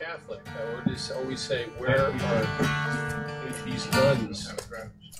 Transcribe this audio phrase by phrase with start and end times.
[0.00, 2.12] Catholic, I would just always say, where are
[3.66, 4.50] these nuns?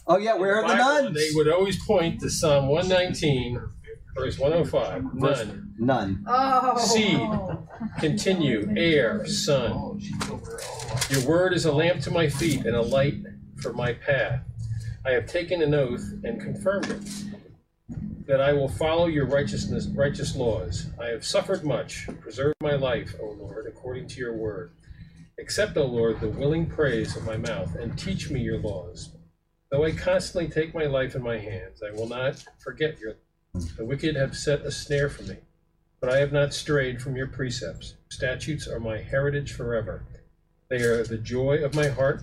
[0.07, 1.17] Oh yeah, where are the Bible, nuns?
[1.17, 3.61] They would always point to Psalm 119,
[4.17, 5.15] verse 105.
[5.15, 5.75] None.
[5.79, 6.25] None.
[6.27, 6.79] Oh.
[6.79, 7.21] Seed.
[7.99, 8.73] Continue.
[8.75, 9.27] Air.
[9.27, 10.01] Sun.
[11.11, 13.17] Your word is a lamp to my feet and a light
[13.61, 14.41] for my path.
[15.05, 17.03] I have taken an oath and confirmed it
[18.31, 20.87] that I will follow your righteousness, righteous laws.
[21.01, 22.07] I have suffered much.
[22.21, 24.71] Preserve my life, O Lord, according to your word.
[25.41, 29.09] Accept, O Lord, the willing praise of my mouth, and teach me your laws.
[29.73, 33.15] Though I constantly take my life in my hands, I will not forget your.
[33.77, 35.39] The wicked have set a snare for me,
[36.01, 37.95] but I have not strayed from your precepts.
[38.11, 40.05] Statutes are my heritage forever.
[40.69, 42.23] They are the joy of my heart.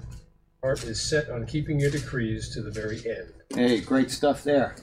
[0.64, 3.32] Heart is set on keeping your decrees to the very end.
[3.54, 4.76] Hey, great stuff there.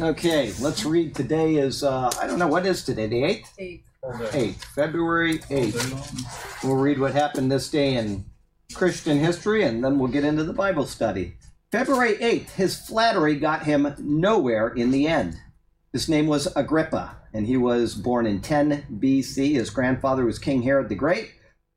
[0.00, 1.14] Okay, let's read.
[1.14, 3.06] Today is uh, I don't know what is today.
[3.06, 3.52] The eighth.
[3.58, 3.84] Eight.
[4.02, 4.34] Hold on.
[4.34, 6.62] Eighth, February eighth.
[6.64, 8.24] We'll read what happened this day in
[8.74, 11.36] Christian history, and then we'll get into the Bible study.
[11.70, 12.56] February eighth.
[12.56, 15.36] His flattery got him nowhere in the end.
[15.92, 19.52] His name was Agrippa, and he was born in 10 BC.
[19.54, 21.32] His grandfather was King Herod the Great,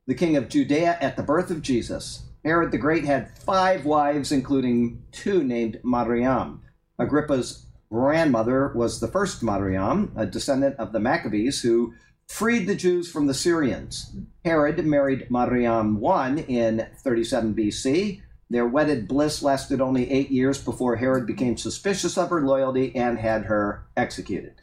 [0.08, 2.24] the king of Judea at the birth of Jesus.
[2.44, 6.62] Herod the Great had five wives, including two named Mariam.
[6.98, 11.94] Agrippa's grandmother was the first Mariam, a descendant of the Maccabees who
[12.28, 14.16] freed the Jews from the Syrians.
[14.46, 18.22] Herod married Mariam I in 37 BC.
[18.50, 23.20] Their wedded bliss lasted only eight years before Herod became suspicious of her loyalty and
[23.20, 24.54] had her executed.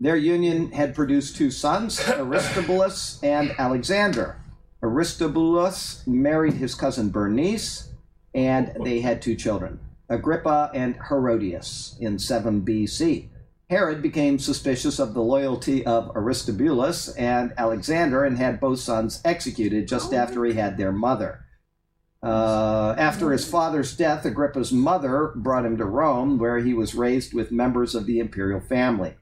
[0.00, 4.36] Their union had produced two sons, Aristobulus and Alexander.
[4.82, 7.92] Aristobulus married his cousin Bernice,
[8.34, 13.28] and they had two children, Agrippa and Herodias, in 7 BC.
[13.70, 19.88] Herod became suspicious of the loyalty of Aristobulus and Alexander and had both sons executed
[19.88, 21.46] just after he had their mother.
[22.22, 27.32] Uh, after his father's death, Agrippa's mother brought him to Rome, where he was raised
[27.32, 29.14] with members of the imperial family.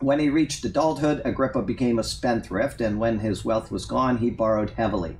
[0.00, 4.30] When he reached adulthood, Agrippa became a spendthrift, and when his wealth was gone, he
[4.30, 5.18] borrowed heavily.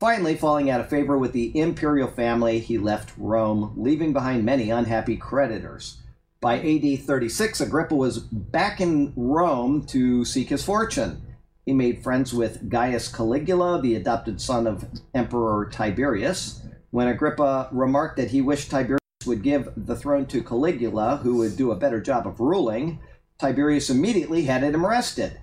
[0.00, 4.68] Finally, falling out of favor with the imperial family, he left Rome, leaving behind many
[4.68, 5.98] unhappy creditors.
[6.40, 11.22] By AD 36, Agrippa was back in Rome to seek his fortune.
[11.64, 16.62] He made friends with Gaius Caligula, the adopted son of Emperor Tiberius.
[16.90, 21.56] When Agrippa remarked that he wished Tiberius would give the throne to Caligula, who would
[21.56, 22.98] do a better job of ruling,
[23.38, 25.38] Tiberius immediately had him arrested.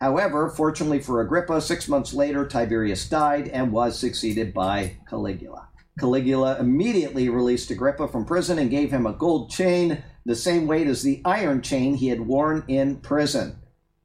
[0.00, 5.68] However, fortunately for Agrippa, six months later, Tiberius died and was succeeded by Caligula.
[5.98, 10.86] Caligula immediately released Agrippa from prison and gave him a gold chain, the same weight
[10.86, 13.56] as the iron chain he had worn in prison.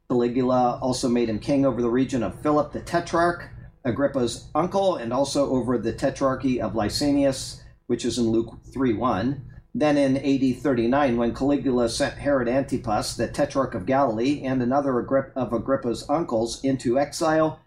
[0.07, 3.49] Caligula also made him king over the region of Philip the Tetrarch,
[3.83, 9.50] Agrippa's uncle, and also over the Tetrarchy of Lysanias, which is in Luke 3 1.
[9.73, 14.99] Then in AD 39, when Caligula sent Herod Antipas, the Tetrarch of Galilee, and another
[15.35, 17.59] of Agrippa's uncles into exile,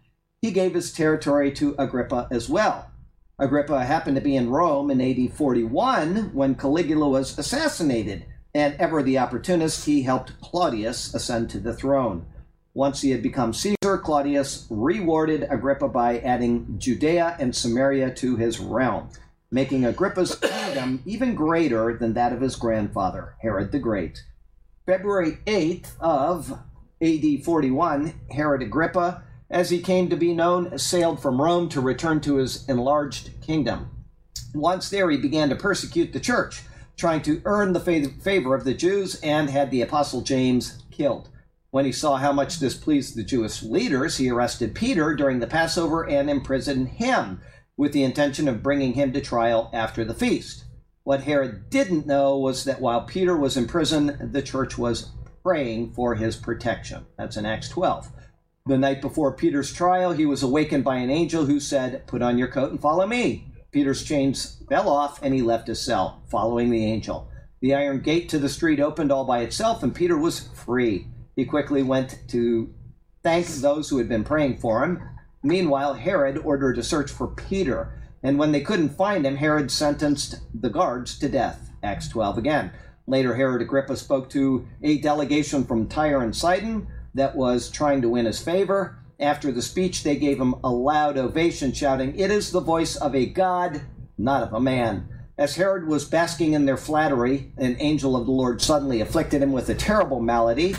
[0.42, 2.90] he gave his territory to Agrippa as well.
[3.38, 9.02] Agrippa happened to be in Rome in AD 41 when Caligula was assassinated, and ever
[9.02, 12.26] the opportunist, he helped Claudius ascend to the throne.
[12.74, 18.60] Once he had become Caesar, Claudius rewarded Agrippa by adding Judea and Samaria to his
[18.60, 19.08] realm,
[19.54, 24.24] making Agrippa's kingdom even greater than that of his grandfather, Herod the Great.
[24.84, 26.58] February 8th of
[27.00, 32.20] AD 41, Herod Agrippa, as he came to be known, sailed from Rome to return
[32.22, 33.90] to his enlarged kingdom.
[34.52, 36.62] Once there, he began to persecute the church,
[36.96, 41.28] trying to earn the favor of the Jews, and had the apostle James killed.
[41.70, 45.46] When he saw how much this pleased the Jewish leaders, he arrested Peter during the
[45.46, 47.40] Passover and imprisoned him,
[47.76, 50.64] with the intention of bringing him to trial after the feast.
[51.02, 55.10] What Herod didn't know was that while Peter was in prison, the church was
[55.42, 57.04] praying for his protection.
[57.18, 58.10] That's in Acts 12.
[58.66, 62.38] The night before Peter's trial, he was awakened by an angel who said, Put on
[62.38, 63.46] your coat and follow me.
[63.70, 67.28] Peter's chains fell off and he left his cell, following the angel.
[67.60, 71.08] The iron gate to the street opened all by itself, and Peter was free.
[71.36, 72.72] He quickly went to
[73.22, 75.02] thank those who had been praying for him.
[75.44, 77.92] Meanwhile, Herod ordered a search for Peter,
[78.22, 81.70] and when they couldn't find him, Herod sentenced the guards to death.
[81.82, 82.72] Acts 12 again.
[83.06, 88.08] Later, Herod Agrippa spoke to a delegation from Tyre and Sidon that was trying to
[88.08, 88.98] win his favor.
[89.20, 93.14] After the speech, they gave him a loud ovation, shouting, It is the voice of
[93.14, 93.82] a God,
[94.16, 95.06] not of a man.
[95.36, 99.52] As Herod was basking in their flattery, an angel of the Lord suddenly afflicted him
[99.52, 100.74] with a terrible malady.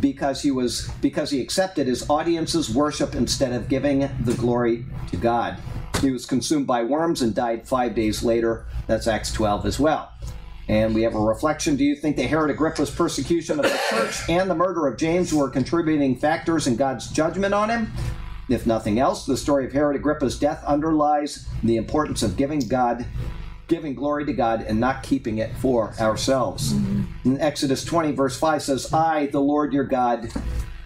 [0.00, 5.16] Because he was because he accepted his audience's worship instead of giving the glory to
[5.16, 5.58] God.
[6.00, 8.66] He was consumed by worms and died five days later.
[8.86, 10.12] That's Acts 12 as well.
[10.68, 11.76] And we have a reflection.
[11.76, 15.32] Do you think that Herod Agrippa's persecution of the church and the murder of James
[15.32, 17.90] were contributing factors in God's judgment on him?
[18.48, 23.04] If nothing else, the story of Herod Agrippa's death underlies the importance of giving God
[23.68, 26.72] giving glory to God and not keeping it for ourselves.
[26.72, 27.28] Mm-hmm.
[27.28, 30.32] In Exodus 20, verse 5 says, I, the Lord your God,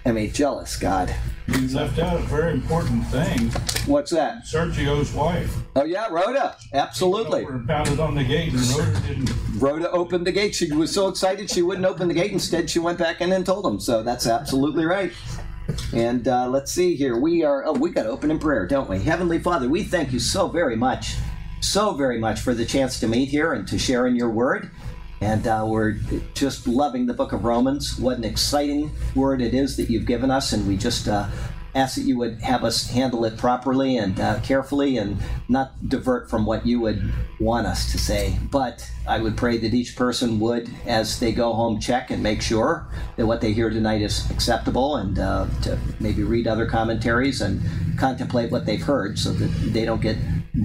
[0.04, 1.14] am a jealous God.
[1.46, 3.50] You left out a very important thing.
[3.86, 4.44] What's that?
[4.44, 5.54] Sergio's wife.
[5.74, 6.56] Oh yeah, Rhoda.
[6.72, 7.44] Absolutely.
[7.66, 9.32] Pounded on the gate, and Rhoda didn't.
[9.58, 10.54] Rhoda opened the gate.
[10.54, 12.30] She was so excited she wouldn't open the gate.
[12.30, 13.80] Instead, she went back in and told him.
[13.80, 15.12] So that's absolutely right.
[15.92, 17.18] And uh, let's see here.
[17.18, 17.64] We are.
[17.66, 19.00] Oh, we got to open in prayer, don't we?
[19.00, 21.16] Heavenly Father, we thank you so very much
[21.62, 24.70] so very much for the chance to meet here and to share in your word.
[25.20, 25.92] And uh, we're
[26.34, 27.96] just loving the book of Romans.
[27.96, 30.52] What an exciting word it is that you've given us.
[30.52, 31.28] And we just uh,
[31.76, 35.16] ask that you would have us handle it properly and uh, carefully and
[35.48, 38.36] not divert from what you would want us to say.
[38.50, 42.42] But I would pray that each person would, as they go home, check and make
[42.42, 42.86] sure
[43.16, 47.62] that what they hear tonight is acceptable and uh, to maybe read other commentaries and
[47.96, 50.16] contemplate what they've heard so that they don't get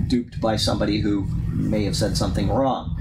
[0.08, 2.96] duped by somebody who may have said something wrong.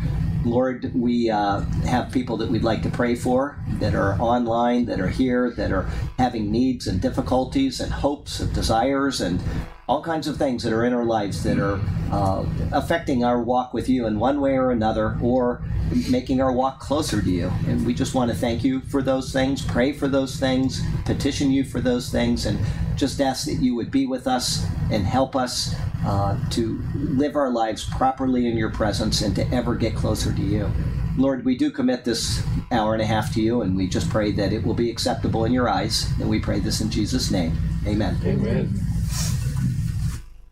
[0.44, 5.00] Lord, we uh, have people that we'd like to pray for that are online, that
[5.00, 9.42] are here, that are having needs and difficulties and hopes and desires and
[9.88, 11.80] all kinds of things that are in our lives that are
[12.10, 15.62] uh, affecting our walk with you in one way or another or
[16.10, 17.50] making our walk closer to you.
[17.68, 21.52] And we just want to thank you for those things, pray for those things, petition
[21.52, 22.58] you for those things, and
[22.96, 25.74] just ask that you would be with us and help us
[26.04, 30.42] uh, to live our lives properly in your presence and to ever get closer to
[30.42, 30.70] you.
[31.16, 34.32] Lord, we do commit this hour and a half to you, and we just pray
[34.32, 36.10] that it will be acceptable in your eyes.
[36.20, 37.56] And we pray this in Jesus' name.
[37.86, 38.18] Amen.
[38.24, 38.95] Amen.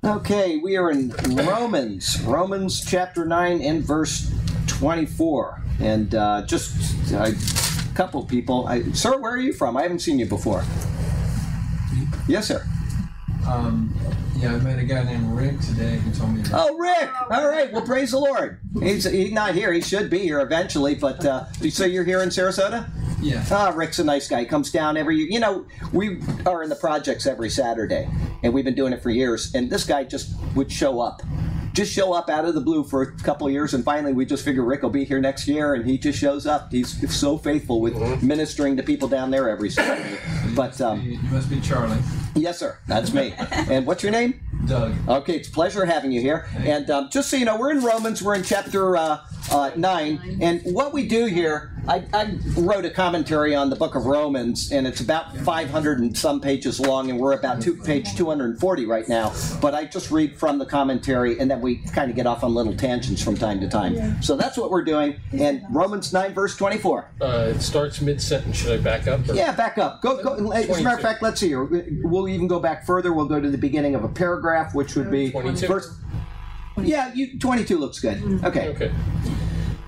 [0.04, 4.30] Okay, we are in Romans, Romans chapter 9 and verse
[4.66, 5.62] 24.
[5.80, 7.34] And uh, just a
[7.94, 8.66] couple people.
[8.66, 9.78] I, sir, where are you from?
[9.78, 10.62] I haven't seen you before.
[12.28, 12.66] Yes, sir.
[13.48, 13.94] Um,
[14.44, 16.41] yeah, I met a guy named Rick today who told me.
[16.43, 17.11] About Oh, Rick!
[17.31, 17.73] All right.
[17.73, 18.58] Well, praise the Lord.
[18.81, 19.73] He's, he's not here.
[19.73, 20.94] He should be here eventually.
[20.94, 22.88] But uh, so you're here in Sarasota?
[23.23, 23.44] yeah.
[23.50, 24.41] Ah, Rick's a nice guy.
[24.41, 25.29] He comes down every year.
[25.31, 28.08] You know, we are in the projects every Saturday,
[28.43, 29.55] and we've been doing it for years.
[29.55, 31.23] And this guy just would show up.
[31.73, 34.25] Just show up out of the blue for a couple of years, and finally we
[34.25, 36.70] just figure Rick will be here next year, and he just shows up.
[36.70, 40.19] He's so faithful with ministering to people down there every Saturday.
[40.55, 41.99] But um, You you must be Charlie.
[42.34, 43.34] Yes, sir, that's me.
[43.38, 44.40] And what's your name?
[44.66, 44.94] Doug.
[45.08, 46.46] Okay, it's a pleasure having you here.
[46.58, 48.22] And um, just so you know, we're in Romans.
[48.22, 49.19] We're in chapter uh,
[49.50, 53.94] uh, nine, and what we do here, I, I wrote a commentary on the book
[53.94, 58.16] of Romans, and it's about 500 and some pages long, and we're about two, page
[58.16, 59.34] 240 right now.
[59.61, 62.55] But I just read from the commentary, and then we kind of get off on
[62.55, 64.22] little tangents from time to time.
[64.22, 65.20] So that's what we're doing.
[65.32, 67.11] And Romans 9, verse 24.
[67.20, 68.56] Uh, it starts mid sentence.
[68.56, 69.28] Should I back up?
[69.28, 70.00] or- Yeah, back up.
[70.00, 70.52] Go, go.
[70.52, 71.64] As a matter of fact, let's see here.
[72.02, 73.12] We'll even go back further.
[73.12, 75.66] We'll go to the beginning of a paragraph, which would be 22.
[75.66, 75.98] verse.
[76.76, 78.18] Yeah, you 22 looks good.
[78.18, 78.46] Mm-hmm.
[78.46, 78.68] Okay.
[78.68, 78.92] Okay.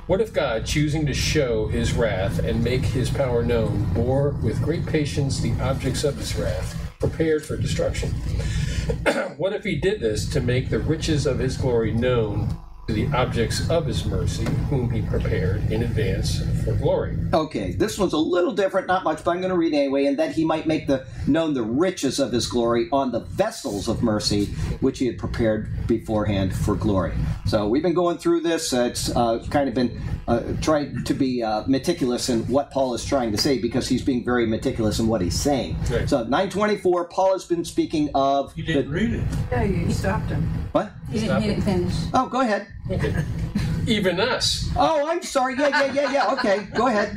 [0.06, 4.62] What if God, choosing to show his wrath and make his power known, bore with
[4.62, 8.10] great patience the objects of his wrath, prepared for destruction?
[9.36, 13.06] what if he did this to make the riches of his glory known to the
[13.12, 17.16] objects of his mercy, whom he prepared in advance for glory?
[17.34, 20.06] Okay, this one's a little different, not much, but I'm going to read anyway.
[20.06, 23.88] And that he might make the known the riches of his glory on the vessels
[23.88, 24.46] of mercy,
[24.80, 27.12] which he had prepared beforehand for glory.
[27.46, 28.72] So we've been going through this.
[28.72, 32.94] Uh, it's uh, kind of been uh, trying to be uh, meticulous in what Paul
[32.94, 35.76] is trying to say because he's being very meticulous in what he's saying.
[35.90, 36.08] Right.
[36.08, 39.24] So 924, Paul has been speaking of You didn't the read it.
[39.50, 40.42] Yeah, you stopped him.
[40.70, 40.92] what?
[41.10, 41.94] He didn't, he didn't finish.
[42.14, 42.68] Oh, go ahead.
[42.90, 43.14] Okay.
[43.86, 45.54] Even us, Oh, I'm sorry.
[45.56, 46.32] Yeah, yeah, yeah, yeah.
[46.32, 47.16] Okay, go ahead.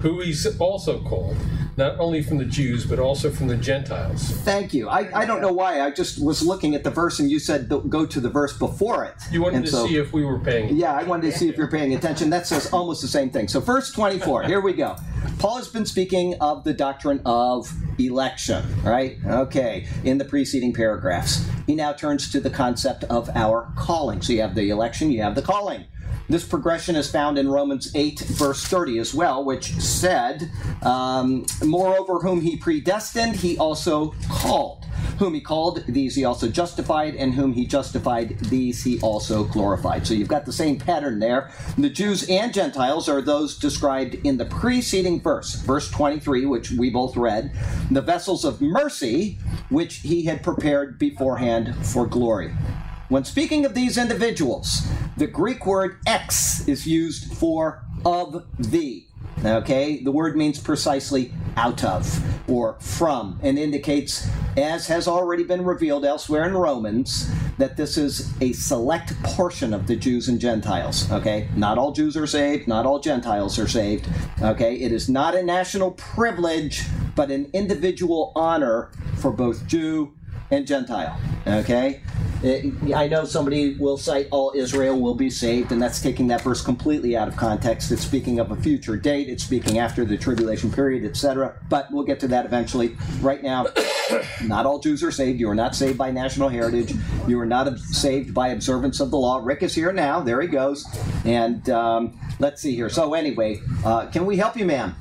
[0.00, 1.36] who he's also called,
[1.76, 4.30] not only from the Jews, but also from the Gentiles.
[4.42, 4.88] Thank you.
[4.88, 5.80] I, I don't know why.
[5.80, 9.04] I just was looking at the verse and you said go to the verse before
[9.04, 9.14] it.
[9.30, 10.76] You wanted And to so- see if we were paying.
[10.76, 12.30] Yeah, I wanted to see if you're paying attention.
[12.30, 13.48] That says almost the same thing.
[13.48, 14.96] So, verse 24, here we go.
[15.38, 19.18] Paul has been speaking of the doctrine of election, right?
[19.26, 21.46] Okay, in the preceding paragraphs.
[21.66, 24.20] He now turns to the concept of our calling.
[24.22, 25.84] So, you have the election, you have the calling.
[26.26, 30.50] This progression is found in Romans 8, verse 30 as well, which said,
[30.82, 34.86] um, Moreover, whom he predestined, he also called.
[35.18, 40.06] Whom he called, these he also justified, and whom he justified, these he also glorified.
[40.06, 41.50] So you've got the same pattern there.
[41.76, 46.88] The Jews and Gentiles are those described in the preceding verse, verse 23, which we
[46.88, 47.52] both read,
[47.90, 49.38] the vessels of mercy,
[49.68, 52.54] which he had prepared beforehand for glory.
[53.10, 59.06] When speaking of these individuals, the Greek word ex is used for of the.
[59.44, 65.64] Okay, the word means precisely out of or from and indicates, as has already been
[65.64, 71.10] revealed elsewhere in Romans, that this is a select portion of the Jews and Gentiles.
[71.12, 74.08] Okay, not all Jews are saved, not all Gentiles are saved.
[74.40, 76.84] Okay, it is not a national privilege,
[77.14, 80.14] but an individual honor for both Jew
[80.54, 81.18] and Gentile.
[81.46, 82.00] Okay?
[82.94, 86.60] I know somebody will cite all Israel will be saved, and that's taking that verse
[86.60, 87.90] completely out of context.
[87.90, 91.58] It's speaking of a future date, it's speaking after the tribulation period, etc.
[91.70, 92.96] But we'll get to that eventually.
[93.20, 93.68] Right now,
[94.44, 95.40] not all Jews are saved.
[95.40, 96.94] You are not saved by national heritage.
[97.26, 99.40] You are not saved by observance of the law.
[99.42, 100.20] Rick is here now.
[100.20, 100.86] There he goes.
[101.24, 102.90] And um, let's see here.
[102.90, 104.94] So, anyway, uh, can we help you, ma'am?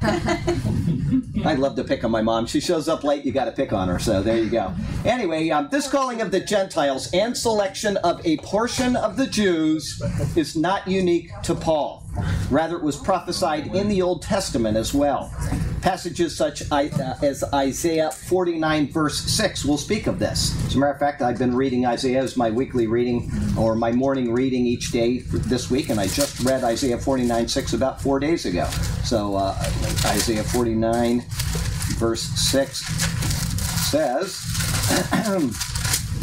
[1.44, 2.46] I'd love to pick on my mom.
[2.46, 3.98] She shows up late, you got to pick on her.
[3.98, 4.72] So there you go.
[5.04, 10.02] Anyway, um, this calling of the Gentiles and selection of a portion of the Jews
[10.36, 12.04] is not unique to Paul.
[12.50, 15.32] Rather, it was prophesied in the Old Testament as well.
[15.82, 16.88] Passages such uh,
[17.22, 20.54] as Isaiah 49, verse 6, will speak of this.
[20.66, 23.90] As a matter of fact, I've been reading Isaiah as my weekly reading or my
[23.90, 28.20] morning reading each day this week, and I just read Isaiah 49, 6 about four
[28.20, 28.66] days ago.
[29.04, 29.54] So, uh,
[30.06, 31.24] Isaiah 49,
[31.98, 32.84] verse 6
[33.90, 34.40] says,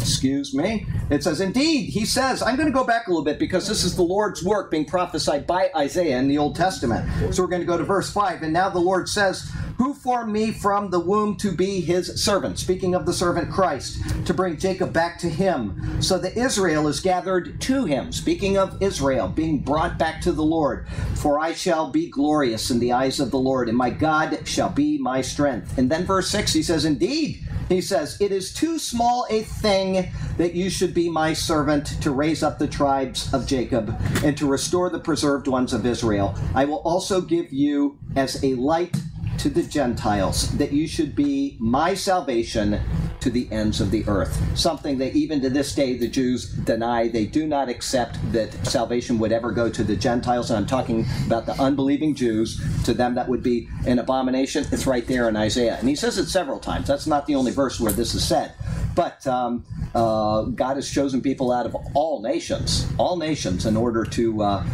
[0.08, 0.86] excuse me.
[1.10, 3.84] It says, Indeed, he says, I'm going to go back a little bit because this
[3.84, 7.08] is the Lord's work being prophesied by Isaiah in the Old Testament.
[7.34, 8.42] So we're going to go to verse 5.
[8.42, 12.58] And now the Lord says, Who formed me from the womb to be his servant?
[12.58, 17.00] Speaking of the servant Christ, to bring Jacob back to him, so that Israel is
[17.00, 18.10] gathered to him.
[18.10, 20.88] Speaking of Israel, being brought back to the Lord.
[21.16, 24.70] For I shall be glorious in the eyes of the Lord, and my God shall
[24.70, 25.76] be my strength.
[25.76, 29.97] And then verse 6, he says, Indeed, he says, It is too small a thing
[30.36, 34.46] that you should be my servant to raise up the tribes of Jacob and to
[34.46, 36.34] restore the preserved ones of Israel.
[36.54, 38.96] I will also give you as a light
[39.38, 42.80] to the Gentiles, that you should be my salvation
[43.20, 44.40] to the ends of the earth.
[44.58, 47.08] Something that even to this day the Jews deny.
[47.08, 50.50] They do not accept that salvation would ever go to the Gentiles.
[50.50, 52.60] And I'm talking about the unbelieving Jews.
[52.84, 54.64] To them, that would be an abomination.
[54.72, 55.76] It's right there in Isaiah.
[55.78, 56.86] And he says it several times.
[56.86, 58.54] That's not the only verse where this is said.
[58.94, 59.64] But um,
[59.94, 64.42] uh, God has chosen people out of all nations, all nations, in order to.
[64.42, 64.66] Uh,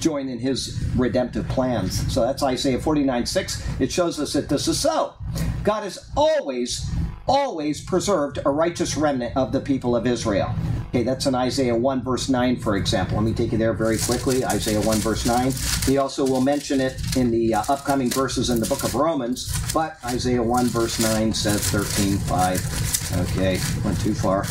[0.00, 2.12] join in his redemptive plans.
[2.12, 3.80] So that's Isaiah 49 6.
[3.80, 5.14] It shows us that this is so.
[5.64, 6.90] God has always,
[7.26, 10.54] always preserved a righteous remnant of the people of Israel.
[10.88, 13.16] Okay, that's in Isaiah 1, verse 9, for example.
[13.16, 14.44] Let me take you there very quickly.
[14.44, 15.52] Isaiah 1, verse 9.
[15.84, 19.52] He also will mention it in the uh, upcoming verses in the book of Romans,
[19.74, 23.28] but Isaiah 1, verse 9 says 13, 5.
[23.28, 24.46] Okay, went too far.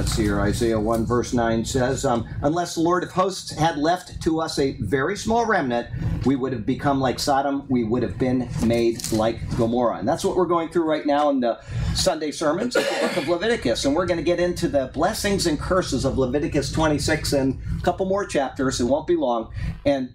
[0.00, 0.40] Let's see here.
[0.40, 4.58] Isaiah 1, verse 9 says, um, Unless the Lord of hosts had left to us
[4.58, 5.88] a very small remnant,
[6.24, 7.66] we would have become like Sodom.
[7.68, 9.98] We would have been made like Gomorrah.
[9.98, 11.60] And that's what we're going through right now in the
[11.94, 13.84] Sunday sermons of the book of Leviticus.
[13.84, 17.82] And we're going to get into the blessings and curses of Leviticus 26 and a
[17.82, 18.80] couple more chapters.
[18.80, 19.52] It won't be long.
[19.84, 20.14] And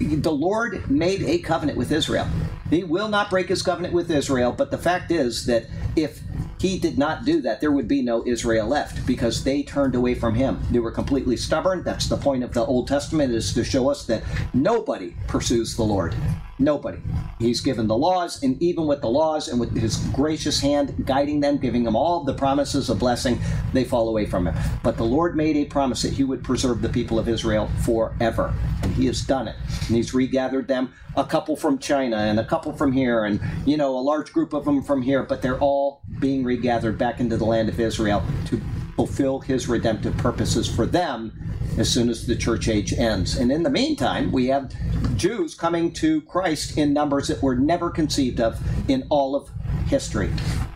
[0.00, 2.26] the Lord made a covenant with Israel.
[2.68, 6.20] He will not break his covenant with Israel, but the fact is that if
[6.60, 10.14] he did not do that, there would be no Israel left because they turned away
[10.14, 10.60] from him.
[10.70, 11.82] They were completely stubborn.
[11.82, 15.84] That's the point of the Old Testament is to show us that nobody pursues the
[15.84, 16.14] Lord.
[16.60, 16.98] Nobody.
[17.38, 21.40] He's given the laws, and even with the laws and with his gracious hand guiding
[21.40, 23.40] them, giving them all the promises of blessing,
[23.72, 24.54] they fall away from him.
[24.82, 28.54] But the Lord made a promise that he would preserve the people of Israel forever.
[28.82, 29.56] And he has done it.
[29.86, 33.78] And he's regathered them, a couple from China and a couple from here, and, you
[33.78, 37.38] know, a large group of them from here, but they're all being regathered back into
[37.38, 38.60] the land of Israel to
[38.96, 41.32] fulfill his redemptive purposes for them
[41.78, 43.36] as soon as the church age ends.
[43.36, 44.72] And in the meantime, we have
[45.16, 49.50] Jews coming to Christ in numbers that were never conceived of in all of
[49.86, 50.30] history.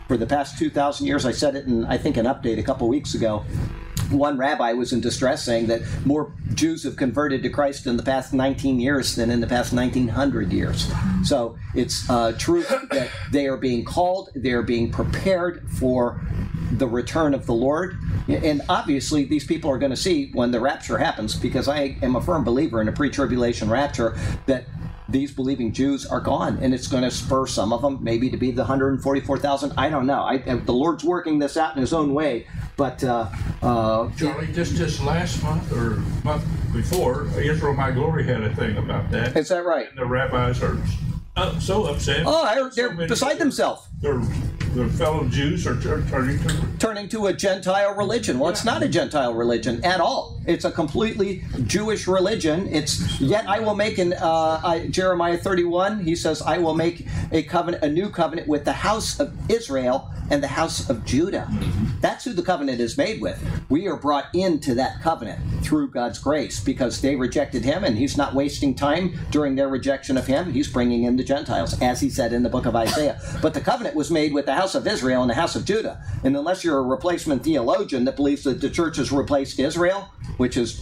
[0.07, 2.87] For the past 2,000 years, I said it in, I think, an update a couple
[2.87, 3.43] weeks ago.
[4.11, 8.03] One rabbi was in distress saying that more Jews have converted to Christ in the
[8.03, 10.91] past 19 years than in the past 1900 years.
[11.23, 16.21] So it's uh, true that they are being called, they are being prepared for
[16.71, 17.97] the return of the Lord.
[18.27, 22.15] And obviously, these people are going to see when the rapture happens, because I am
[22.15, 24.65] a firm believer in a pre tribulation rapture that
[25.07, 28.37] these believing Jews are gone, and it's going to spur some of them maybe to
[28.37, 29.73] be the 144,000.
[29.77, 30.21] I don't know.
[30.23, 32.47] I, the Lord's working this out in His own way,
[32.77, 33.27] but uh,
[33.61, 36.43] uh, Charlie, just just last month or month
[36.73, 39.35] before, Israel My Glory had a thing about that.
[39.37, 39.89] is that right?
[39.89, 40.77] And the rabbis are
[41.35, 42.23] uh, so upset.
[42.25, 43.87] Oh, So they're many- beside themselves.
[44.05, 44.19] Their,
[44.75, 48.37] their fellow Jews are tur- turning to turning to a Gentile religion.
[48.37, 50.39] Well, it's not a Gentile religion at all.
[50.45, 52.67] It's a completely Jewish religion.
[52.67, 56.01] It's yet I will make in uh, I, Jeremiah 31.
[56.01, 60.13] He says, "I will make a covenant, a new covenant with the house of Israel
[60.29, 61.49] and the house of Judah."
[62.01, 63.43] That's who the covenant is made with.
[63.67, 68.15] We are brought into that covenant through God's grace because they rejected Him, and He's
[68.15, 70.53] not wasting time during their rejection of Him.
[70.53, 73.19] He's bringing in the Gentiles, as He said in the book of Isaiah.
[73.41, 76.03] But the covenant was made with the house of Israel and the house of Judah.
[76.23, 80.57] And unless you're a replacement theologian that believes that the church has replaced Israel, which
[80.57, 80.73] is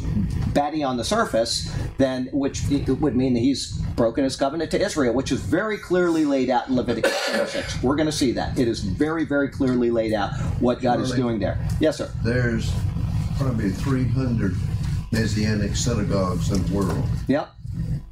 [0.54, 5.14] batty on the surface, then which would mean that he's broken his covenant to Israel,
[5.14, 7.84] which is very clearly laid out in Leviticus 26.
[7.84, 8.58] We're going to see that.
[8.58, 11.58] It is very, very clearly laid out what God is doing there.
[11.80, 12.12] Yes, sir.
[12.24, 12.72] There's
[13.38, 14.56] probably 300
[15.12, 17.50] Messianic synagogues in the world, Yep.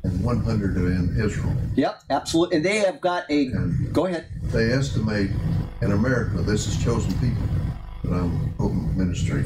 [0.03, 1.55] And 100 are in Israel.
[1.75, 2.03] Yep.
[2.09, 2.57] Absolutely.
[2.57, 3.45] And they have got a.
[3.47, 4.25] And- Go ahead.
[4.51, 5.29] They estimate
[5.81, 7.43] in America, this is chosen people
[8.03, 9.45] that I'm quoting ministry,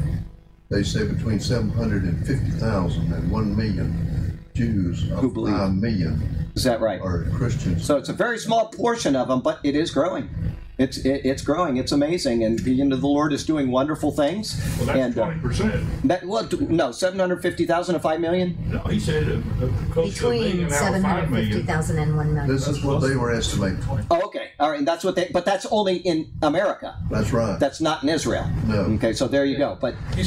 [0.69, 5.55] they say between 750,000 and 1 million Jews Who of believe.
[5.55, 6.99] 5 million Is that right?
[7.01, 7.85] are Christians.
[7.85, 10.29] So it's a very small portion of them, but it is growing.
[10.77, 11.77] It's it, it's growing.
[11.77, 14.61] It's amazing, and you know the Lord is doing wonderful things.
[14.77, 16.07] well, that's and uh, twenty percent.
[16.07, 18.57] that well, no, seven hundred fifty thousand to five million.
[18.67, 21.65] No, he said uh, uh, close million Between now, seven five hundred fifty million.
[21.67, 22.53] thousand and one million.
[22.53, 23.79] This is what they were estimating.
[24.11, 25.29] Oh, okay, all right, and that's what they.
[25.31, 26.97] But that's only in America.
[27.09, 27.57] That's right.
[27.57, 28.45] That's not in Israel.
[28.67, 28.81] No.
[28.95, 29.77] Okay, so there you go.
[29.79, 30.25] But You,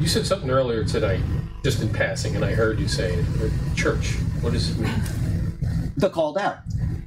[0.00, 1.20] you said something earlier tonight,
[1.62, 3.24] just in passing, and I heard you say it.
[3.42, 4.14] uh, Church.
[4.40, 4.94] What does it mean?
[5.98, 6.60] the called out.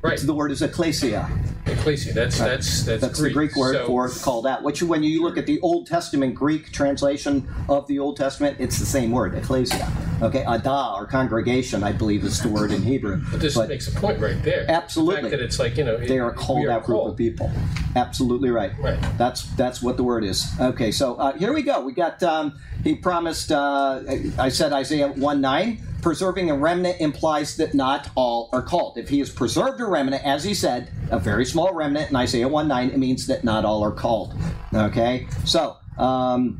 [0.04, 0.20] Right.
[0.20, 1.30] The word is ecclesia.
[1.66, 2.12] Ecclesia.
[2.12, 4.62] That's that's that's, That's the Greek word So- for called out.
[4.62, 8.78] Which, when you look at the Old Testament Greek translation of the Old Testament, it's
[8.80, 9.90] the same word, ecclesia.
[10.22, 13.22] Okay, ada or congregation, I believe, is the word in Hebrew.
[13.32, 14.66] But this makes a point right there.
[14.70, 15.16] Absolutely.
[15.16, 17.50] The fact that it's like you know they are a called out group of people.
[17.96, 18.78] Absolutely right.
[18.80, 19.00] Right.
[19.18, 20.52] That's that's what the word is.
[20.60, 21.80] Okay, so uh, here we go.
[21.80, 22.22] We got.
[22.24, 23.54] Um, he promised.
[23.54, 24.02] Uh,
[24.38, 25.80] I said Isaiah one nine.
[26.04, 28.98] Preserving a remnant implies that not all are called.
[28.98, 32.50] If he has preserved a remnant, as he said, a very small remnant in Isaiah
[32.50, 34.36] 1 9, it means that not all are called.
[34.74, 35.28] Okay?
[35.46, 36.60] So, um,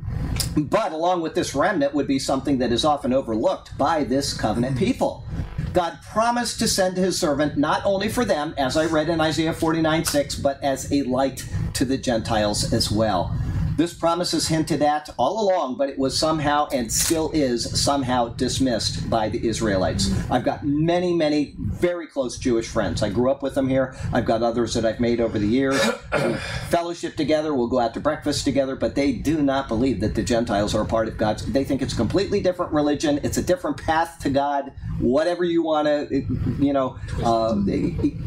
[0.56, 4.77] but along with this remnant would be something that is often overlooked by this covenant
[4.77, 5.25] people.
[5.73, 9.53] God promised to send his servant not only for them, as I read in Isaiah
[9.53, 13.36] 49 6, but as a light to the Gentiles as well.
[13.75, 18.27] This promise is hinted at all along, but it was somehow and still is somehow
[18.29, 20.12] dismissed by the Israelites.
[20.29, 23.01] I've got many, many very close Jewish friends.
[23.01, 23.95] I grew up with them here.
[24.13, 25.81] I've got others that I've made over the years.
[26.13, 26.36] We
[26.69, 27.53] fellowship together.
[27.53, 30.83] We'll go out to breakfast together, but they do not believe that the Gentiles are
[30.83, 31.45] a part of God's.
[31.51, 33.19] They think it's a completely different religion.
[33.23, 34.71] It's a different path to God.
[34.99, 36.25] Whatever you want to,
[36.59, 37.55] you know, uh,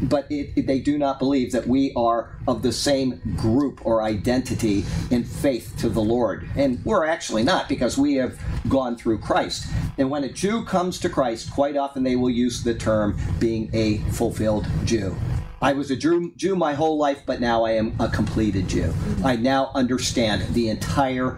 [0.01, 4.85] but it, they do not believe that we are of the same group or identity
[5.09, 6.49] in faith to the Lord.
[6.55, 9.67] And we're actually not because we have gone through Christ.
[9.97, 13.69] And when a Jew comes to Christ, quite often they will use the term being
[13.73, 15.15] a fulfilled Jew.
[15.61, 18.93] I was a Jew, Jew my whole life, but now I am a completed Jew.
[19.23, 21.37] I now understand the entire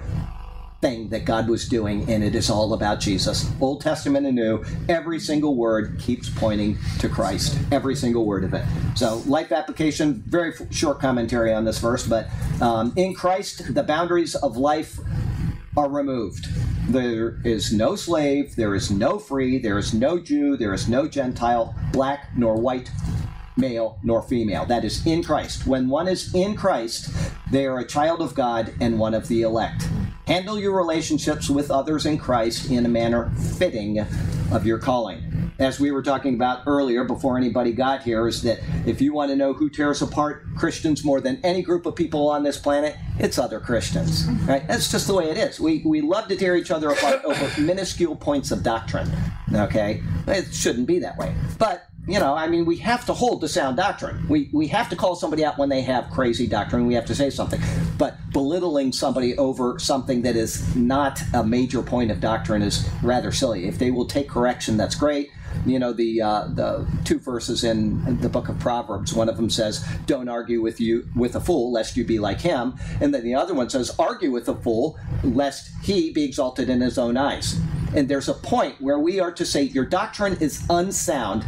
[0.82, 3.50] thing that God was doing, and it is all about Jesus.
[3.60, 7.58] Old Testament and New, every single word keeps pointing to Christ.
[7.72, 8.64] Every single word of it.
[8.96, 12.28] So, life application, very short commentary on this verse, but
[12.62, 15.00] um, in Christ, the boundaries of life
[15.76, 16.48] are removed.
[16.88, 21.08] There is no slave, there is no free, there is no Jew, there is no
[21.08, 22.90] Gentile, black nor white,
[23.58, 24.66] male nor female.
[24.66, 25.68] That is in Christ.
[25.68, 27.14] When one is in Christ,
[27.52, 29.88] they are a child of God and one of the elect.
[30.30, 34.06] Handle your relationships with others in Christ in a manner fitting
[34.52, 35.52] of your calling.
[35.58, 39.32] As we were talking about earlier, before anybody got here, is that if you want
[39.32, 42.96] to know who tears apart Christians more than any group of people on this planet,
[43.18, 44.28] it's other Christians.
[44.46, 44.68] Right?
[44.68, 45.60] That's just the way it is.
[45.60, 49.12] We, we love to tear each other apart over minuscule points of doctrine.
[49.52, 50.04] Okay?
[50.28, 51.34] It shouldn't be that way.
[51.58, 54.28] But you know, I mean, we have to hold to sound doctrine.
[54.28, 56.88] We, we have to call somebody out when they have crazy doctrine.
[56.88, 57.62] We have to say something.
[57.98, 63.32] But belittling somebody over something that is not a major point of doctrine is rather
[63.32, 63.68] silly.
[63.68, 65.30] If they will take correction, that's great.
[65.66, 69.14] you know the uh, the two verses in the book of Proverbs.
[69.14, 72.42] One of them says, "Don't argue with you with a fool, lest you be like
[72.42, 76.70] him," and then the other one says, "Argue with a fool, lest he be exalted
[76.70, 77.60] in his own eyes."
[77.96, 81.44] And there's a point where we are to say, "Your doctrine is unsound."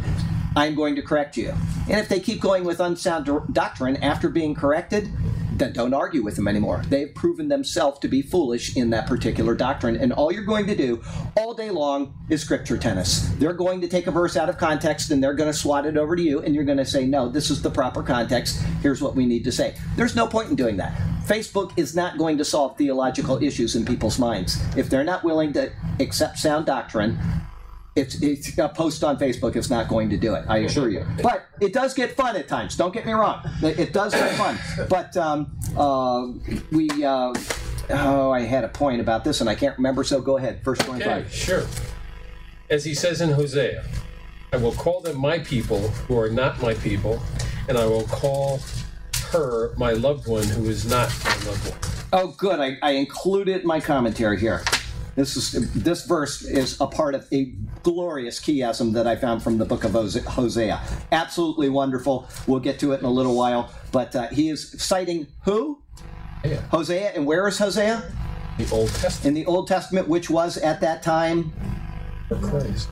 [0.56, 1.54] I'm going to correct you.
[1.88, 5.10] And if they keep going with unsound doctrine after being corrected,
[5.54, 6.82] then don't argue with them anymore.
[6.88, 9.96] They've proven themselves to be foolish in that particular doctrine.
[9.96, 11.02] And all you're going to do
[11.36, 13.28] all day long is scripture tennis.
[13.38, 15.96] They're going to take a verse out of context and they're going to swat it
[15.96, 18.62] over to you, and you're going to say, no, this is the proper context.
[18.80, 19.74] Here's what we need to say.
[19.96, 20.98] There's no point in doing that.
[21.26, 24.60] Facebook is not going to solve theological issues in people's minds.
[24.76, 27.18] If they're not willing to accept sound doctrine,
[27.94, 30.44] it's, it's a post on Facebook It's not going to do it.
[30.48, 31.06] I assure you.
[31.22, 32.76] But it does get fun at times.
[32.76, 33.42] Don't get me wrong.
[33.62, 34.58] It does get fun.
[34.88, 36.28] But um, uh,
[36.70, 36.88] we.
[37.04, 37.34] Uh,
[37.90, 40.04] oh, I had a point about this and I can't remember.
[40.04, 40.64] So go ahead.
[40.64, 41.32] Verse Okay, twenty-five.
[41.32, 41.66] sure.
[42.70, 43.84] As he says in Hosea,
[44.52, 47.22] I will call them my people who are not my people,
[47.68, 48.60] and I will call
[49.30, 51.78] her my loved one who is not my loved one.
[52.14, 52.60] Oh, good.
[52.60, 54.62] I, I included my commentary here.
[55.14, 59.58] This is this verse is a part of a glorious chiasm that I found from
[59.58, 60.80] the book of Hosea.
[61.12, 62.28] Absolutely wonderful.
[62.46, 63.70] We'll get to it in a little while.
[63.92, 65.82] But uh, he is citing who?
[66.44, 66.62] Yeah.
[66.70, 67.12] Hosea.
[67.14, 68.10] And where is Hosea?
[68.58, 71.52] The Old Testament In the Old Testament, which was at that time
[72.40, 72.88] Christ.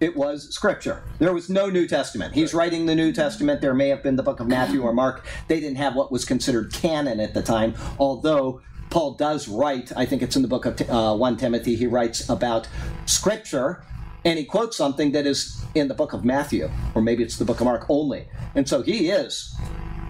[0.00, 1.02] it was scripture.
[1.18, 2.34] There was no New Testament.
[2.34, 3.60] He's writing the New Testament.
[3.60, 5.26] There may have been the book of Matthew or Mark.
[5.48, 10.06] They didn't have what was considered canon at the time, although Paul does write, I
[10.06, 12.68] think it's in the book of uh, 1 Timothy, he writes about
[13.06, 13.84] scripture
[14.24, 17.44] and he quotes something that is in the book of Matthew, or maybe it's the
[17.44, 18.26] book of Mark only.
[18.54, 19.54] And so he is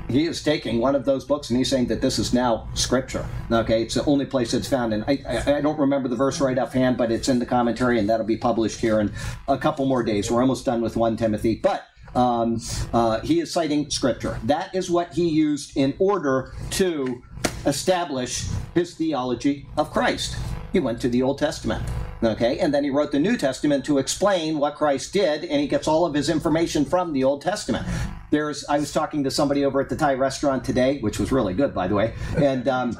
[0.08, 3.26] he is taking one of those books and he's saying that this is now scripture.
[3.50, 6.58] Okay, it's the only place it's found, and I, I, don't remember the verse right
[6.58, 9.12] offhand, but it's in the commentary, and that'll be published here in
[9.48, 10.30] a couple more days.
[10.30, 11.84] We're almost done with one Timothy, but.
[12.14, 12.60] Um,
[12.92, 14.38] uh, he is citing scripture.
[14.44, 17.24] That is what he used in order to
[17.66, 20.36] establish his theology of Christ.
[20.72, 21.82] He went to the Old Testament.
[22.22, 25.66] Okay, and then he wrote the New Testament to explain what Christ did, and he
[25.66, 27.86] gets all of his information from the Old Testament.
[28.30, 31.52] There's, I was talking to somebody over at the Thai restaurant today, which was really
[31.52, 32.96] good, by the way, and um,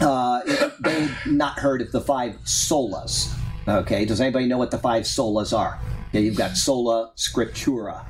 [0.00, 0.40] uh,
[0.80, 3.32] they'd not heard of the five solas.
[3.68, 5.80] Okay, does anybody know what the five solas are?
[6.08, 8.04] Okay, you've got sola scriptura,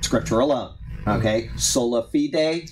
[0.00, 0.74] scripture alone.
[1.06, 2.70] Okay, sola fide,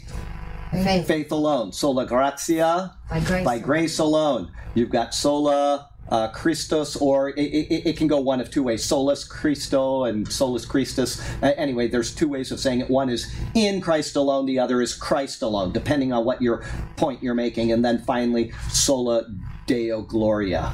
[0.73, 1.07] Faith.
[1.07, 1.73] faith alone.
[1.73, 3.45] Sola gratia, By grace.
[3.45, 4.51] by grace alone.
[4.75, 8.85] You've got sola uh, Christos, or it, it, it can go one of two ways:
[8.85, 11.21] solo Christo and solus Christus.
[11.43, 12.91] Uh, anyway, there's two ways of saying it.
[12.91, 14.47] One is in Christ alone.
[14.47, 16.65] The other is Christ alone, depending on what your
[16.97, 17.73] point you're making.
[17.73, 19.25] And then finally, sola
[19.67, 20.73] Deo Gloria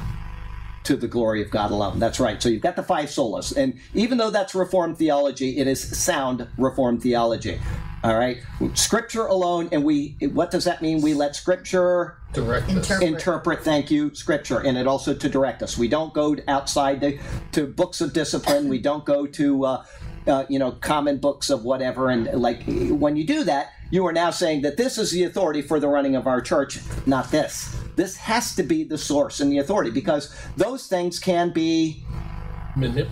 [0.83, 1.99] to the glory of God alone.
[1.99, 2.41] That's right.
[2.41, 3.55] So you've got the five solas.
[3.55, 7.59] And even though that's Reformed theology, it is sound Reformed theology.
[8.03, 8.41] All right.
[8.75, 9.69] Scripture alone.
[9.71, 11.01] And we, what does that mean?
[11.01, 12.75] We let Scripture Direct us.
[12.75, 13.09] Interpret.
[13.09, 14.59] interpret, thank you, Scripture.
[14.59, 15.77] And it also to direct us.
[15.77, 17.19] We don't go outside the,
[17.53, 18.69] to books of discipline.
[18.69, 19.85] We don't go to, uh,
[20.27, 22.09] uh, you know, common books of whatever.
[22.09, 25.61] And like when you do that, you are now saying that this is the authority
[25.61, 27.75] for the running of our church, not this.
[27.95, 32.38] This has to be the source and the authority because those things can be Manipulate.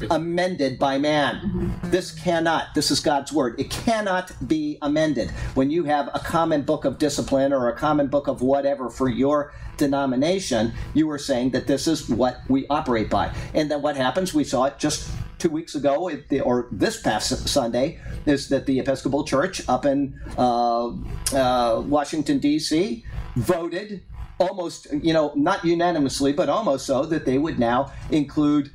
[0.09, 1.79] Amended by man.
[1.85, 2.73] This cannot.
[2.73, 3.59] This is God's word.
[3.59, 5.31] It cannot be amended.
[5.55, 9.09] When you have a common book of discipline or a common book of whatever for
[9.09, 13.33] your denomination, you are saying that this is what we operate by.
[13.53, 14.33] And then what happens?
[14.33, 16.09] We saw it just two weeks ago,
[16.43, 20.87] or this past Sunday, is that the Episcopal Church up in uh,
[21.33, 23.05] uh, Washington D.C.
[23.35, 24.01] voted
[24.39, 28.71] almost, you know, not unanimously, but almost so that they would now include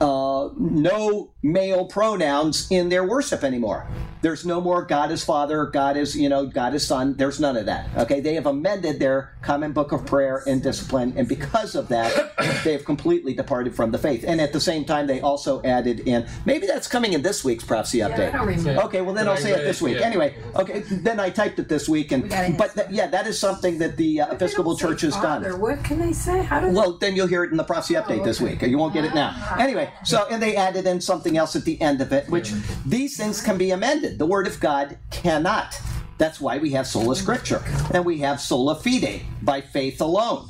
[0.00, 3.86] uh, no male pronouns in their worship anymore.
[4.20, 7.14] There's no more God is Father, God is, you know, God is Son.
[7.16, 7.88] There's none of that.
[7.96, 12.36] Okay, they have amended their common book of prayer and discipline, and because of that,
[12.64, 14.24] they have completely departed from the faith.
[14.26, 17.64] And at the same time, they also added in maybe that's coming in this week's
[17.64, 18.28] prophecy update.
[18.34, 18.82] I don't remember.
[18.84, 19.98] Okay, well then I'll say it this week.
[20.00, 20.06] yeah.
[20.06, 23.38] Anyway, okay, then I typed it this week, and We but that, yeah, that is
[23.38, 25.60] something that the uh, Episcopal Church say has done.
[25.60, 26.42] What can they say?
[26.42, 28.62] How do Well, then you'll hear it in the prophecy update this week.
[28.62, 29.56] You won't get it now.
[29.58, 32.52] Anyway, so and they added in something else at the end of it, which
[32.86, 34.18] these things can be amended.
[34.18, 35.80] The Word of God cannot.
[36.18, 37.62] That's why we have sola scripture
[37.94, 40.48] and we have sola fide by faith alone.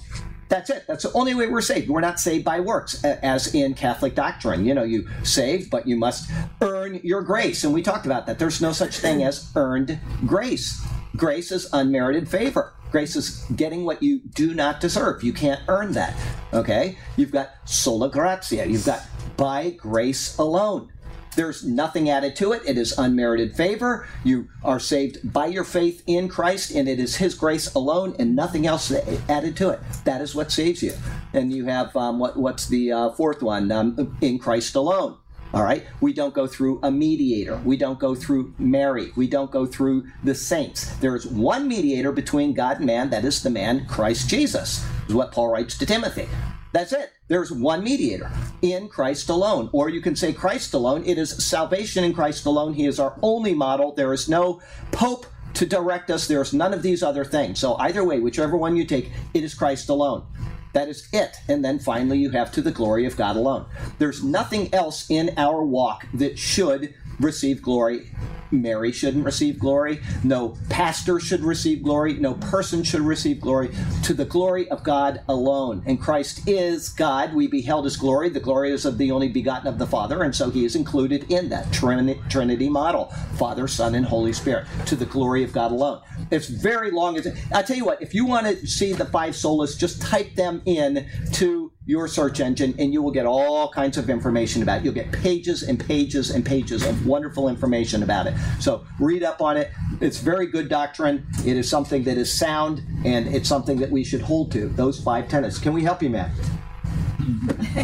[0.48, 0.84] That's it.
[0.88, 1.90] That's the only way we're saved.
[1.90, 4.64] We're not saved by works, as in Catholic doctrine.
[4.64, 6.30] You know, you saved, but you must
[6.62, 7.64] earn your grace.
[7.64, 8.38] And we talked about that.
[8.38, 10.82] There's no such thing as earned grace.
[11.16, 12.72] Grace is unmerited favor.
[12.90, 15.22] Grace is getting what you do not deserve.
[15.22, 16.16] You can't earn that.
[16.54, 16.96] Okay?
[17.16, 18.66] You've got sola gratia.
[18.66, 19.02] You've got
[19.38, 20.92] by grace alone.
[21.36, 22.62] There's nothing added to it.
[22.66, 24.08] It is unmerited favor.
[24.24, 28.34] You are saved by your faith in Christ, and it is His grace alone and
[28.34, 28.90] nothing else
[29.28, 29.78] added to it.
[30.04, 30.92] That is what saves you.
[31.32, 32.36] And you have um, what?
[32.36, 33.70] What's the uh, fourth one?
[33.70, 35.16] Um, in Christ alone.
[35.54, 35.86] All right.
[36.00, 37.56] We don't go through a mediator.
[37.64, 39.12] We don't go through Mary.
[39.14, 40.94] We don't go through the saints.
[40.96, 43.10] There is one mediator between God and man.
[43.10, 44.84] That is the man Christ Jesus.
[45.08, 46.28] Is what Paul writes to Timothy.
[46.72, 47.12] That's it.
[47.28, 48.30] There's one mediator
[48.62, 49.68] in Christ alone.
[49.72, 51.04] Or you can say Christ alone.
[51.04, 52.74] It is salvation in Christ alone.
[52.74, 53.92] He is our only model.
[53.92, 54.60] There is no
[54.92, 56.26] pope to direct us.
[56.26, 57.58] There's none of these other things.
[57.58, 60.24] So either way, whichever one you take, it is Christ alone.
[60.72, 61.36] That is it.
[61.48, 63.66] And then finally, you have to the glory of God alone.
[63.98, 68.10] There's nothing else in our walk that should receive glory
[68.50, 70.00] Mary shouldn't receive glory.
[70.22, 72.14] No pastor should receive glory.
[72.14, 73.70] No person should receive glory.
[74.04, 75.82] To the glory of God alone.
[75.86, 77.34] And Christ is God.
[77.34, 78.28] We beheld his glory.
[78.28, 80.22] The glory is of the only begotten of the Father.
[80.22, 84.66] And so he is included in that Trinity model Father, Son, and Holy Spirit.
[84.86, 86.00] To the glory of God alone.
[86.30, 87.18] It's very long.
[87.52, 90.62] I tell you what, if you want to see the five solas, just type them
[90.64, 94.84] in to your search engine and you will get all kinds of information about it.
[94.84, 98.34] You'll get pages and pages and pages of wonderful information about it.
[98.60, 99.72] So read up on it.
[100.02, 101.26] It's very good doctrine.
[101.46, 104.68] It is something that is sound and it's something that we should hold to.
[104.68, 105.58] Those five tenets.
[105.58, 106.30] Can we help you, Matt?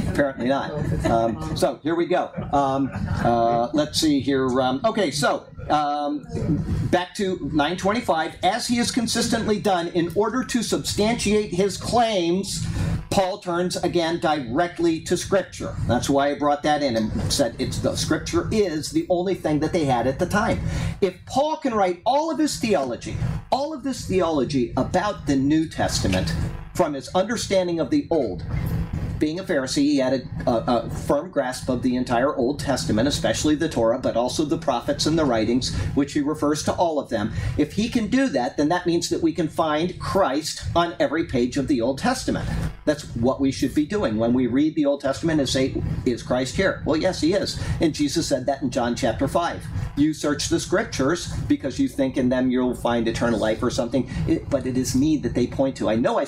[0.08, 0.70] Apparently not.
[1.06, 2.30] Um, so here we go.
[2.52, 4.48] Um, uh, let's see here.
[4.60, 6.24] Um, okay, so um,
[6.90, 8.36] back to 925.
[8.42, 12.66] As he has consistently done in order to substantiate his claims
[13.14, 15.76] Paul turns again directly to Scripture.
[15.86, 19.60] That's why I brought that in and said it's the Scripture is the only thing
[19.60, 20.60] that they had at the time.
[21.00, 23.16] If Paul can write all of his theology,
[23.52, 26.34] all of this theology about the New Testament
[26.74, 28.44] from his understanding of the Old,
[29.24, 30.12] being a Pharisee, he had
[30.46, 34.44] a, a, a, firm grasp of the entire Old Testament, especially the Torah, but also
[34.44, 37.32] the prophets and the writings, which he refers to all of them.
[37.56, 41.24] If he can do that, then that means that we can find Christ on every
[41.24, 42.46] page of the Old Testament.
[42.84, 46.22] That's what we should be doing when we read the Old Testament and say, Is
[46.22, 46.82] Christ here?
[46.84, 47.58] Well, yes, he is.
[47.80, 49.66] And Jesus said that in John chapter 5.
[49.96, 54.10] You search the scriptures because you think in them you'll find eternal life or something,
[54.26, 55.88] it, but it is me that they point to.
[55.88, 56.26] I know I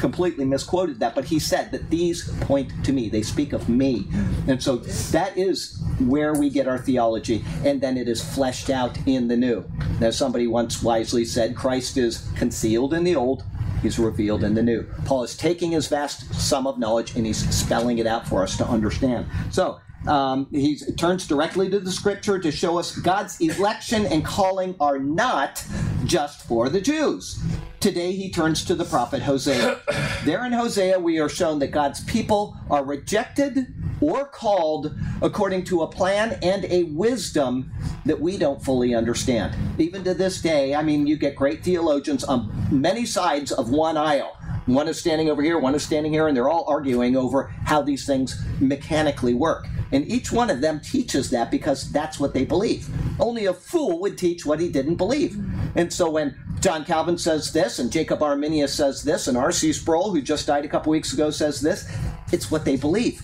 [0.00, 3.08] completely misquoted that, but he said that these point to me.
[3.08, 4.08] They speak of me.
[4.48, 8.98] And so that is where we get our theology, and then it is fleshed out
[9.06, 9.64] in the new.
[10.00, 13.44] As somebody once wisely said, Christ is concealed in the old,
[13.82, 14.82] he's revealed in the new.
[15.04, 18.56] Paul is taking his vast sum of knowledge and he's spelling it out for us
[18.58, 19.26] to understand.
[19.50, 24.76] So, um, he turns directly to the scripture to show us God's election and calling
[24.78, 25.64] are not
[26.06, 27.42] just for the Jews.
[27.80, 29.80] Today he turns to the prophet Hosea.
[30.24, 35.82] There in Hosea, we are shown that God's people are rejected or called according to
[35.82, 37.70] a plan and a wisdom
[38.04, 39.54] that we don't fully understand.
[39.78, 43.96] Even to this day, I mean, you get great theologians on many sides of one
[43.96, 44.36] aisle.
[44.66, 47.82] One is standing over here, one is standing here, and they're all arguing over how
[47.82, 49.68] these things mechanically work.
[49.92, 52.88] And each one of them teaches that because that's what they believe.
[53.20, 55.38] Only a fool would teach what he didn't believe.
[55.76, 59.72] And so when John Calvin says this, and Jacob Arminius says this, and R.C.
[59.72, 61.88] Sproul, who just died a couple weeks ago, says this.
[62.32, 63.22] It's what they believe.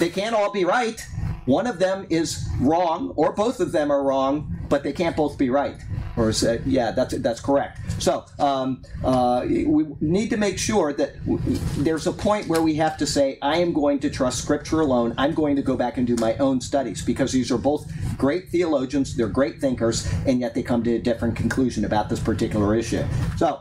[0.00, 1.06] they can't all be right.
[1.46, 5.36] One of them is wrong, or both of them are wrong, but they can't both
[5.36, 5.76] be right.
[6.16, 7.78] Or say, yeah, that's that's correct.
[7.98, 11.14] So um, uh, we need to make sure that
[11.78, 15.14] there's a point where we have to say, I am going to trust Scripture alone.
[15.16, 18.50] I'm going to go back and do my own studies because these are both great
[18.50, 22.74] theologians, they're great thinkers, and yet they come to a different conclusion about this particular
[22.74, 23.04] issue.
[23.38, 23.60] So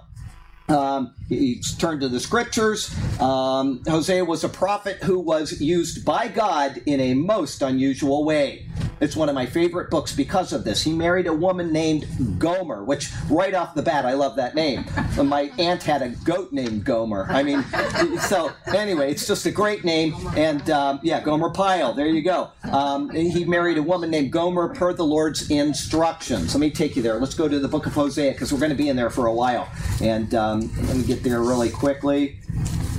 [0.67, 2.93] um, he turned to the scriptures.
[3.19, 8.67] Um, Hosea was a prophet who was used by God in a most unusual way.
[9.01, 10.83] It's one of my favorite books because of this.
[10.83, 12.05] He married a woman named
[12.37, 14.85] Gomer, which right off the bat, I love that name.
[15.17, 17.25] My aunt had a goat named Gomer.
[17.27, 17.63] I mean,
[18.27, 20.13] so anyway, it's just a great name.
[20.35, 22.51] And um, yeah, Gomer Pyle, there you go.
[22.71, 26.53] Um, he married a woman named Gomer per the Lord's instructions.
[26.53, 27.19] Let me take you there.
[27.19, 29.25] Let's go to the book of Hosea because we're going to be in there for
[29.25, 29.67] a while.
[29.99, 32.39] And um, let me get there really quickly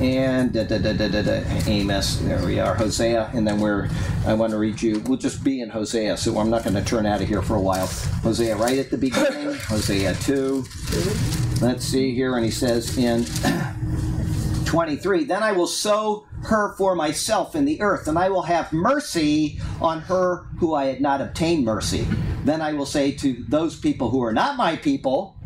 [0.00, 2.16] and da, da, da, da, da, da, Amos.
[2.16, 3.88] There we are, Hosea, and then we're.
[4.26, 5.00] I want to read you.
[5.00, 7.54] We'll just be in Hosea, so I'm not going to turn out of here for
[7.56, 7.86] a while.
[8.22, 10.64] Hosea, right at the beginning, Hosea two.
[11.60, 13.24] Let's see here, and he says in
[14.64, 18.72] 23, "Then I will sow her for myself in the earth, and I will have
[18.72, 22.08] mercy on her who I had not obtained mercy.
[22.44, 25.36] Then I will say to those people who are not my people."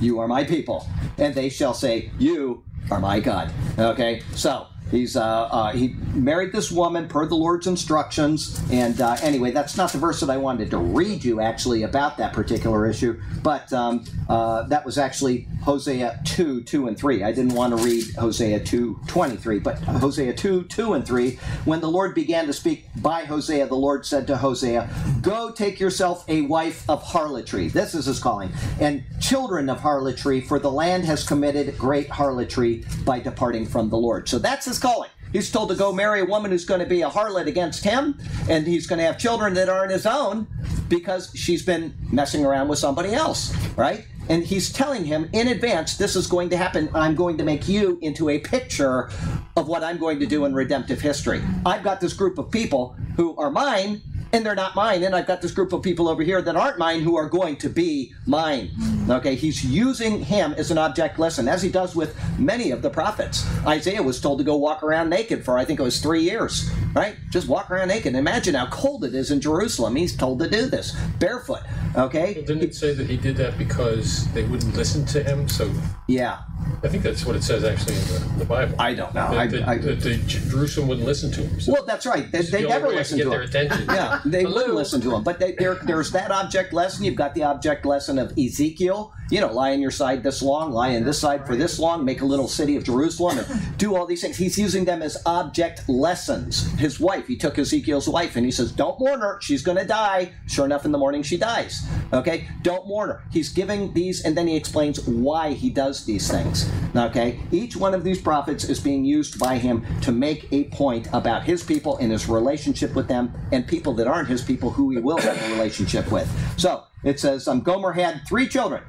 [0.00, 0.86] You are my people.
[1.18, 3.52] And they shall say, You are my God.
[3.78, 4.22] Okay?
[4.34, 8.60] So, He's uh, uh, he married this woman per the Lord's instructions.
[8.70, 12.16] And uh, anyway, that's not the verse that I wanted to read you actually about
[12.18, 17.22] that particular issue, but um, uh, that was actually Hosea 2, 2 and 3.
[17.22, 21.38] I didn't want to read Hosea 2, 23, but Hosea 2, 2 and 3.
[21.64, 24.88] When the Lord began to speak by Hosea, the Lord said to Hosea,
[25.20, 27.68] Go take yourself a wife of harlotry.
[27.68, 28.50] This is his calling.
[28.80, 33.98] And children of harlotry, for the land has committed great harlotry by departing from the
[33.98, 34.28] Lord.
[34.28, 35.10] So that's his calling.
[35.32, 38.18] He's told to go marry a woman who's going to be a harlot against him,
[38.48, 40.48] and he's going to have children that aren't his own
[40.88, 44.06] because she's been messing around with somebody else, right?
[44.28, 46.88] And he's telling him in advance, this is going to happen.
[46.94, 49.10] I'm going to make you into a picture
[49.56, 51.42] of what I'm going to do in redemptive history.
[51.64, 55.02] I've got this group of people who are mine, and they're not mine.
[55.02, 57.56] And I've got this group of people over here that aren't mine who are going
[57.56, 58.70] to be mine.
[59.08, 62.90] Okay, he's using him as an object lesson, as he does with many of the
[62.90, 63.46] prophets.
[63.66, 66.70] Isaiah was told to go walk around naked for, I think it was three years,
[66.94, 67.16] right?
[67.30, 68.14] Just walk around naked.
[68.14, 69.96] Imagine how cold it is in Jerusalem.
[69.96, 71.62] He's told to do this barefoot.
[71.96, 72.34] Okay?
[72.36, 75.48] Well, didn't it say that he did that because they wouldn't listen to him?
[75.48, 75.70] So
[76.06, 76.38] Yeah.
[76.82, 78.74] I think that's what it says actually in the, the Bible.
[78.78, 79.30] I don't know.
[79.30, 81.60] That, I, that- I, that the Jerusalem wouldn't listen to him.
[81.60, 82.30] So well, that's right.
[82.32, 83.72] They, they the never way I listen can to get their him.
[83.72, 83.94] attention.
[83.94, 84.54] Yeah, they Hello.
[84.54, 85.22] wouldn't listen to him.
[85.22, 87.04] But they, there, there's that object lesson.
[87.04, 89.12] You've got the object lesson of Ezekiel.
[89.30, 92.04] You know, lie on your side this long, lie on this side for this long,
[92.04, 94.36] make a little city of Jerusalem, and do all these things.
[94.36, 96.68] He's using them as object lessons.
[96.80, 99.38] His wife, he took Ezekiel's wife and he says, Don't mourn her.
[99.40, 100.32] She's going to die.
[100.48, 101.86] Sure enough, in the morning, she dies.
[102.12, 102.48] Okay?
[102.62, 103.22] Don't mourn her.
[103.30, 106.49] He's giving these, and then he explains why he does these things.
[106.94, 107.40] Okay?
[107.50, 111.44] Each one of these prophets is being used by him to make a point about
[111.44, 114.98] his people and his relationship with them, and people that aren't his people who he
[114.98, 116.28] will have a relationship with.
[116.58, 118.82] So it says, um, Gomer had three children.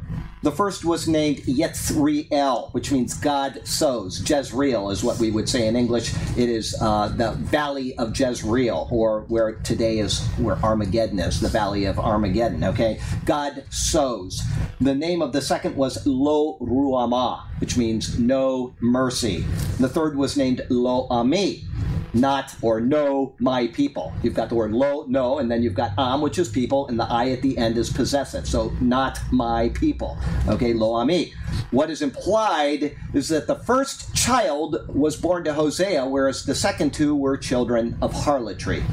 [0.44, 4.28] The first was named Yetzriel, which means God sows.
[4.28, 6.16] Jezreel is what we would say in English.
[6.36, 11.48] It is uh, the valley of Jezreel, or where today is where Armageddon is, the
[11.48, 12.64] valley of Armageddon.
[12.64, 14.42] Okay, God sows.
[14.80, 19.46] The name of the second was Lo Ruhamah, which means no mercy.
[19.80, 21.66] The third was named Lo Ami,
[22.14, 24.14] not or no my people.
[24.24, 27.00] You've got the word lo, no, and then you've got am, which is people, and
[27.00, 28.48] the I at the end is possessive.
[28.48, 30.18] So not my people.
[30.48, 31.34] Okay, lo ami.
[31.72, 36.94] What is implied is that the first child was born to Hosea, whereas the second
[36.94, 38.84] two were children of harlotry.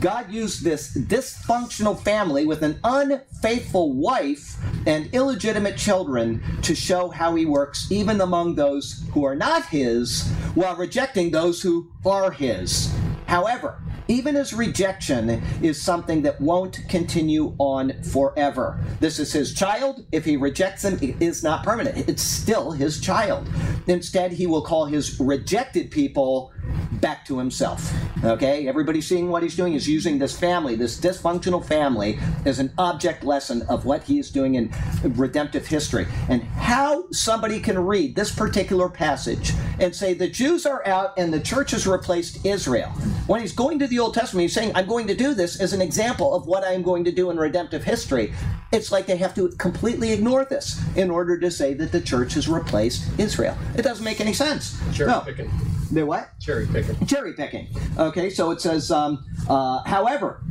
[0.00, 7.34] God used this dysfunctional family with an unfaithful wife and illegitimate children to show how
[7.34, 12.92] he works even among those who are not his while rejecting those who are his.
[13.26, 18.78] However, even his rejection is something that won't continue on forever.
[19.00, 20.04] This is his child.
[20.12, 22.08] If he rejects him, it is not permanent.
[22.08, 23.48] It's still his child.
[23.86, 26.52] Instead, he will call his rejected people
[27.00, 27.92] back to himself.
[28.24, 28.66] Okay?
[28.66, 33.24] Everybody seeing what he's doing is using this family, this dysfunctional family, as an object
[33.24, 34.72] lesson of what he is doing in
[35.02, 36.06] redemptive history.
[36.28, 41.32] And how somebody can read this particular passage and say the Jews are out and
[41.32, 42.88] the church has replaced Israel.
[43.26, 45.72] When he's going to the Old Testament, he's saying, I'm going to do this as
[45.72, 48.32] an example of what I'm going to do in redemptive history.
[48.72, 52.34] It's like they have to completely ignore this in order to say that the church
[52.34, 53.56] has replaced Israel.
[53.76, 54.78] It doesn't make any sense.
[54.94, 55.20] Sure, no.
[55.20, 55.50] picking.
[55.94, 56.28] They what?
[56.40, 57.06] Cherry picking.
[57.06, 57.68] cherry picking.
[57.96, 60.42] Okay, so it says, um, uh, however,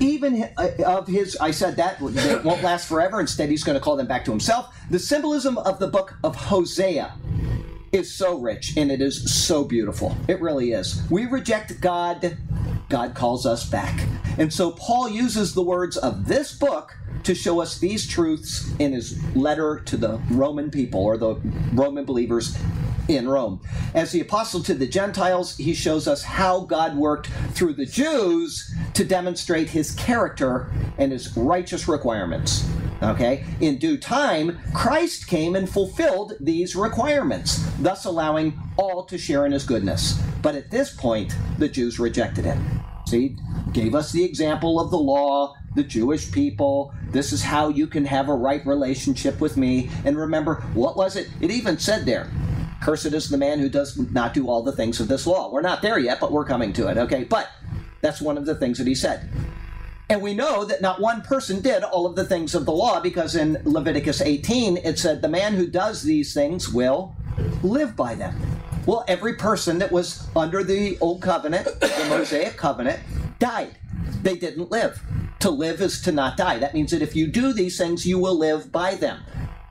[0.00, 3.18] even uh, of his, I said that it won't last forever.
[3.18, 4.76] Instead, he's going to call them back to himself.
[4.90, 7.14] The symbolism of the book of Hosea
[7.92, 10.14] is so rich and it is so beautiful.
[10.28, 11.02] It really is.
[11.10, 12.36] We reject God,
[12.90, 13.98] God calls us back.
[14.38, 18.92] And so Paul uses the words of this book to show us these truths in
[18.92, 21.36] his letter to the Roman people or the
[21.72, 22.56] Roman believers
[23.08, 23.60] in Rome.
[23.94, 28.72] As the apostle to the Gentiles, he shows us how God worked through the Jews
[28.94, 32.68] to demonstrate his character and his righteous requirements.
[33.02, 33.44] Okay?
[33.60, 39.52] In due time, Christ came and fulfilled these requirements, thus allowing all to share in
[39.52, 40.20] his goodness.
[40.40, 42.82] But at this point, the Jews rejected him.
[43.12, 43.36] See,
[43.74, 46.94] gave us the example of the law, the Jewish people.
[47.10, 49.90] This is how you can have a right relationship with me.
[50.06, 51.28] And remember, what was it?
[51.42, 52.30] It even said there,
[52.80, 55.52] Cursed is the man who does not do all the things of this law.
[55.52, 57.24] We're not there yet, but we're coming to it, okay?
[57.24, 57.50] But
[58.00, 59.28] that's one of the things that he said.
[60.08, 62.98] And we know that not one person did all of the things of the law
[62.98, 67.14] because in Leviticus 18 it said, The man who does these things will
[67.62, 68.34] live by them.
[68.84, 72.98] Well, every person that was under the Old Covenant, the Mosaic Covenant,
[73.38, 73.78] died.
[74.22, 75.00] They didn't live.
[75.40, 76.58] To live is to not die.
[76.58, 79.20] That means that if you do these things, you will live by them.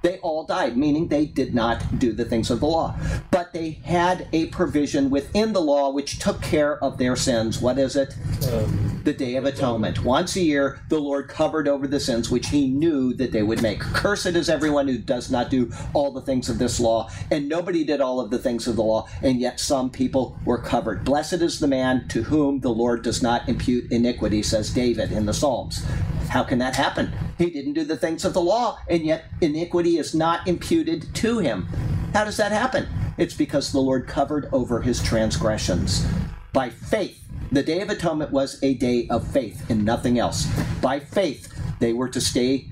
[0.02, 2.95] They all died, meaning they did not do the things of the law.
[3.30, 7.62] But they had a provision within the law which took care of their sins.
[7.62, 8.16] What is it?
[8.52, 10.04] Um, the Day of Atonement.
[10.04, 13.62] Once a year, the Lord covered over the sins which he knew that they would
[13.62, 13.80] make.
[13.80, 17.10] Cursed is everyone who does not do all the things of this law.
[17.30, 20.58] And nobody did all of the things of the law, and yet some people were
[20.58, 21.04] covered.
[21.04, 25.26] Blessed is the man to whom the Lord does not impute iniquity, says David in
[25.26, 25.86] the Psalms.
[26.30, 27.12] How can that happen?
[27.38, 31.39] He didn't do the things of the law, and yet iniquity is not imputed to
[31.39, 31.64] him.
[32.14, 32.88] How does that happen?
[33.18, 36.06] It's because the Lord covered over his transgressions.
[36.54, 40.48] By faith, the Day of Atonement was a day of faith and nothing else.
[40.82, 42.68] By faith, they were to stay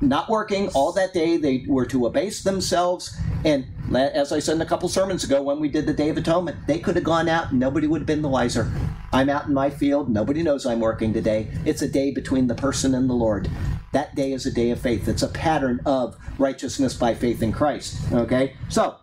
[0.00, 1.36] not working all that day.
[1.36, 3.16] They were to abase themselves.
[3.44, 6.16] And as I said in a couple sermons ago when we did the Day of
[6.16, 8.70] Atonement, they could have gone out and nobody would have been the wiser.
[9.12, 10.08] I'm out in my field.
[10.08, 11.48] Nobody knows I'm working today.
[11.64, 13.50] It's a day between the person and the Lord.
[13.92, 15.08] That day is a day of faith.
[15.08, 18.00] It's a pattern of righteousness by faith in Christ.
[18.12, 18.54] Okay?
[18.68, 18.96] So,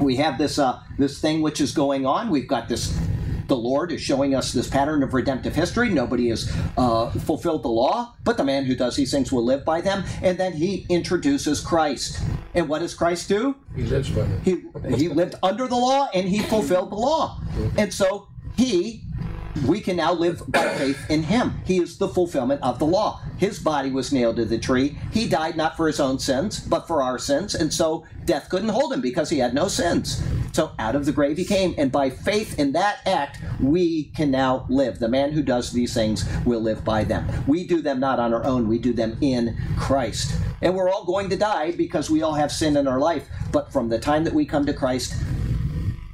[0.00, 2.30] we have this uh, this thing which is going on.
[2.30, 2.96] We've got this
[3.52, 5.90] the Lord is showing us this pattern of redemptive history.
[5.90, 9.62] Nobody has uh, fulfilled the law, but the man who does these things will live
[9.62, 10.04] by them.
[10.22, 12.22] And then he introduces Christ.
[12.54, 13.56] And what does Christ do?
[13.76, 14.40] he lives by it.
[14.42, 17.40] He, he lived under the law and he fulfilled the law.
[17.76, 19.02] And so he,
[19.66, 21.60] we can now live by faith in him.
[21.64, 23.20] He is the fulfillment of the law.
[23.38, 24.98] His body was nailed to the tree.
[25.12, 27.54] He died not for his own sins, but for our sins.
[27.54, 30.22] And so death couldn't hold him because he had no sins.
[30.52, 31.74] So out of the grave he came.
[31.78, 34.98] And by faith in that act, we can now live.
[34.98, 37.26] The man who does these things will live by them.
[37.46, 40.34] We do them not on our own, we do them in Christ.
[40.60, 43.28] And we're all going to die because we all have sin in our life.
[43.50, 45.14] But from the time that we come to Christ,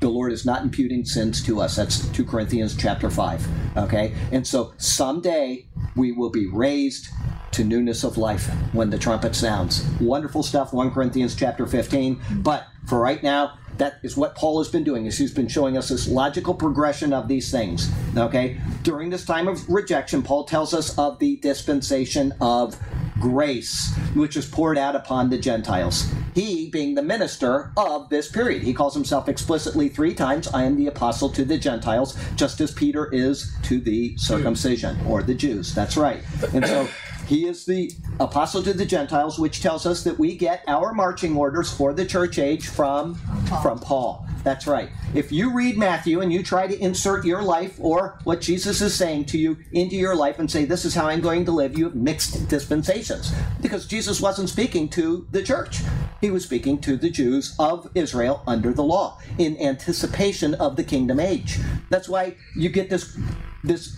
[0.01, 1.77] the Lord is not imputing sins to us.
[1.77, 3.77] That's 2 Corinthians chapter 5.
[3.77, 4.15] Okay?
[4.31, 7.09] And so someday we will be raised
[7.53, 9.85] to newness of life when the trumpet sounds.
[10.01, 12.21] Wonderful stuff, 1 Corinthians chapter 15.
[12.37, 15.07] But for right now, that is what Paul has been doing.
[15.07, 17.91] Is he's been showing us this logical progression of these things.
[18.17, 18.61] Okay?
[18.83, 22.77] During this time of rejection, Paul tells us of the dispensation of
[23.21, 26.13] grace, which is poured out upon the Gentiles.
[26.35, 28.63] He being the minister of this period.
[28.63, 32.71] He calls himself explicitly three times, I am the apostle to the Gentiles, just as
[32.71, 35.75] Peter is to the circumcision, or the Jews.
[35.75, 36.23] That's right.
[36.55, 36.89] And so
[37.29, 41.37] he is the apostle to the Gentiles, which tells us that we get our marching
[41.37, 43.17] orders for the church age from
[43.63, 44.27] from Paul.
[44.45, 44.89] That's right.
[45.15, 48.95] If you read Matthew and you try to insert your life or what Jesus is
[48.95, 51.77] saying to you into your life and say, This is how I'm going to live,
[51.77, 53.33] you have mixed dispensations.
[53.61, 55.81] Because Jesus wasn't speaking to the church,
[56.23, 60.85] he was speaking to the Jews of Israel under the law in anticipation of the
[60.85, 61.59] kingdom age.
[61.91, 63.19] That's why you get this
[63.65, 63.97] this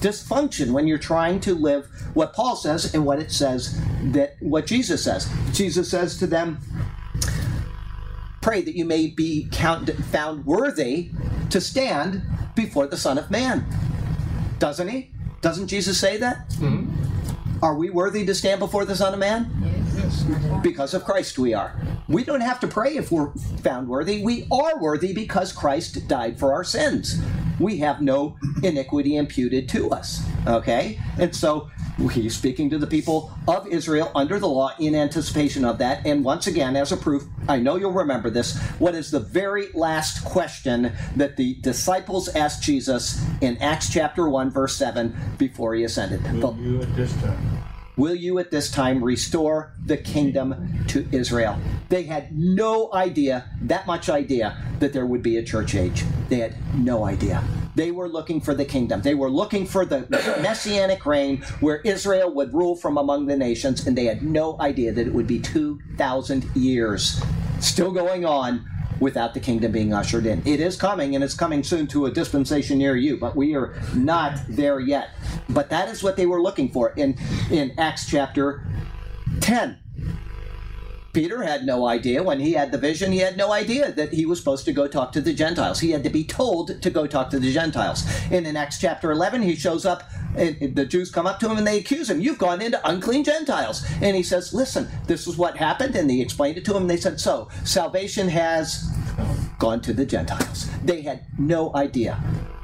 [0.00, 3.80] dysfunction when you're trying to live what Paul says and what it says
[4.12, 5.28] that what Jesus says.
[5.52, 6.58] Jesus says to them,
[8.40, 11.10] pray that you may be count, found worthy
[11.50, 12.22] to stand
[12.54, 13.66] before the Son of Man.
[14.58, 15.10] Doesn't he?
[15.40, 16.50] Doesn't Jesus say that?
[16.50, 17.64] Mm-hmm.
[17.64, 19.50] Are we worthy to stand before the Son of Man?
[19.96, 20.24] Yes.
[20.62, 21.80] Because of Christ, we are.
[22.08, 24.22] We don't have to pray if we're found worthy.
[24.22, 27.18] We are worthy because Christ died for our sins.
[27.60, 30.24] We have no iniquity imputed to us.
[30.46, 31.00] Okay?
[31.18, 31.70] And so
[32.10, 36.04] he's speaking to the people of Israel under the law in anticipation of that.
[36.06, 38.58] And once again, as a proof, I know you'll remember this.
[38.78, 44.50] What is the very last question that the disciples asked Jesus in Acts chapter 1,
[44.50, 46.22] verse 7, before he ascended?
[46.32, 47.63] Will you at this time?
[47.96, 51.56] Will you at this time restore the kingdom to Israel?
[51.90, 56.04] They had no idea, that much idea, that there would be a church age.
[56.28, 57.44] They had no idea.
[57.76, 59.02] They were looking for the kingdom.
[59.02, 60.08] They were looking for the
[60.42, 64.90] messianic reign where Israel would rule from among the nations, and they had no idea
[64.90, 67.22] that it would be 2,000 years
[67.60, 68.68] still going on
[69.04, 70.42] without the kingdom being ushered in.
[70.44, 73.80] It is coming, and it's coming soon to a dispensation near you, but we are
[73.94, 75.10] not there yet.
[75.48, 77.16] But that is what they were looking for in,
[77.50, 78.66] in Acts chapter
[79.40, 79.78] 10.
[81.14, 84.26] Peter had no idea when he had the vision, he had no idea that he
[84.26, 85.78] was supposed to go talk to the Gentiles.
[85.78, 88.04] He had to be told to go talk to the Gentiles.
[88.32, 90.02] And in Acts chapter 11, he shows up,
[90.36, 92.20] and the Jews come up to him and they accuse him.
[92.20, 93.86] You've gone into unclean Gentiles.
[94.02, 95.94] And he says, Listen, this is what happened.
[95.94, 96.82] And they explained it to him.
[96.82, 98.92] And they said, So, salvation has
[99.60, 100.68] gone to the Gentiles.
[100.84, 102.20] They had no idea,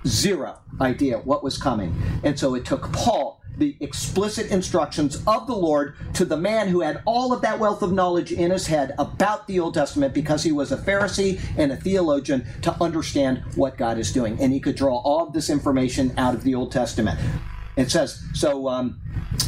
[0.07, 1.95] zero idea what was coming.
[2.25, 6.81] And so it took Paul the explicit instructions of the Lord to the man who
[6.81, 10.43] had all of that wealth of knowledge in his head about the Old Testament because
[10.43, 14.41] he was a Pharisee and a theologian to understand what God is doing.
[14.41, 17.21] And he could draw all of this information out of the Old Testament.
[17.77, 19.01] It says, so um,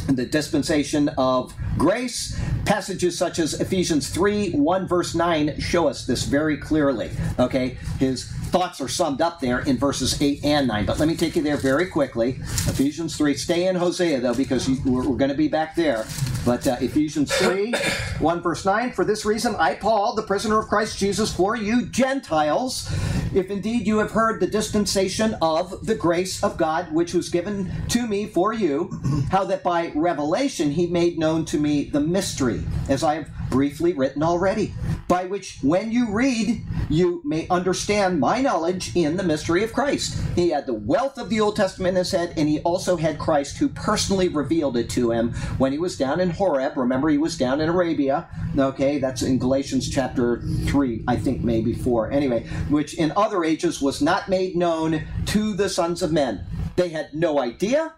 [0.07, 2.39] the dispensation of grace.
[2.65, 7.11] Passages such as Ephesians 3 1 verse 9 show us this very clearly.
[7.39, 10.85] Okay, his thoughts are summed up there in verses 8 and 9.
[10.85, 12.35] But let me take you there very quickly.
[12.67, 16.05] Ephesians 3, stay in Hosea though, because you, we're, we're going to be back there.
[16.45, 17.73] But uh, Ephesians 3
[18.19, 21.87] 1 verse 9 For this reason, I, Paul, the prisoner of Christ Jesus, for you
[21.87, 22.93] Gentiles,
[23.33, 27.71] if indeed you have heard the dispensation of the grace of God, which was given
[27.89, 28.91] to me for you,
[29.31, 33.93] how that by revelation he made known to me the mystery, as I have briefly
[33.93, 34.73] written already,
[35.07, 40.19] by which when you read, you may understand my knowledge in the mystery of Christ.
[40.35, 43.19] He had the wealth of the Old Testament in his head, and he also had
[43.19, 46.75] Christ who personally revealed it to him when he was down in Horeb.
[46.75, 48.27] Remember, he was down in Arabia.
[48.57, 52.11] Okay, that's in Galatians chapter 3, I think maybe 4.
[52.11, 56.43] Anyway, which in other ages was not made known to the sons of men.
[56.75, 57.93] They had no idea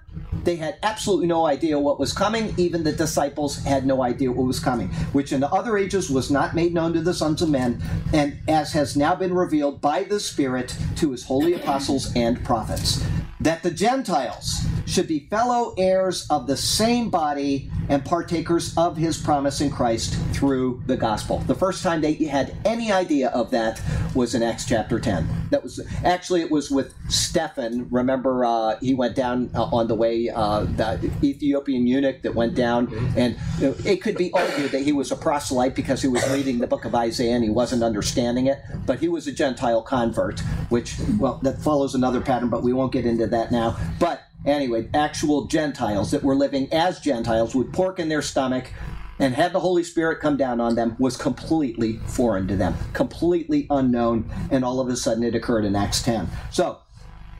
[0.45, 2.53] they had absolutely no idea what was coming.
[2.57, 6.31] Even the disciples had no idea what was coming, which in the other ages was
[6.31, 7.81] not made known to the sons of men,
[8.13, 13.03] and as has now been revealed by the Spirit to his holy apostles and prophets.
[13.39, 19.17] That the Gentiles should be fellow heirs of the same body and partakers of his
[19.17, 21.39] promise in Christ through the gospel.
[21.39, 23.81] The first time they had any idea of that
[24.13, 25.27] was in Acts chapter 10.
[25.51, 27.87] That was actually it was with Stephen.
[27.89, 32.55] Remember, uh, he went down uh, on the way, uh, the Ethiopian eunuch that went
[32.55, 36.59] down, and it could be argued that he was a proselyte because he was reading
[36.59, 40.39] the book of Isaiah and he wasn't understanding it, but he was a Gentile convert,
[40.69, 43.77] which, well, that follows another pattern, but we won't get into that now.
[43.99, 48.71] But anyway, actual Gentiles that were living as Gentiles with pork in their stomach
[49.19, 53.65] and had the Holy Spirit come down on them was completely foreign to them, completely
[53.69, 56.27] unknown, and all of a sudden it occurred in Acts 10.
[56.51, 56.79] So,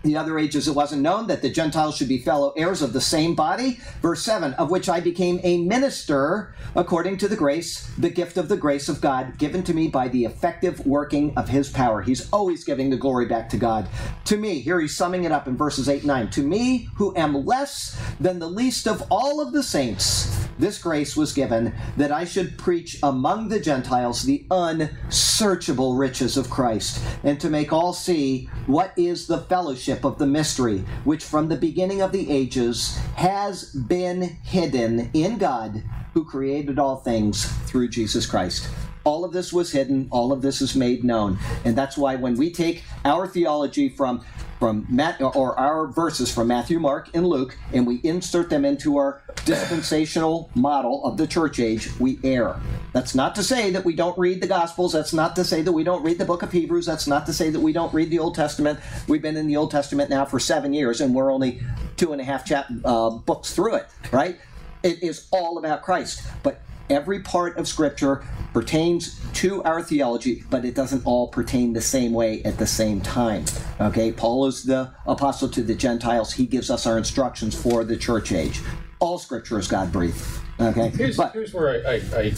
[0.05, 3.01] the other ages it wasn't known that the Gentiles should be fellow heirs of the
[3.01, 3.79] same body.
[4.01, 8.47] Verse 7 Of which I became a minister according to the grace, the gift of
[8.47, 12.01] the grace of God given to me by the effective working of his power.
[12.01, 13.89] He's always giving the glory back to God.
[14.25, 16.29] To me, here he's summing it up in verses 8 and 9.
[16.31, 21.17] To me, who am less than the least of all of the saints, this grace
[21.17, 27.39] was given that I should preach among the Gentiles the unsearchable riches of Christ, and
[27.41, 32.01] to make all see what is the fellowship of the mystery, which from the beginning
[32.01, 35.83] of the ages has been hidden in God,
[36.13, 38.67] who created all things through Jesus Christ.
[39.05, 41.37] All of this was hidden, all of this is made known.
[41.63, 44.25] And that's why when we take our theology from
[44.59, 48.97] from Matt or our verses from Matthew, Mark, and Luke, and we insert them into
[48.97, 52.59] our dispensational model of the church age, we err.
[52.93, 54.93] That's not to say that we don't read the Gospels.
[54.93, 56.85] That's not to say that we don't read the book of Hebrews.
[56.85, 58.79] That's not to say that we don't read the Old Testament.
[59.07, 61.61] We've been in the Old Testament now for seven years, and we're only
[61.97, 64.39] two and a half chap- uh, books through it, right?
[64.83, 66.23] It is all about Christ.
[66.43, 68.23] But every part of Scripture
[68.53, 73.01] pertains to our theology, but it doesn't all pertain the same way at the same
[73.01, 73.45] time.
[73.79, 76.33] Okay, Paul is the apostle to the Gentiles.
[76.33, 78.61] He gives us our instructions for the church age.
[78.99, 80.23] All Scripture is God breathed.
[80.59, 82.33] Okay, Here's, but here's where I, I, I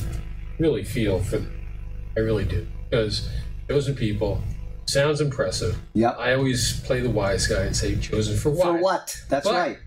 [0.60, 1.38] really feel for,
[2.16, 3.30] I really do, because
[3.70, 4.41] chosen people
[4.86, 5.78] sounds impressive.
[5.93, 8.64] Yeah, I always play the wise guy and say chosen for what?
[8.64, 9.22] for what?
[9.30, 9.78] That's But right.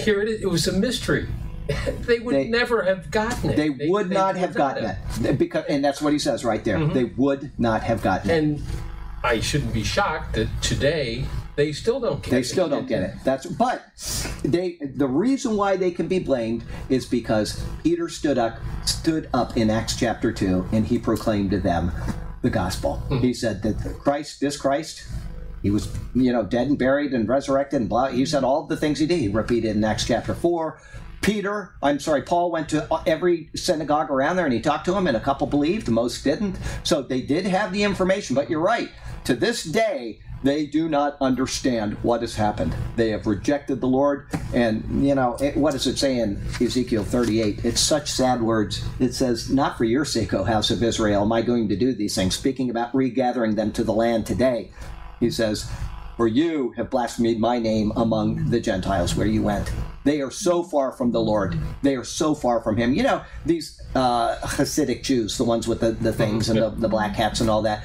[0.00, 0.42] Here it is.
[0.42, 1.28] It was a mystery.
[2.00, 3.56] they would They- never have gotten it.
[3.56, 6.78] They, would not have gotten it because, and that's what he says right there.
[6.78, 6.94] Mm-hmm.
[6.94, 8.38] They would not have gotten it.
[8.38, 8.62] And
[9.22, 12.30] I shouldn't be shocked that today they still don't get it.
[12.30, 13.14] They still don't get it.
[13.24, 13.84] That's but
[14.42, 19.56] they the reason why they can be blamed is because Peter stood up stood up
[19.56, 21.92] in Acts chapter 2 and he proclaimed to them
[22.40, 23.02] the gospel.
[23.04, 23.18] Mm-hmm.
[23.18, 25.06] He said that Christ this Christ
[25.62, 28.76] he was you know dead and buried and resurrected and blah he said all the
[28.76, 29.20] things he did.
[29.20, 30.80] He repeated in Acts chapter 4
[31.22, 35.06] Peter, I'm sorry, Paul went to every synagogue around there and he talked to them,
[35.06, 36.56] and a couple believed, most didn't.
[36.82, 38.90] So they did have the information, but you're right.
[39.24, 42.74] To this day, they do not understand what has happened.
[42.96, 44.26] They have rejected the Lord.
[44.52, 47.64] And, you know, it, what does it say in Ezekiel 38?
[47.64, 48.84] It's such sad words.
[48.98, 51.94] It says, Not for your sake, O house of Israel, am I going to do
[51.94, 52.34] these things.
[52.34, 54.72] Speaking about regathering them to the land today,
[55.20, 55.70] he says,
[56.16, 59.72] For you have blasphemed my name among the Gentiles where you went.
[60.04, 61.58] They are so far from the Lord.
[61.82, 62.92] They are so far from Him.
[62.92, 66.88] You know, these uh, Hasidic Jews, the ones with the, the things and the, the
[66.88, 67.84] black hats and all that,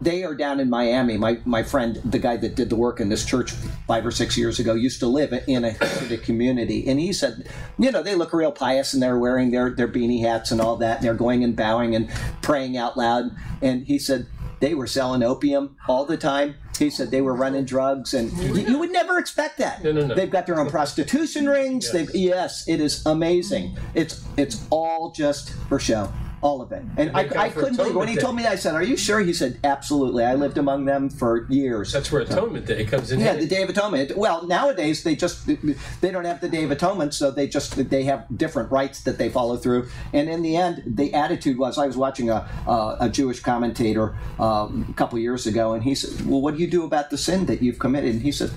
[0.00, 1.16] they are down in Miami.
[1.16, 3.52] My my friend, the guy that did the work in this church
[3.86, 7.48] five or six years ago, used to live in a Hasidic community, and he said,
[7.78, 10.76] you know, they look real pious and they're wearing their their beanie hats and all
[10.76, 12.10] that, and they're going and bowing and
[12.42, 13.30] praying out loud.
[13.60, 14.26] And he said
[14.58, 18.56] they were selling opium all the time He said they were running drugs, and mm-hmm.
[18.56, 19.84] you, you would never expect that.
[19.84, 20.14] No, no, no.
[20.14, 21.84] They've got their own prostitution rings.
[21.84, 21.92] Yes.
[21.92, 23.76] They've yes, it is amazing.
[23.94, 26.12] It's it's all just for show.
[26.42, 28.52] All of it, and I, I couldn't believe when he told me that.
[28.52, 30.24] I said, "Are you sure?" He said, "Absolutely.
[30.24, 33.20] I lived among them for years." That's where Atonement Day comes in.
[33.20, 34.16] Yeah, the Day of Atonement.
[34.16, 38.02] Well, nowadays they just they don't have the Day of Atonement, so they just they
[38.04, 39.88] have different rites that they follow through.
[40.12, 44.16] And in the end, the attitude was I was watching a a, a Jewish commentator
[44.40, 47.18] um, a couple years ago, and he said, "Well, what do you do about the
[47.18, 48.50] sin that you've committed?" And he said,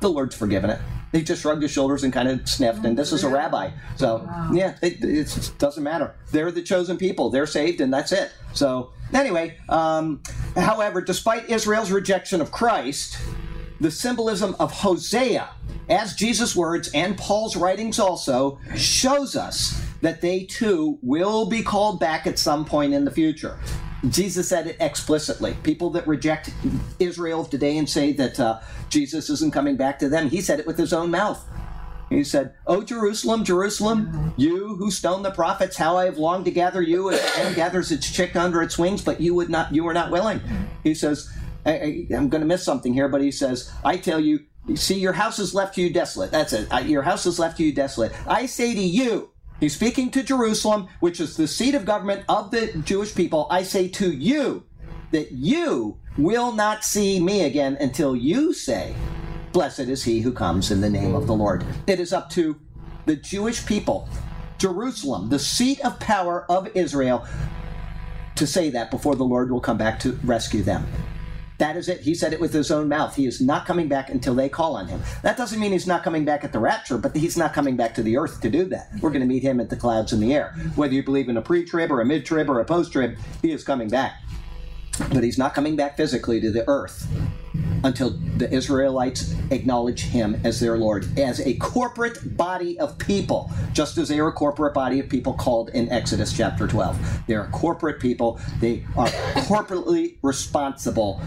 [0.00, 0.80] "The Lord's forgiven it."
[1.12, 2.84] He just shrugged his shoulders and kind of sniffed.
[2.84, 6.14] And this is a rabbi, so yeah, it, it doesn't matter.
[6.30, 7.30] They're the chosen people.
[7.30, 8.30] They're saved, and that's it.
[8.52, 10.22] So anyway, um,
[10.56, 13.18] however, despite Israel's rejection of Christ,
[13.80, 15.48] the symbolism of Hosea,
[15.88, 21.98] as Jesus' words and Paul's writings also, shows us that they too will be called
[21.98, 23.58] back at some point in the future.
[24.08, 25.54] Jesus said it explicitly.
[25.62, 26.50] People that reject
[26.98, 30.66] Israel today and say that uh, Jesus isn't coming back to them, he said it
[30.66, 31.44] with his own mouth.
[32.08, 36.50] He said, O Jerusalem, Jerusalem, you who stone the prophets, how I have longed to
[36.50, 39.72] gather you as a hen gathers its chick under its wings, but you would not
[39.72, 40.40] you were not willing.
[40.82, 41.30] He says,
[41.64, 44.40] I, I'm going to miss something here, but he says, I tell you,
[44.74, 46.32] see, your house is left to you desolate.
[46.32, 46.68] That's it.
[46.86, 48.12] Your house is left to you desolate.
[48.26, 49.30] I say to you,
[49.60, 53.46] he's speaking to Jerusalem, which is the seat of government of the Jewish people.
[53.50, 54.64] I say to you
[55.12, 58.94] that you will not see me again until you say,
[59.52, 61.64] Blessed is he who comes in the name of the Lord.
[61.86, 62.56] It is up to
[63.06, 64.08] the Jewish people,
[64.58, 67.26] Jerusalem, the seat of power of Israel,
[68.36, 70.86] to say that before the Lord will come back to rescue them.
[71.60, 72.00] That is it.
[72.00, 73.14] He said it with his own mouth.
[73.14, 75.02] He is not coming back until they call on him.
[75.22, 77.94] That doesn't mean he's not coming back at the rapture, but he's not coming back
[77.96, 78.88] to the earth to do that.
[79.02, 80.54] We're going to meet him at the clouds in the air.
[80.74, 83.18] Whether you believe in a pre trib or a mid trib or a post trib,
[83.42, 84.22] he is coming back.
[84.98, 87.06] But he's not coming back physically to the earth
[87.84, 93.98] until the Israelites acknowledge him as their Lord, as a corporate body of people, just
[93.98, 97.22] as they are a corporate body of people called in Exodus chapter 12.
[97.26, 101.22] They're corporate people, they are corporately responsible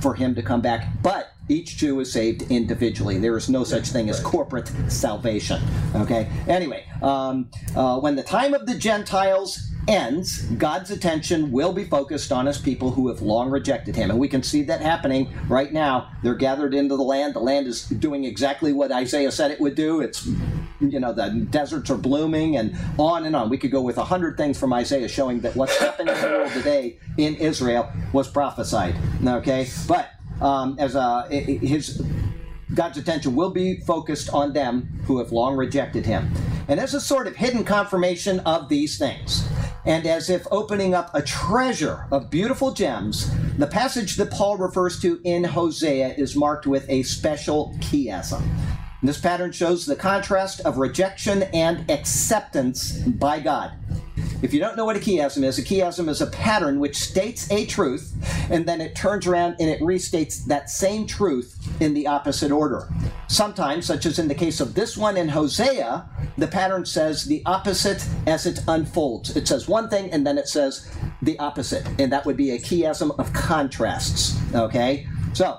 [0.00, 3.18] for him to come back, but each Jew is saved individually.
[3.18, 5.62] There is no such thing as corporate salvation.
[5.94, 6.30] Okay?
[6.46, 12.30] Anyway, um, uh, when the time of the Gentiles ends, God's attention will be focused
[12.30, 14.10] on his people who have long rejected him.
[14.10, 16.10] And we can see that happening right now.
[16.22, 17.34] They're gathered into the land.
[17.34, 20.00] The land is doing exactly what Isaiah said it would do.
[20.00, 20.26] It's,
[20.80, 23.48] you know, the deserts are blooming and on and on.
[23.48, 26.28] We could go with a hundred things from Isaiah showing that what's happening in the
[26.28, 28.94] world today in Israel was prophesied.
[29.26, 29.68] Okay?
[29.88, 30.10] But
[30.40, 32.02] um, as uh, his
[32.78, 36.30] God's attention will be focused on them who have long rejected him.
[36.68, 39.48] And as a sort of hidden confirmation of these things,
[39.84, 45.00] and as if opening up a treasure of beautiful gems, the passage that Paul refers
[45.00, 48.48] to in Hosea is marked with a special chiasm.
[49.02, 53.72] This pattern shows the contrast of rejection and acceptance by God.
[54.40, 57.50] If you don't know what a chiasm is, a chiasm is a pattern which states
[57.50, 58.14] a truth
[58.50, 62.88] and then it turns around and it restates that same truth in the opposite order.
[63.26, 67.42] Sometimes, such as in the case of this one in Hosea, the pattern says the
[67.46, 69.36] opposite as it unfolds.
[69.36, 70.88] It says one thing and then it says
[71.20, 74.38] the opposite, and that would be a chiasm of contrasts.
[74.54, 75.06] Okay?
[75.32, 75.58] So,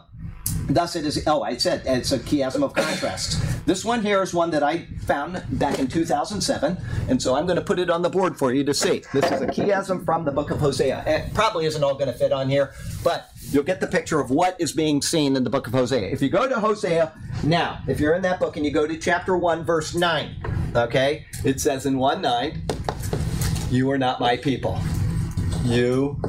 [0.69, 1.23] Thus, it is.
[1.25, 3.39] Oh, I said it's a chiasm of contrasts.
[3.65, 6.77] This one here is one that I found back in 2007,
[7.07, 9.03] and so I'm going to put it on the board for you to see.
[9.13, 11.03] This is a chiasm from the book of Hosea.
[11.07, 12.73] It probably isn't all going to fit on here,
[13.03, 16.09] but you'll get the picture of what is being seen in the book of Hosea.
[16.09, 18.97] If you go to Hosea now, if you're in that book and you go to
[18.97, 22.61] chapter 1, verse 9, okay, it says in 1 9,
[23.71, 24.79] You are not my people.
[25.63, 26.21] You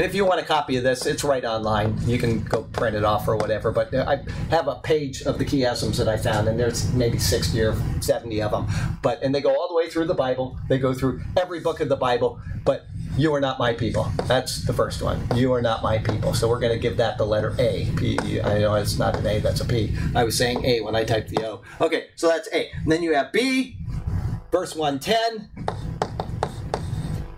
[0.00, 1.94] and if you want a copy of this, it's right online.
[2.08, 3.70] You can go print it off or whatever.
[3.70, 7.18] But uh, I have a page of the chiasms that I found, and there's maybe
[7.18, 8.66] 60 or 70 of them.
[9.02, 10.58] But and they go all the way through the Bible.
[10.70, 12.40] They go through every book of the Bible.
[12.64, 12.86] But
[13.18, 14.10] you are not my people.
[14.24, 15.20] That's the first one.
[15.34, 16.32] You are not my people.
[16.32, 17.86] So we're going to give that the letter A.
[17.98, 18.40] P.
[18.40, 19.38] I know it's not an A.
[19.38, 19.94] That's a P.
[20.14, 21.60] I was saying A when I typed the O.
[21.78, 22.70] Okay, so that's A.
[22.70, 23.76] And then you have B,
[24.50, 25.50] verse 110.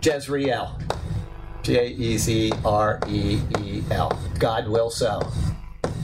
[0.01, 0.79] Jezreel.
[1.63, 4.19] J E Z R E E L.
[4.39, 5.23] God will sow.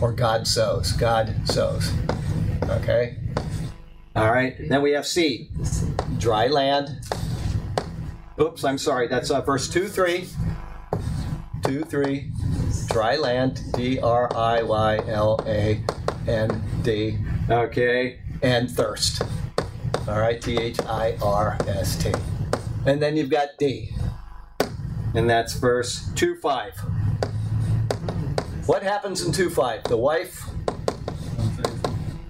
[0.01, 0.93] Or God sows.
[0.93, 1.93] God sows.
[2.69, 3.17] Okay?
[4.15, 4.57] All right.
[4.69, 5.51] Then we have C.
[6.19, 7.01] Dry land.
[8.41, 9.09] Oops, I'm sorry.
[9.09, 10.29] That's uh, verse 2 3.
[11.65, 12.31] 2 3.
[12.87, 13.61] Dry land.
[13.73, 15.83] D R I Y L A
[16.29, 17.19] N D.
[17.51, 18.21] Okay.
[18.43, 19.23] And thirst.
[20.07, 20.41] All right.
[20.41, 22.13] T H I R S T.
[22.87, 23.93] And then you've got D
[25.15, 26.75] and that's verse 2 5.
[28.67, 29.85] What happens in 2 5?
[29.85, 30.49] The wife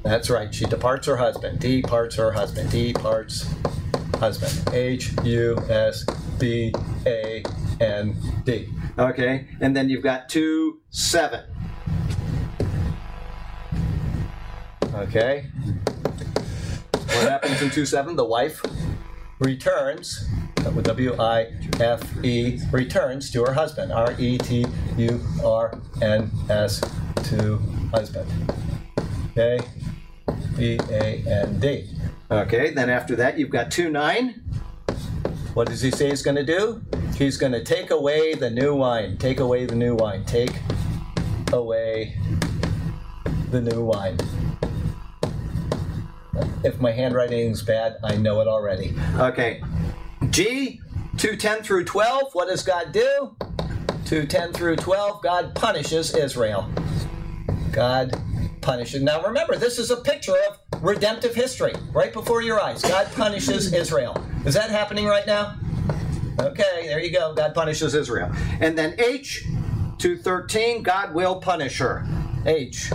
[0.09, 0.55] that's right.
[0.55, 1.61] She departs her husband.
[1.61, 2.71] Departs her husband.
[2.71, 3.55] Departs
[4.15, 4.75] husband.
[4.75, 6.07] H U S
[6.39, 6.73] B
[7.05, 7.45] A
[7.79, 8.71] N D.
[8.99, 11.45] Okay, and then you've got two seven.
[14.95, 15.51] Okay.
[16.93, 18.17] What happens in two seven?
[18.17, 18.63] The wife
[19.41, 20.27] returns.
[20.75, 23.93] With W I F E returns to her husband.
[23.93, 24.67] R E T
[24.97, 26.81] U R N S
[27.25, 27.57] to
[27.93, 28.31] husband.
[29.33, 29.59] Okay.
[30.57, 31.89] B A N D.
[32.31, 34.35] Okay, then after that you've got 2 9.
[35.55, 36.83] What does he say he's going to do?
[37.17, 39.17] He's going to take away the new wine.
[39.17, 40.25] Take away the new wine.
[40.25, 40.53] Take
[41.53, 42.17] away
[43.51, 44.19] the new wine.
[46.63, 48.95] If my handwriting is bad, I know it already.
[49.17, 49.63] Okay.
[50.31, 50.81] G,
[51.17, 52.33] 210 through 12.
[52.33, 53.37] What does God do?
[54.05, 56.69] 210 through 12, God punishes Israel.
[57.73, 58.19] God
[58.61, 59.03] punishes.
[59.03, 62.83] Now remember, this is a picture of redemptive history right before your eyes.
[62.83, 64.23] God punishes Israel.
[64.47, 65.59] Is that happening right now?
[66.41, 67.35] Okay, there you go.
[67.35, 68.31] God punishes Israel.
[68.61, 69.45] And then H,
[69.99, 72.07] 213, God will punish her.
[72.47, 72.91] H.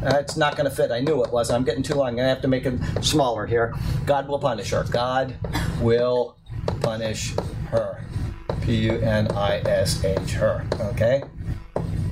[0.00, 0.90] That's not going to fit.
[0.90, 1.50] I knew it was.
[1.50, 2.16] I'm getting too long.
[2.16, 3.74] To have to make it smaller here.
[4.06, 4.84] God will punish her.
[4.84, 5.34] God
[5.80, 6.36] will
[6.80, 7.34] punish
[7.68, 8.04] her.
[8.62, 10.64] P U N I S H, her.
[10.80, 11.22] Okay?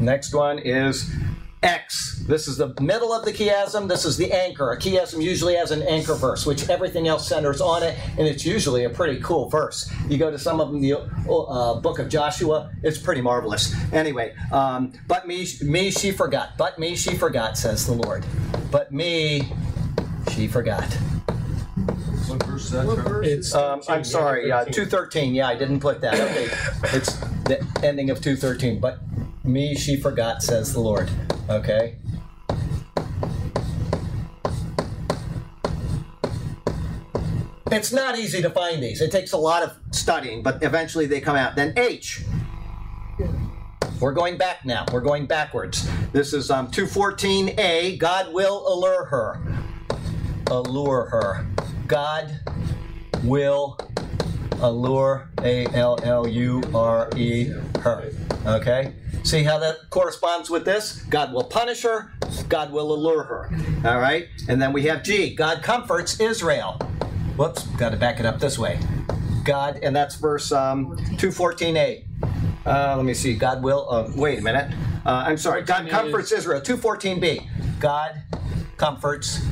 [0.01, 1.11] Next one is
[1.63, 2.25] X.
[2.27, 3.89] This is the middle of the chiasm.
[3.89, 4.73] This is the anchor.
[4.73, 8.45] A chiasm usually has an anchor verse, which everything else centers on it, and it's
[8.45, 9.91] usually a pretty cool verse.
[10.09, 13.75] You go to some of them, the uh, book of Joshua, it's pretty marvelous.
[13.93, 16.59] Anyway, um, but me, me she forgot.
[16.59, 18.25] But me she forgot, says the Lord.
[18.71, 19.53] But me
[20.33, 20.97] she forgot.
[22.33, 23.47] What verse is?
[23.47, 25.35] It's Um, I'm sorry, uh, 213.
[25.35, 26.15] Yeah, I didn't put that.
[26.15, 26.49] Okay,
[26.97, 27.15] it's
[27.45, 28.81] the ending of 213.
[28.81, 28.99] But
[29.45, 31.11] me she forgot, says the Lord.
[31.51, 31.97] Okay.
[37.71, 39.01] It's not easy to find these.
[39.01, 41.57] It takes a lot of studying, but eventually they come out.
[41.57, 42.23] Then H.
[43.99, 44.85] We're going back now.
[44.93, 45.89] We're going backwards.
[46.13, 47.99] This is um, 214a.
[47.99, 49.41] God will allure her.
[50.51, 51.47] Allure her.
[51.93, 52.41] God
[53.23, 53.79] will
[54.63, 58.11] allure A L L U R E her.
[58.47, 58.95] Okay?
[59.25, 61.03] See how that corresponds with this?
[61.11, 62.15] God will punish her,
[62.49, 63.51] God will allure her.
[63.85, 64.27] All right?
[64.49, 65.35] And then we have G.
[65.35, 66.79] God comforts Israel.
[67.37, 68.81] Whoops, got to back it up this way.
[69.45, 72.05] God, and that's verse um, 214a.
[72.65, 73.35] Uh, let me see.
[73.35, 73.87] God will.
[73.91, 74.73] Uh, wait a minute.
[75.05, 75.61] Uh, I'm sorry.
[75.61, 76.63] God comforts Israel.
[76.63, 77.81] 214b.
[77.81, 78.23] God
[78.79, 79.45] comforts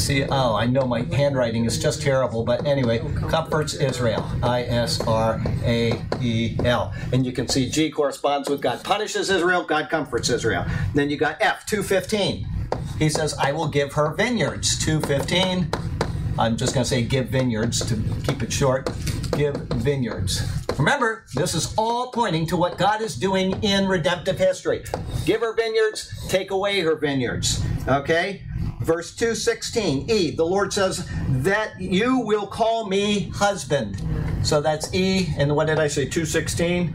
[0.00, 4.26] See, oh, I know my handwriting is just terrible, but anyway, comforts Israel.
[4.42, 6.94] I S R A E L.
[7.12, 10.64] And you can see G corresponds with God punishes Israel, God comforts Israel.
[10.94, 12.48] Then you got F, 215.
[12.98, 14.82] He says, I will give her vineyards.
[14.82, 15.70] 215.
[16.38, 18.88] I'm just going to say give vineyards to keep it short.
[19.32, 20.42] Give vineyards.
[20.78, 24.82] Remember, this is all pointing to what God is doing in redemptive history.
[25.26, 27.62] Give her vineyards, take away her vineyards.
[27.86, 28.46] Okay?
[28.80, 34.00] Verse 216, E, the Lord says, that you will call me husband.
[34.42, 36.94] So that's E, and what did I say, 216?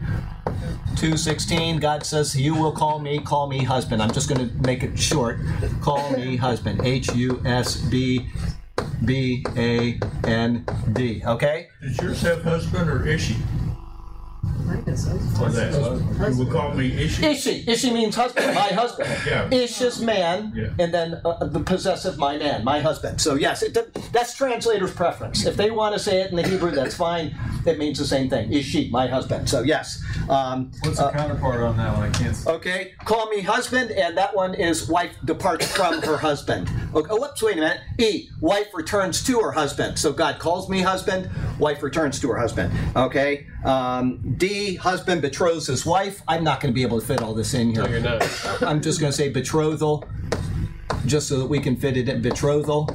[0.96, 4.02] 216, God says, You will call me, call me husband.
[4.02, 5.38] I'm just going to make it short.
[5.82, 6.80] Call me husband.
[6.84, 8.28] H U S B
[9.04, 11.22] B A N D.
[11.24, 11.68] Okay?
[11.82, 13.36] is yours have husband or Ishi?
[14.68, 16.30] Or that?
[16.32, 17.24] You would call me Ishi?
[17.26, 17.64] Ishi.
[17.70, 19.08] Ishi means husband, my husband.
[19.26, 19.48] Yeah.
[19.52, 20.70] Ish is man, Yeah.
[20.78, 23.20] and then uh, the possessive, my man, my husband.
[23.20, 23.76] So yes, it,
[24.12, 25.46] that's translator's preference.
[25.46, 27.34] If they want to say it in the Hebrew, that's fine.
[27.64, 28.52] It means the same thing.
[28.52, 29.48] Ishi, my husband.
[29.48, 30.02] So yes.
[30.28, 32.08] Um, What's the counterpart on that one?
[32.08, 32.48] I can't see.
[32.50, 36.68] Okay, call me husband, and that one is wife departs from her husband.
[36.94, 37.80] Okay, oh, whoops, wait a minute.
[37.98, 39.98] E, wife returns to her husband.
[39.98, 42.72] So God calls me husband, wife returns to her husband.
[42.96, 46.22] Okay, um, D, husband betroths his wife.
[46.28, 47.82] I'm not going to be able to fit all this in here.
[47.82, 48.22] No, you're not.
[48.62, 50.04] I'm just going to say betrothal,
[51.04, 52.88] just so that we can fit it in betrothal.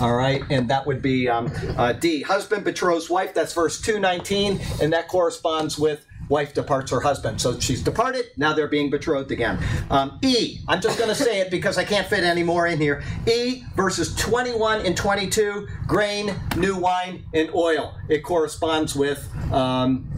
[0.00, 2.22] All right, and that would be um, uh, D.
[2.22, 3.34] Husband betroths wife.
[3.34, 7.40] That's verse 219, and that corresponds with wife departs her husband.
[7.40, 9.58] So she's departed, now they're being betrothed again.
[9.90, 12.78] Um, e, I'm just going to say it because I can't fit any more in
[12.78, 13.02] here.
[13.26, 17.94] E, verses 21 and 22, grain, new wine, and oil.
[18.08, 19.28] It corresponds with.
[19.52, 20.10] Um,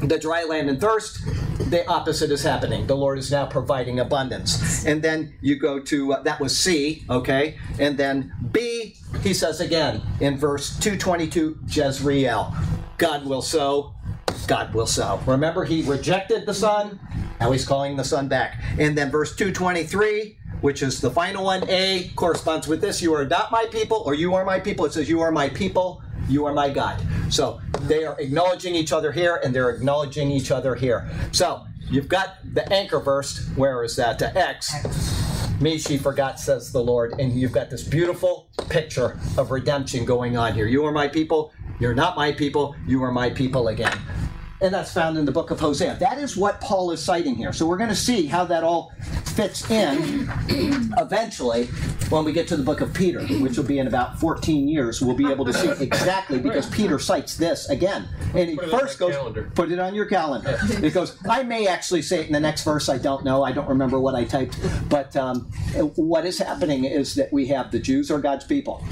[0.00, 1.24] the dry land and thirst,
[1.70, 2.86] the opposite is happening.
[2.86, 4.84] The Lord is now providing abundance.
[4.86, 7.58] And then you go to, uh, that was C, okay?
[7.78, 12.54] And then B, he says again in verse 222, Jezreel,
[12.96, 13.94] God will sow,
[14.50, 15.20] God will so.
[15.26, 16.98] Remember, he rejected the Son,
[17.38, 18.60] Now he's calling the son back.
[18.80, 23.24] And then verse 223, which is the final one, A, corresponds with this You are
[23.24, 24.84] not my people, or you are my people.
[24.86, 27.00] It says, You are my people, you are my God.
[27.28, 31.08] So they are acknowledging each other here, and they're acknowledging each other here.
[31.30, 33.48] So you've got the anchor verse.
[33.54, 34.18] Where is that?
[34.18, 34.74] To X.
[35.60, 37.14] Me she forgot, says the Lord.
[37.20, 40.66] And you've got this beautiful picture of redemption going on here.
[40.66, 43.96] You are my people, you're not my people, you are my people again.
[44.62, 45.96] And that's found in the book of Hosea.
[46.00, 47.52] That is what Paul is citing here.
[47.52, 48.92] So we're going to see how that all
[49.24, 50.30] fits in
[50.98, 51.66] eventually
[52.10, 55.00] when we get to the book of Peter, which will be in about 14 years.
[55.00, 58.06] We'll be able to see exactly because Peter cites this again.
[58.34, 59.50] And he Put it on first goes, calendar.
[59.54, 60.58] put it on your calendar.
[60.82, 62.88] It goes, I may actually say it in the next verse.
[62.90, 63.42] I don't know.
[63.42, 64.58] I don't remember what I typed.
[64.90, 65.42] But um,
[65.96, 68.84] what is happening is that we have the Jews are God's people.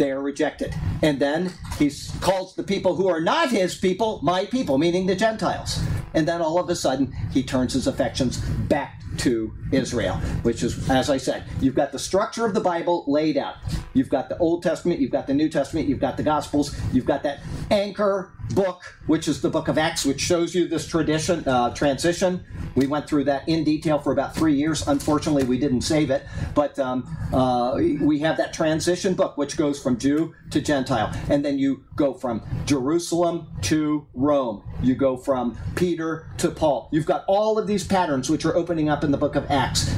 [0.00, 0.74] They are rejected.
[1.02, 1.92] And then he
[2.22, 5.78] calls the people who are not his people my people, meaning the Gentiles.
[6.14, 10.88] And then all of a sudden, he turns his affections back to Israel, which is,
[10.88, 13.56] as I said, you've got the structure of the Bible laid out.
[13.92, 17.04] You've got the Old Testament, you've got the New Testament, you've got the Gospels, you've
[17.04, 17.40] got that
[17.70, 22.44] anchor book, which is the book of Acts, which shows you this tradition uh, transition.
[22.74, 24.86] We went through that in detail for about three years.
[24.86, 29.80] Unfortunately, we didn't save it, but um, uh, we have that transition book, which goes
[29.80, 34.62] from Jew to Gentile, and then you go from Jerusalem to Rome.
[34.82, 36.88] You go from Peter to Paul.
[36.92, 39.94] You've got all of these patterns which are opening up in the book of Acts.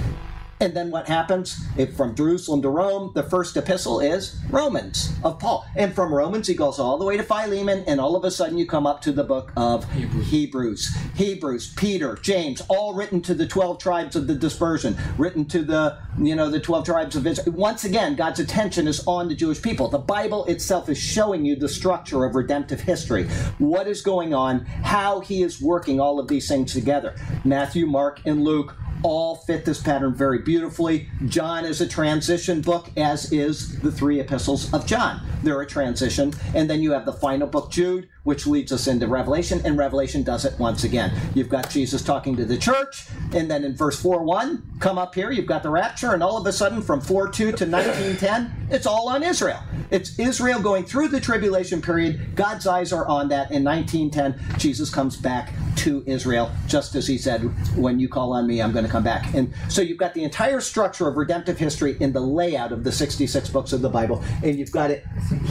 [0.62, 1.60] And then what happens?
[1.76, 5.66] If from Jerusalem to Rome, the first epistle is Romans of Paul.
[5.74, 8.56] And from Romans, he goes all the way to Philemon, and all of a sudden
[8.56, 10.96] you come up to the book of Hebrews.
[11.16, 15.98] Hebrews, Peter, James, all written to the 12 tribes of the dispersion, written to the,
[16.16, 17.56] you know, the 12 tribes of Israel.
[17.56, 19.88] Once again, God's attention is on the Jewish people.
[19.88, 23.24] The Bible itself is showing you the structure of redemptive history.
[23.58, 27.16] What is going on, how he is working all of these things together.
[27.44, 31.08] Matthew, Mark, and Luke all fit this pattern very beautifully.
[31.26, 35.20] John is a transition book, as is the three epistles of John.
[35.42, 36.32] They're a transition.
[36.54, 40.22] And then you have the final book, Jude, which leads us into Revelation, and Revelation
[40.22, 41.12] does it once again.
[41.34, 45.14] You've got Jesus talking to the church, and then in verse 4 1, come up
[45.14, 48.68] here, you've got the rapture, and all of a sudden from 4 2 to 1910,
[48.70, 49.62] it's all on Israel.
[49.90, 52.34] It's Israel going through the tribulation period.
[52.36, 53.50] God's eyes are on that.
[53.50, 57.42] In 1910, Jesus comes back to Israel, just as he said,
[57.76, 59.34] When you call on me, I'm going to come back.
[59.34, 62.92] And so you've got the entire structure of redemptive history in the layout of the
[62.92, 65.04] 66 books of the Bible, and you've got it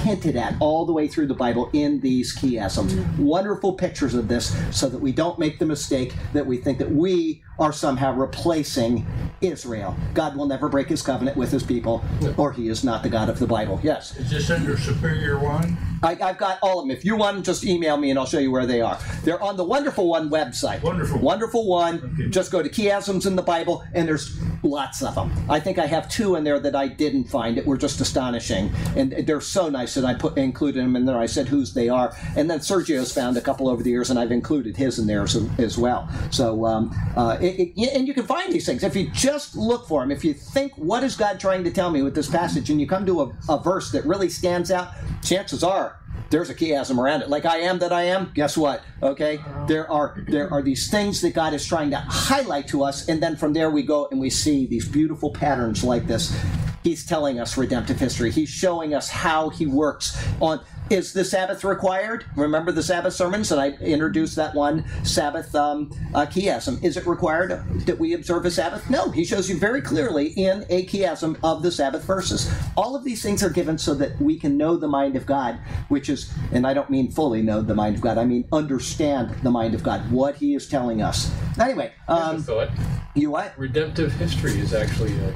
[0.04, 3.18] hinted at all the way through the Bible in these chiasms.
[3.18, 6.92] Wonderful pictures of this so that we don't make the mistake that we think that
[6.92, 9.06] we are somehow replacing
[9.42, 9.96] Israel.
[10.14, 12.04] God will never break his covenant with his people,
[12.38, 13.80] or he is not the God of the Bible.
[13.84, 14.18] Yes.
[14.18, 15.66] Is this under Superior Word?
[16.04, 16.96] I, I've got all of them.
[16.96, 18.98] If you want them, just email me and I'll show you where they are.
[19.24, 20.82] They're on the Wonderful Word website.
[20.84, 21.20] Wonderful.
[21.20, 22.04] Wonderful Word.
[22.04, 22.30] Okay.
[22.30, 25.32] Just go to chiasms in the Bible, and there's lots of them.
[25.50, 28.72] I think I have two in there that I didn't find that were just astonishing,
[28.96, 31.18] and they're so nice that I put included them in there.
[31.18, 34.20] I said whose they are, and then Sergio's found a couple over the years, and
[34.20, 36.10] I've included his in there as, as well.
[36.32, 39.88] So, um, uh, it, it, and you can find these things if you just look
[39.88, 40.12] for them.
[40.12, 42.88] If you think, what is God trying to tell me with this passage, and you
[42.88, 44.90] come to a, a verse that really stands out,
[45.24, 46.01] chances are
[46.32, 47.30] there's a chiasm around it.
[47.30, 48.32] Like I am that I am.
[48.34, 48.84] Guess what?
[49.04, 53.08] Okay, there are there are these things that God is trying to highlight to us,
[53.08, 56.36] and then from there we go and we see these beautiful patterns like this.
[56.84, 58.32] He's telling us redemptive history.
[58.32, 60.62] He's showing us how He works on.
[60.92, 62.26] Is the Sabbath required?
[62.36, 66.84] Remember the Sabbath sermons, and I introduced that one Sabbath um, uh, chiasm.
[66.84, 68.90] Is it required that we observe a Sabbath?
[68.90, 69.10] No.
[69.10, 72.54] He shows you very clearly in a chiasm of the Sabbath verses.
[72.76, 75.58] All of these things are given so that we can know the mind of God,
[75.88, 78.18] which is, and I don't mean fully know the mind of God.
[78.18, 81.34] I mean understand the mind of God, what He is telling us.
[81.58, 82.70] Anyway, Here's a um, thought.
[83.16, 83.58] you what?
[83.58, 85.34] Redemptive history is actually a.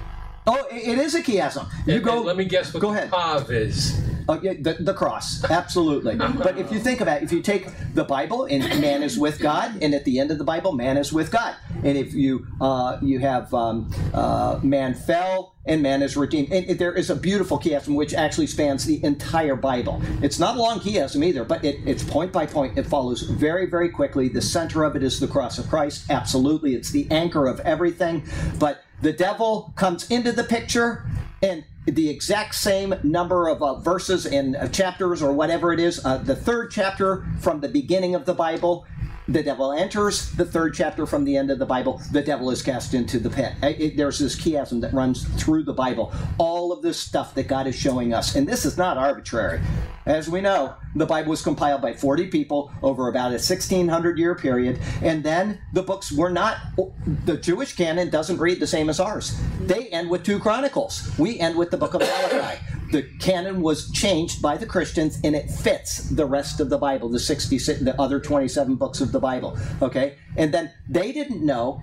[0.48, 1.68] Oh, it is a chiasm.
[1.88, 2.18] You And- go.
[2.18, 3.12] and let me guess what Go ahead.
[3.50, 4.00] Is.
[4.28, 6.16] Oh, yeah, the, the cross, absolutely.
[6.38, 9.40] But if you think about it, if you take the Bible and man is with
[9.40, 12.48] God, and at the end of the Bible, man is with God, and if you
[12.60, 17.12] uh, you have um, uh, man fell and man is redeemed, and it- there is
[17.12, 20.02] a beautiful chiasm which actually spans the entire Bible.
[20.24, 22.80] It's not a long chiasm either, but it, it's point by point.
[22.80, 24.28] It follows very very quickly.
[24.28, 26.10] The center of it is the cross of Christ.
[26.10, 28.24] Absolutely, it's the anchor of everything.
[28.58, 31.06] But the devil comes into the picture
[31.42, 36.04] and the exact same number of uh, verses and uh, chapters or whatever it is,
[36.04, 38.86] uh, the third chapter from the beginning of the Bible
[39.28, 42.62] the devil enters the third chapter from the end of the Bible, the devil is
[42.62, 43.54] cast into the pit.
[43.64, 46.14] It- it- there's this chiasm that runs through the Bible.
[46.38, 49.62] All of this stuff that God is showing us, and this is not arbitrary.
[50.06, 54.36] As we know, the Bible was compiled by 40 people over about a 1600 year
[54.36, 56.58] period, and then the books were not,
[57.26, 59.36] the Jewish canon doesn't read the same as ours.
[59.62, 61.10] They end with two Chronicles.
[61.18, 62.60] We end with the book of Malachi
[62.92, 67.10] the canon was changed by the Christians and it fits the rest of the Bible,
[67.10, 69.58] the 66, the other 27 books of the Bible.
[69.82, 70.16] Okay?
[70.38, 71.82] And then they didn't know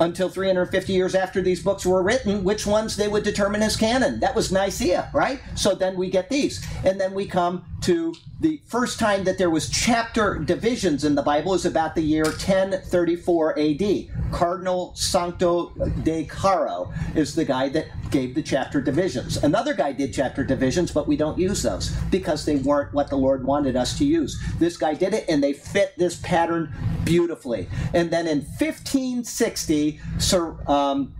[0.00, 4.18] until 350 years after these books were written which ones they would determine as canon.
[4.20, 5.40] That was Nicaea, right?
[5.54, 6.66] So then we get these.
[6.84, 11.22] And then we come to the first time that there was chapter divisions in the
[11.22, 14.06] Bible is about the year 1034 AD.
[14.32, 15.72] Cardinal Sancto
[16.04, 19.36] de Caro is the guy that gave the chapter divisions.
[19.38, 23.16] Another guy did chapter divisions, but we don't use those because they weren't what the
[23.16, 24.40] Lord wanted us to use.
[24.58, 26.74] This guy did it and they fit this pattern
[27.04, 27.68] beautifully.
[27.94, 31.14] And then in 1560, Sir um,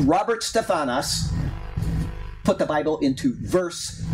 [0.00, 1.32] Robert Stephanus
[2.44, 4.04] put the Bible into verse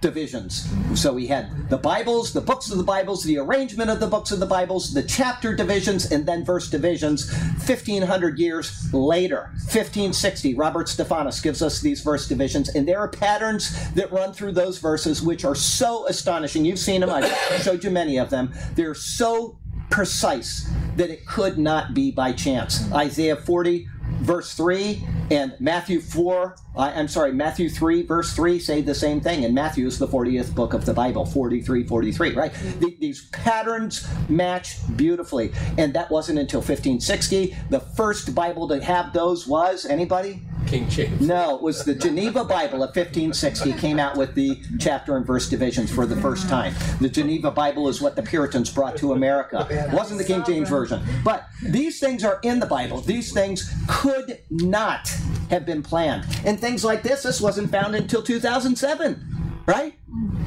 [0.00, 0.68] divisions.
[0.94, 4.30] So we had the Bibles, the books of the Bibles, the arrangement of the books
[4.30, 7.32] of the Bibles, the chapter divisions, and then verse divisions.
[7.32, 13.92] 1500 years later, 1560, Robert Stephanus gives us these verse divisions, and there are patterns
[13.94, 16.64] that run through those verses which are so astonishing.
[16.64, 17.28] You've seen them, I
[17.58, 18.52] showed you many of them.
[18.74, 19.58] They're so
[19.90, 22.90] precise that it could not be by chance.
[22.92, 23.88] Isaiah 40,
[24.20, 29.20] verse 3 and Matthew 4, I, I'm sorry, Matthew 3, verse 3 say the same
[29.20, 29.44] thing.
[29.44, 32.52] And Matthew is the 40th book of the Bible, 43, 43, right?
[32.52, 32.80] Mm-hmm.
[32.80, 35.52] The- these patterns match beautifully.
[35.76, 37.56] And that wasn't until 1560.
[37.70, 40.42] The first Bible to have those was, anybody?
[40.68, 41.26] King James.
[41.26, 45.48] No, it was the Geneva Bible of 1560 came out with the chapter and verse
[45.48, 46.74] divisions for the first time.
[47.00, 49.66] The Geneva Bible is what the Puritans brought to America.
[49.70, 51.02] It wasn't the King James Version.
[51.24, 53.00] But these things are in the Bible.
[53.00, 55.08] These things could not
[55.48, 56.26] have been planned.
[56.44, 59.94] And things like this, this wasn't found until 2007, right?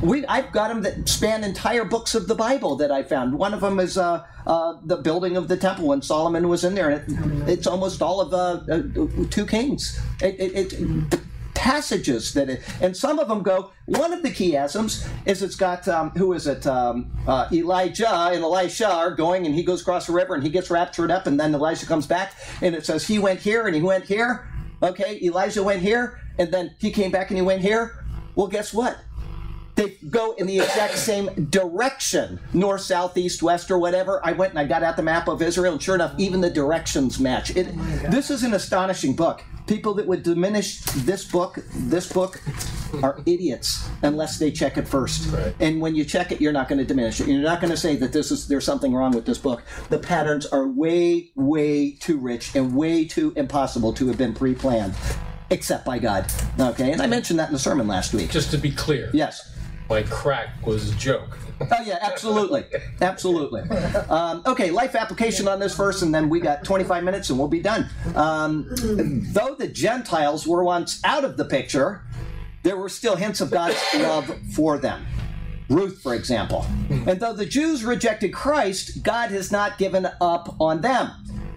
[0.02, 3.38] We, I've got them that span entire books of the Bible that I found.
[3.38, 6.74] One of them is uh, uh, the building of the temple when Solomon was in
[6.74, 6.90] there.
[6.90, 10.02] And it, it's almost all of uh, uh, two kings.
[10.22, 11.20] It, it, it,
[11.54, 13.72] passages that it, and some of them go.
[13.86, 16.66] One of the chiasms is it's got um, who is it?
[16.66, 20.50] Um, uh, Elijah and Elisha are going, and he goes across the river, and he
[20.50, 23.76] gets raptured up, and then Elijah comes back, and it says he went here and
[23.76, 24.50] he went here.
[24.82, 28.04] Okay, Elijah went here, and then he came back and he went here.
[28.36, 28.98] Well, guess what?
[29.82, 34.52] They go in the exact same direction north south east west or whatever i went
[34.52, 37.56] and i got out the map of israel and sure enough even the directions match.
[37.56, 37.68] It,
[38.12, 39.44] this is an astonishing book.
[39.68, 42.42] People that would diminish this book this book
[43.02, 45.34] are idiots unless they check it first.
[45.60, 47.28] And when you check it you're not going to diminish it.
[47.28, 49.64] You're not going to say that this is there's something wrong with this book.
[49.90, 54.94] The patterns are way way too rich and way too impossible to have been pre-planned
[55.50, 56.94] except by god okay?
[56.94, 58.32] And i mentioned that in the sermon last week.
[58.32, 59.51] Just to be clear, yes
[59.92, 61.38] my crack was a joke.
[61.60, 62.64] Oh yeah, absolutely,
[63.02, 63.64] absolutely.
[64.10, 67.50] Um, okay, life application on this verse, and then we got 25 minutes, and we'll
[67.50, 67.90] be done.
[68.16, 68.68] Um,
[69.34, 72.04] though the Gentiles were once out of the picture,
[72.64, 75.06] there were still hints of God's love for them.
[75.70, 76.66] Ruth, for example.
[76.90, 81.12] And though the Jews rejected Christ, God has not given up on them.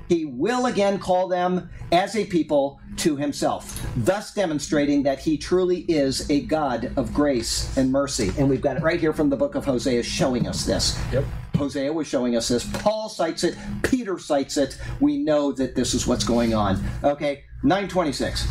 [0.09, 5.81] He will again call them as a people to himself, thus demonstrating that he truly
[5.81, 8.33] is a God of grace and mercy.
[8.39, 10.99] And we've got it right here from the book of Hosea showing us this.
[11.13, 11.25] Yep.
[11.57, 12.65] Hosea was showing us this.
[12.83, 13.57] Paul cites it.
[13.83, 14.79] Peter cites it.
[15.01, 16.83] We know that this is what's going on.
[17.03, 18.47] Okay, 926.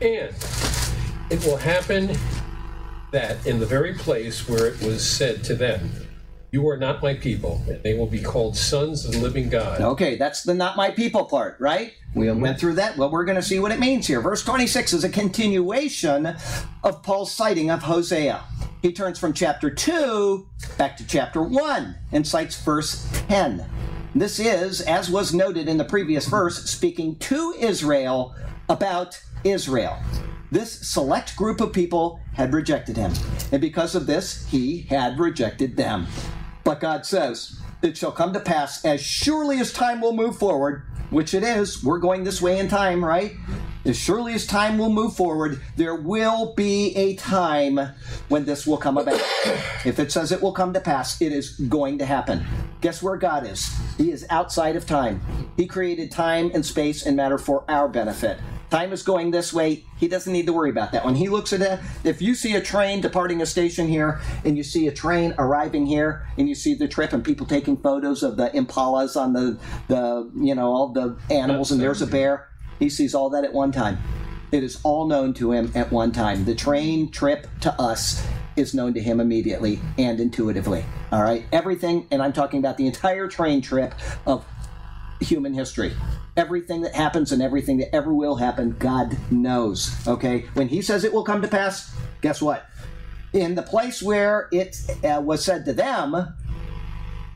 [0.00, 0.34] And
[1.30, 2.16] it will happen
[3.12, 5.90] that in the very place where it was said to them,
[6.52, 9.80] You are not my people, and they will be called sons of the living God.
[9.80, 11.94] Okay, that's the not my people part, right?
[12.14, 12.42] We mm-hmm.
[12.42, 12.98] went through that.
[12.98, 14.20] Well, we're going to see what it means here.
[14.20, 16.36] Verse 26 is a continuation
[16.84, 18.44] of Paul's citing of Hosea.
[18.82, 20.46] He turns from chapter 2
[20.76, 23.64] back to chapter 1 and cites verse 10.
[24.14, 28.36] This is, as was noted in the previous verse, speaking to Israel
[28.68, 29.96] about Israel.
[30.50, 33.14] This select group of people had rejected him,
[33.52, 36.06] and because of this, he had rejected them.
[36.64, 40.82] But God says, It shall come to pass as surely as time will move forward,
[41.10, 43.34] which it is, we're going this way in time, right?
[43.84, 47.80] As surely as time will move forward, there will be a time
[48.28, 49.20] when this will come about.
[49.84, 52.46] If it says it will come to pass, it is going to happen.
[52.80, 53.68] Guess where God is?
[53.98, 55.20] He is outside of time.
[55.56, 58.38] He created time and space and matter for our benefit.
[58.72, 59.84] Time is going this way.
[59.98, 61.04] He doesn't need to worry about that.
[61.04, 64.56] When he looks at it, if you see a train departing a station here and
[64.56, 68.22] you see a train arriving here and you see the trip and people taking photos
[68.22, 69.58] of the impalas on the,
[69.88, 72.48] the you know, all the animals and there's a bear,
[72.78, 73.98] he sees all that at one time.
[74.52, 76.46] It is all known to him at one time.
[76.46, 80.82] The train trip to us is known to him immediately and intuitively.
[81.10, 81.44] All right?
[81.52, 83.94] Everything, and I'm talking about the entire train trip
[84.26, 84.46] of
[85.22, 85.94] human history.
[86.36, 89.94] Everything that happens and everything that ever will happen, God knows.
[90.06, 90.46] Okay?
[90.54, 92.66] When He says it will come to pass, guess what?
[93.32, 96.34] In the place where it uh, was said to them,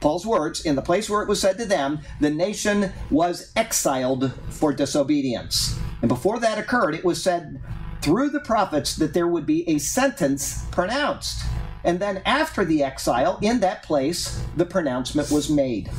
[0.01, 4.33] Paul's words, in the place where it was said to them, the nation was exiled
[4.51, 5.79] for disobedience.
[6.03, 7.61] And before that occurred, it was said
[8.03, 11.45] through the prophets that there would be a sentence pronounced.
[11.83, 15.91] And then after the exile, in that place, the pronouncement was made.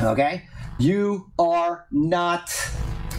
[0.00, 0.48] Okay?
[0.78, 2.54] You are not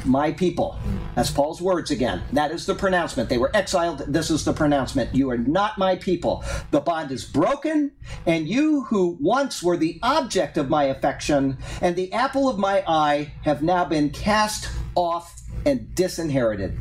[0.06, 0.80] my people.
[1.16, 2.22] That's Paul's words again.
[2.32, 3.28] That is the pronouncement.
[3.28, 4.00] They were exiled.
[4.08, 5.14] This is the pronouncement.
[5.14, 6.46] You are not my people.
[6.72, 7.92] The bond is broken,
[8.26, 12.82] and you who once were the object of my affection and the apple of my
[12.88, 16.80] eye have now been cast off and disinherited.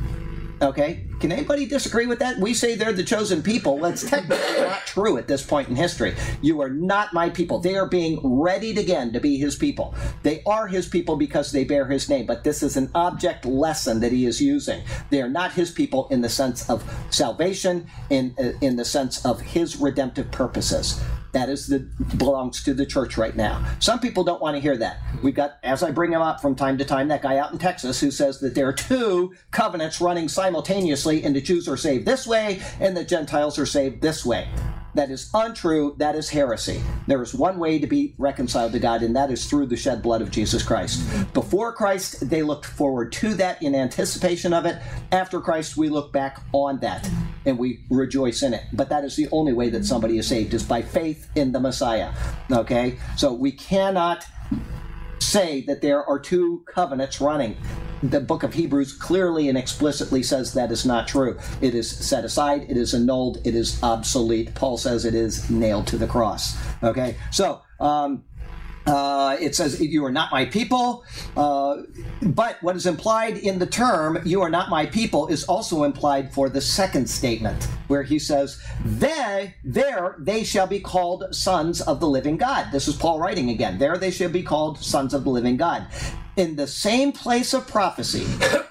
[0.61, 1.08] Okay?
[1.19, 2.39] Can anybody disagree with that?
[2.39, 3.77] We say they're the chosen people.
[3.79, 6.15] That's technically not true at this point in history.
[6.41, 7.59] You are not my people.
[7.59, 9.93] They are being readied again to be his people.
[10.23, 13.99] They are his people because they bear his name, but this is an object lesson
[13.99, 14.81] that he is using.
[15.09, 19.25] They are not his people in the sense of salvation, in, uh, in the sense
[19.25, 21.01] of his redemptive purposes.
[21.31, 21.79] That is the
[22.17, 23.63] belongs to the church right now.
[23.79, 24.97] Some people don't want to hear that.
[25.21, 27.59] We've got, as I bring him up from time to time, that guy out in
[27.59, 32.05] Texas who says that there are two covenants running simultaneously, and the Jews are saved
[32.05, 34.47] this way, and the Gentiles are saved this way.
[34.95, 35.95] That is untrue.
[35.97, 36.81] That is heresy.
[37.07, 40.01] There is one way to be reconciled to God, and that is through the shed
[40.01, 41.03] blood of Jesus Christ.
[41.33, 44.81] Before Christ, they looked forward to that in anticipation of it.
[45.11, 47.09] After Christ, we look back on that
[47.45, 48.63] and we rejoice in it.
[48.73, 51.59] But that is the only way that somebody is saved, is by faith in the
[51.59, 52.11] Messiah.
[52.51, 52.97] Okay?
[53.15, 54.25] So we cannot
[55.19, 57.57] say that there are two covenants running.
[58.03, 61.37] The book of Hebrews clearly and explicitly says that is not true.
[61.61, 64.55] It is set aside, it is annulled, it is obsolete.
[64.55, 66.57] Paul says it is nailed to the cross.
[66.83, 67.15] Okay?
[67.31, 68.23] So, um,
[68.89, 71.03] uh, it says, You are not my people.
[71.37, 71.83] Uh,
[72.23, 76.33] but what is implied in the term, You are not my people, is also implied
[76.33, 81.99] for the second statement, where he says, They, there they shall be called sons of
[81.99, 82.71] the living God.
[82.71, 83.77] This is Paul writing again.
[83.77, 85.87] There they shall be called sons of the living God
[86.35, 88.25] in the same place of prophecy,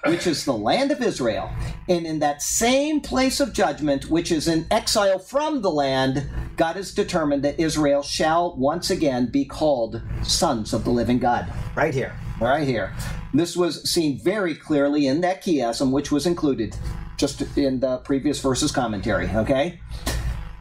[0.06, 1.50] which is the land of Israel,
[1.88, 6.76] and in that same place of judgment, which is in exile from the land, God
[6.76, 11.52] has determined that Israel shall once again be called sons of the living God.
[11.74, 12.94] Right here, right here.
[13.34, 16.76] This was seen very clearly in that chiasm, which was included
[17.18, 19.80] just in the previous verse's commentary, okay?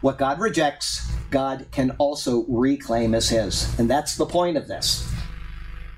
[0.01, 3.77] What God rejects, God can also reclaim as his.
[3.79, 5.11] And that's the point of this.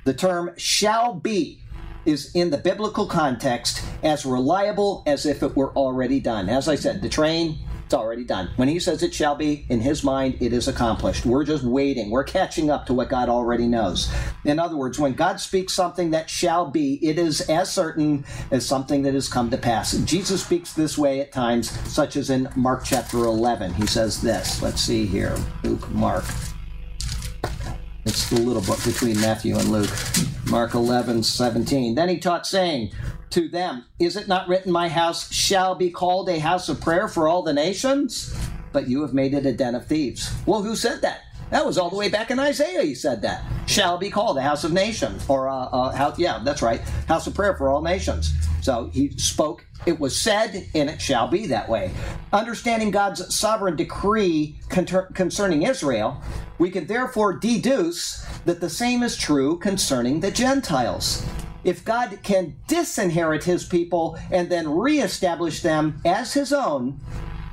[0.05, 1.61] The term shall be
[2.05, 6.49] is in the biblical context as reliable as if it were already done.
[6.49, 8.51] As I said, the train, it's already done.
[8.55, 11.25] When he says it shall be, in his mind, it is accomplished.
[11.25, 12.11] We're just waiting.
[12.11, 14.11] We're catching up to what God already knows.
[14.45, 18.63] In other words, when God speaks something that shall be, it is as certain as
[18.63, 19.93] something that has come to pass.
[19.93, 23.73] Jesus speaks this way at times, such as in Mark chapter 11.
[23.73, 24.61] He says this.
[24.61, 25.35] Let's see here.
[25.63, 26.25] Luke, Mark.
[28.09, 29.91] It's the little book between Matthew and Luke.
[30.49, 31.93] Mark 11, 17.
[31.93, 32.91] Then he taught, saying
[33.29, 37.07] to them, Is it not written, My house shall be called a house of prayer
[37.07, 38.35] for all the nations?
[38.73, 40.33] But you have made it a den of thieves.
[40.47, 41.21] Well, who said that?
[41.49, 42.83] That was all the way back in Isaiah.
[42.83, 46.19] He said that shall be called a house of nations, or uh, uh, house.
[46.19, 48.33] Yeah, that's right, house of prayer for all nations.
[48.61, 49.65] So he spoke.
[49.85, 51.91] It was said, and it shall be that way.
[52.33, 56.21] Understanding God's sovereign decree concerning Israel,
[56.57, 61.25] we can therefore deduce that the same is true concerning the Gentiles.
[61.63, 66.99] If God can disinherit his people and then reestablish them as his own,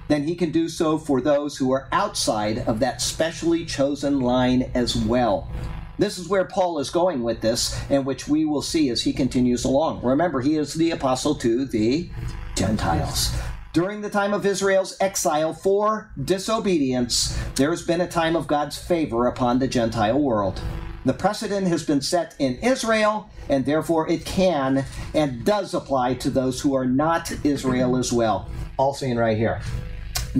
[0.08, 4.70] then he can do so for those who are outside of that specially chosen line
[4.74, 5.50] as well.
[5.98, 9.12] This is where Paul is going with this, and which we will see as he
[9.12, 10.02] continues along.
[10.02, 12.10] Remember, he is the apostle to the
[12.54, 13.34] Gentiles.
[13.72, 18.78] During the time of Israel's exile for disobedience, there has been a time of God's
[18.78, 20.60] favor upon the Gentile world.
[21.04, 26.30] The precedent has been set in Israel, and therefore it can and does apply to
[26.30, 28.50] those who are not Israel as well.
[28.76, 29.62] All seen right here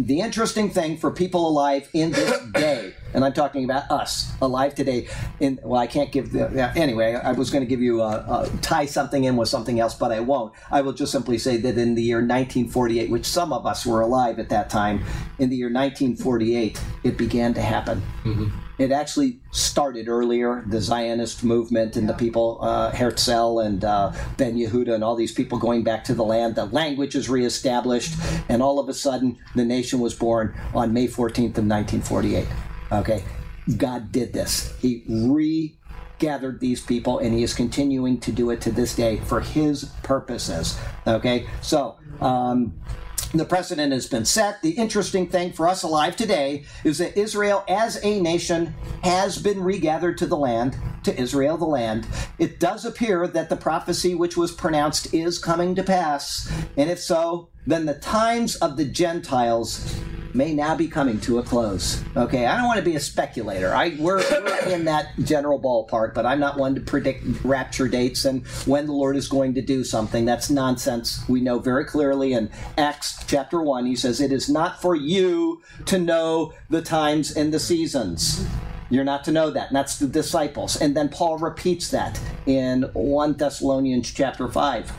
[0.05, 4.74] the interesting thing for people alive in this day, and I'm talking about us alive
[4.74, 5.09] today.
[5.40, 7.14] In well, I can't give the yeah, anyway.
[7.14, 10.12] I was going to give you a, a, tie something in with something else, but
[10.12, 10.52] I won't.
[10.70, 14.02] I will just simply say that in the year 1948, which some of us were
[14.02, 15.02] alive at that time,
[15.39, 18.02] in the year 1948, it began to happen.
[18.24, 18.65] Mm-hmm.
[18.78, 24.57] It actually started earlier, the Zionist movement and the people, uh, Herzl and uh, Ben
[24.57, 26.57] Yehuda and all these people going back to the land.
[26.57, 28.15] The language is reestablished,
[28.48, 32.47] and all of a sudden, the nation was born on May 14th of 1948.
[32.93, 33.24] Okay,
[33.78, 34.74] God did this.
[34.78, 39.40] He regathered these people, and He is continuing to do it to this day for
[39.40, 40.78] His purposes.
[41.07, 41.97] Okay, so.
[42.20, 42.80] Um,
[43.32, 44.62] the precedent has been set.
[44.62, 49.62] The interesting thing for us alive today is that Israel as a nation has been
[49.62, 52.06] regathered to the land, to Israel, the land.
[52.38, 56.51] It does appear that the prophecy which was pronounced is coming to pass.
[56.76, 59.98] And if so, then the times of the Gentiles
[60.36, 62.02] may now be coming to a close.
[62.16, 63.74] Okay, I don't want to be a speculator.
[63.74, 68.24] I we're, we're, in that general ballpark, but I'm not one to predict rapture dates
[68.24, 70.24] and when the Lord is going to do something.
[70.24, 71.26] That's nonsense.
[71.28, 75.62] We know very clearly in Acts chapter one, he says, "It is not for you
[75.87, 78.45] to know the times and the seasons."
[78.89, 79.69] You're not to know that.
[79.69, 80.77] And that's the disciples.
[80.77, 84.93] And then Paul repeats that in 1 Thessalonians chapter 5.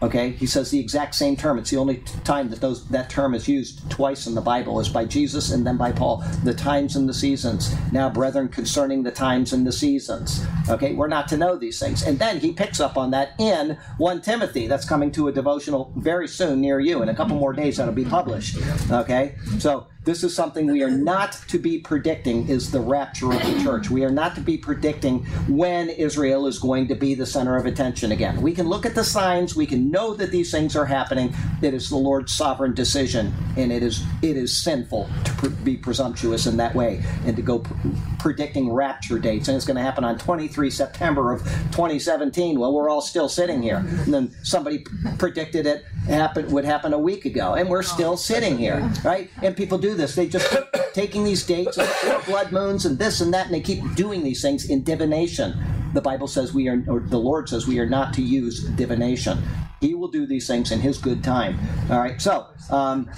[0.00, 1.58] Okay, he says the exact same term.
[1.58, 4.88] It's the only time that those that term is used twice in the Bible is
[4.88, 6.24] by Jesus and then by Paul.
[6.44, 7.74] The times and the seasons.
[7.90, 10.46] Now, brethren, concerning the times and the seasons.
[10.68, 12.02] Okay, we're not to know these things.
[12.02, 14.68] And then he picks up on that in 1 Timothy.
[14.68, 17.02] That's coming to a devotional very soon near you.
[17.02, 18.58] In a couple more days, that'll be published.
[18.90, 23.42] Okay, so this is something we are not to be predicting is the rapture of
[23.42, 23.90] the church.
[23.90, 27.66] We are not to be predicting when Israel is going to be the center of
[27.66, 28.40] attention again.
[28.40, 31.34] We can look at the signs, we can know that these things are happening.
[31.60, 35.10] It is the Lord's sovereign decision, and it is it is sinful
[35.40, 37.74] to be presumptuous in that way and to go pr-
[38.18, 39.48] predicting rapture dates.
[39.48, 42.58] And it's going to happen on 23 September of 2017.
[42.58, 44.86] Well, we're all still sitting here, and then somebody
[45.18, 49.30] predicted it happen would happen a week ago, and we're still sitting here, right?
[49.42, 50.14] And people do this.
[50.14, 50.64] They just keep
[50.94, 54.40] taking these dates and blood moons and this and that, and they keep doing these
[54.40, 55.62] things in divination.
[55.92, 59.42] The Bible says we are, or the Lord says we are not to use divination.
[59.80, 61.58] He will do these things in His good time.
[61.90, 62.20] All right.
[62.20, 63.10] So um,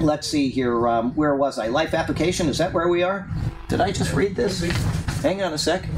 [0.00, 0.86] let's see here.
[0.88, 1.68] Um, where was I?
[1.68, 2.48] Life application.
[2.48, 3.28] Is that where we are?
[3.68, 4.60] Did I just read this?
[5.22, 5.88] Hang on a sec.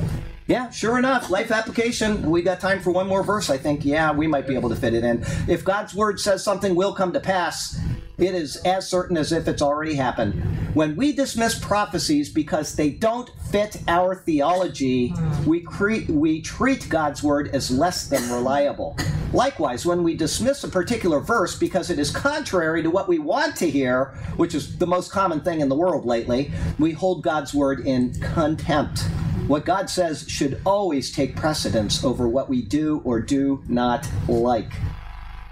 [0.46, 1.28] Yeah, sure enough.
[1.28, 2.30] Life application.
[2.30, 3.84] We got time for one more verse, I think.
[3.84, 5.24] Yeah, we might be able to fit it in.
[5.48, 7.80] If God's word says something will come to pass,
[8.18, 10.34] it is as certain as if it's already happened.
[10.74, 15.44] When we dismiss prophecies because they don't fit our theology, hmm.
[15.44, 18.96] we, cre- we treat God's word as less than reliable.
[19.32, 23.56] Likewise, when we dismiss a particular verse because it is contrary to what we want
[23.56, 27.52] to hear, which is the most common thing in the world lately, we hold God's
[27.52, 29.00] word in contempt.
[29.46, 34.72] What God says should always take precedence over what we do or do not like.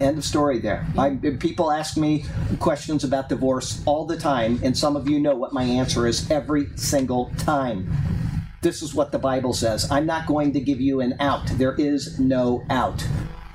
[0.00, 0.86] End of story there.
[0.98, 2.24] I, people ask me
[2.58, 6.28] questions about divorce all the time, and some of you know what my answer is
[6.30, 7.92] every single time.
[8.60, 9.88] This is what the Bible says.
[9.90, 11.46] I'm not going to give you an out.
[11.58, 13.06] There is no out.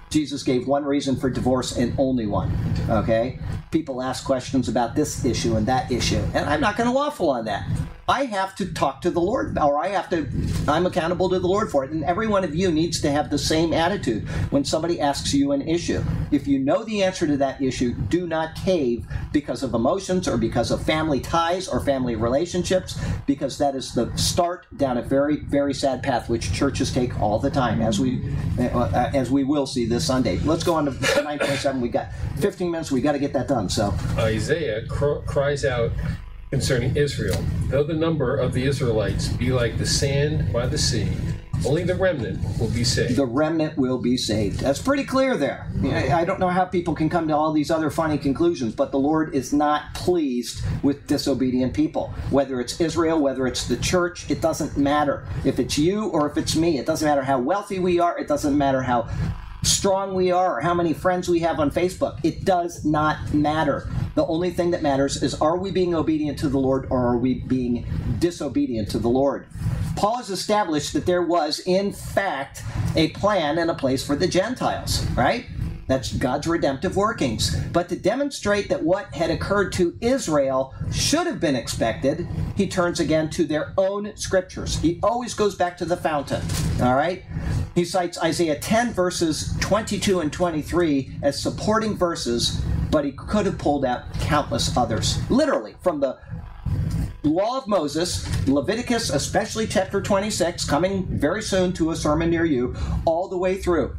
[0.10, 2.56] Jesus gave one reason for divorce and only one.
[2.90, 3.40] Okay?
[3.72, 7.30] People ask questions about this issue and that issue, and I'm not going to waffle
[7.30, 7.68] on that.
[8.10, 10.27] I have to talk to the Lord, or I have to,
[10.68, 11.91] I'm accountable to the Lord for it.
[11.91, 15.52] And every one of you needs to have the same attitude when somebody asks you
[15.52, 16.03] an issue.
[16.31, 20.38] If you know the answer to that issue, do not cave because of emotions or
[20.38, 25.41] because of family ties or family relationships, because that is the start down a very,
[25.41, 29.68] very sad path which churches take all the time, as we, uh, as we will
[29.68, 30.40] see this Sunday.
[30.40, 31.80] Let's go on to 9.7.
[31.80, 32.91] We got 15 minutes.
[32.91, 33.69] We got to get that done.
[33.69, 35.91] So Isaiah cr- cries out
[36.49, 37.43] concerning Israel.
[37.67, 41.09] Though the number of the Israelites be like the sand by the sea,
[41.65, 43.17] only the remnant will be saved.
[43.17, 44.61] the remnant will be saved.
[44.61, 45.67] That's pretty clear there.
[45.84, 48.99] I don't know how people can come to all these other funny conclusions, but the
[48.99, 52.13] Lord is not pleased with disobedient people.
[52.30, 55.27] Whether it's Israel, whether it's the church, it doesn't matter.
[55.43, 58.30] If it's you or if it's me, it doesn't matter how wealthy we are, it
[58.30, 59.09] doesn't matter how
[59.64, 62.19] strong we are or how many friends we have on Facebook.
[62.23, 63.90] It does not matter.
[64.15, 67.18] The only thing that matters is are we being obedient to the Lord or are
[67.18, 67.86] we being
[68.19, 69.48] disobedient to the Lord?
[69.95, 72.64] Paul has established that there was, in fact,
[72.95, 75.45] a plan and a place for the Gentiles, right?
[75.90, 77.60] That's God's redemptive workings.
[77.74, 82.99] But to demonstrate that what had occurred to Israel should have been expected, he turns
[82.99, 84.78] again to their own scriptures.
[84.78, 86.44] He always goes back to the fountain.
[86.80, 87.24] All right?
[87.74, 92.61] He cites Isaiah 10, verses 22 and 23 as supporting verses,
[92.91, 95.18] but he could have pulled out countless others.
[95.32, 96.20] Literally, from the
[97.24, 102.76] law of Moses, Leviticus, especially chapter 26, coming very soon to a sermon near you,
[103.06, 103.98] all the way through.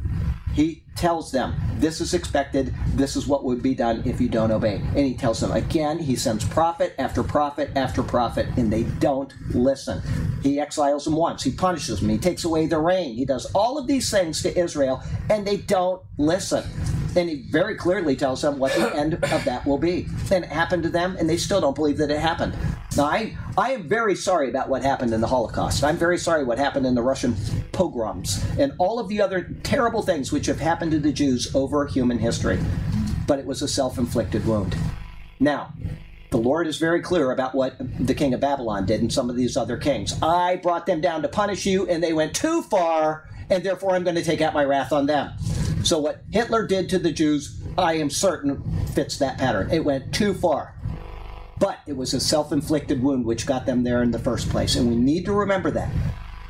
[0.53, 4.51] He tells them, This is expected, this is what would be done if you don't
[4.51, 4.75] obey.
[4.75, 9.33] And he tells them again, he sends prophet after prophet after prophet, and they don't
[9.53, 10.01] listen.
[10.43, 13.77] He exiles them once, he punishes them, he takes away the rain, he does all
[13.77, 16.63] of these things to Israel, and they don't listen.
[17.15, 20.07] And he very clearly tells them what the end of that will be.
[20.31, 22.55] And it happened to them, and they still don't believe that it happened.
[22.97, 25.83] Now, I, I am very sorry about what happened in the Holocaust.
[25.83, 27.35] I'm very sorry what happened in the Russian
[27.71, 31.87] pogroms and all of the other terrible things which have happened to the Jews over
[31.87, 32.59] human history.
[33.27, 34.75] But it was a self inflicted wound.
[35.39, 35.73] Now,
[36.31, 39.35] the Lord is very clear about what the king of Babylon did and some of
[39.35, 40.21] these other kings.
[40.21, 44.03] I brought them down to punish you, and they went too far, and therefore I'm
[44.03, 45.31] going to take out my wrath on them.
[45.83, 49.71] So what Hitler did to the Jews, I am certain fits that pattern.
[49.71, 50.75] It went too far.
[51.59, 54.89] But it was a self-inflicted wound which got them there in the first place, and
[54.89, 55.89] we need to remember that.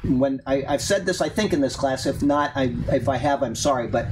[0.03, 2.05] When I, have said this, I think in this class.
[2.05, 3.87] If not, I, if I have, I'm sorry.
[3.87, 4.05] But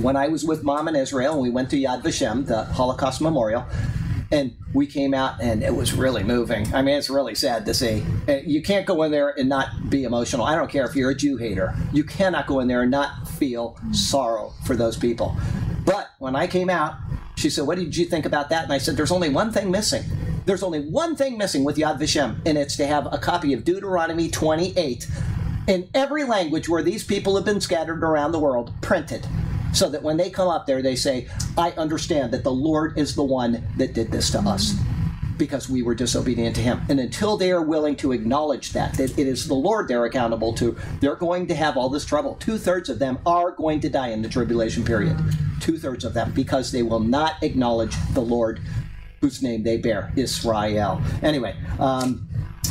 [0.00, 3.20] when I was with mom in Israel, and we went to Yad Vashem, the Holocaust
[3.20, 3.64] Memorial,
[4.30, 6.72] and we came out and it was really moving.
[6.74, 8.04] I mean, it's really sad to see.
[8.44, 10.44] You can't go in there and not be emotional.
[10.44, 11.74] I don't care if you're a Jew hater.
[11.92, 15.36] You cannot go in there and not feel sorrow for those people.
[15.84, 16.96] But when I came out,
[17.36, 18.64] she said, What did you think about that?
[18.64, 20.04] And I said, There's only one thing missing.
[20.44, 23.64] There's only one thing missing with Yad Vashem, and it's to have a copy of
[23.64, 25.06] Deuteronomy 28
[25.66, 29.26] in every language where these people have been scattered around the world, printed
[29.72, 33.14] so that when they come up there, they say, I understand that the Lord is
[33.14, 34.74] the one that did this to us
[35.38, 36.80] because we were disobedient to him.
[36.88, 40.52] And until they are willing to acknowledge that, that it is the Lord they're accountable
[40.54, 42.34] to, they're going to have all this trouble.
[42.36, 45.16] Two thirds of them are going to die in the tribulation period.
[45.60, 48.60] Two thirds of them because they will not acknowledge the Lord
[49.20, 51.00] whose name they bear, Israel.
[51.22, 52.28] Anyway, um,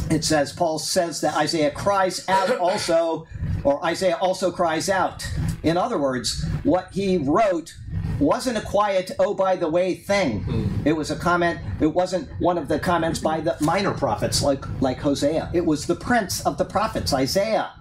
[0.10, 3.28] it says, Paul says that Isaiah cries out also,
[3.64, 5.28] or Isaiah also cries out.
[5.64, 7.76] In other words, what he wrote
[8.20, 10.44] wasn't a quiet, oh, by the way thing.
[10.46, 10.86] Mm.
[10.86, 14.66] It was a comment, it wasn't one of the comments by the minor prophets like,
[14.82, 15.52] like Hosea.
[15.54, 17.74] It was the prince of the prophets, Isaiah.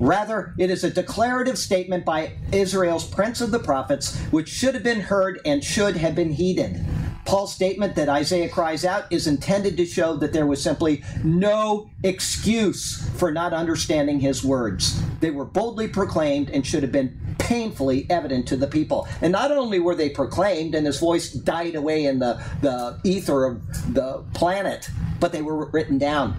[0.00, 4.82] Rather, it is a declarative statement by Israel's prince of the prophets, which should have
[4.82, 6.84] been heard and should have been heeded.
[7.24, 11.90] Paul's statement that Isaiah cries out is intended to show that there was simply no
[12.02, 15.00] excuse for not understanding his words.
[15.20, 19.08] They were boldly proclaimed and should have been painfully evident to the people.
[19.20, 23.44] And not only were they proclaimed and his voice died away in the, the ether
[23.44, 24.88] of the planet,
[25.20, 26.36] but they were written down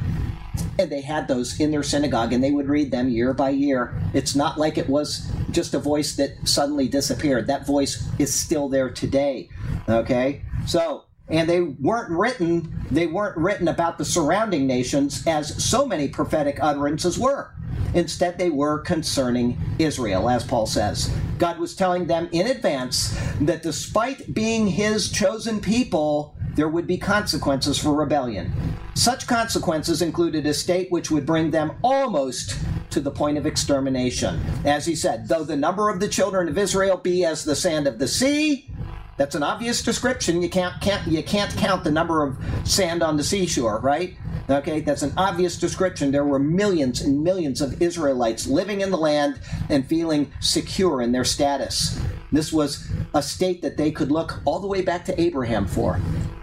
[0.77, 3.93] and they had those in their synagogue and they would read them year by year.
[4.13, 7.47] It's not like it was just a voice that suddenly disappeared.
[7.47, 9.49] That voice is still there today.
[9.87, 10.43] Okay?
[10.65, 16.07] So, and they weren't written they weren't written about the surrounding nations as so many
[16.07, 17.54] prophetic utterances were.
[17.93, 21.13] Instead, they were concerning Israel, as Paul says.
[21.37, 26.97] God was telling them in advance that despite being his chosen people, there would be
[26.97, 28.51] consequences for rebellion.
[28.95, 32.57] Such consequences included a state which would bring them almost
[32.91, 34.41] to the point of extermination.
[34.63, 37.87] As he said, though the number of the children of Israel be as the sand
[37.87, 38.69] of the sea,
[39.17, 40.41] that's an obvious description.
[40.41, 44.15] You can't, can't you can't count the number of sand on the seashore, right?
[44.47, 46.11] Okay, that's an obvious description.
[46.11, 49.39] There were millions and millions of Israelites living in the land
[49.69, 51.99] and feeling secure in their status.
[52.31, 55.99] This was a state that they could look all the way back to Abraham for.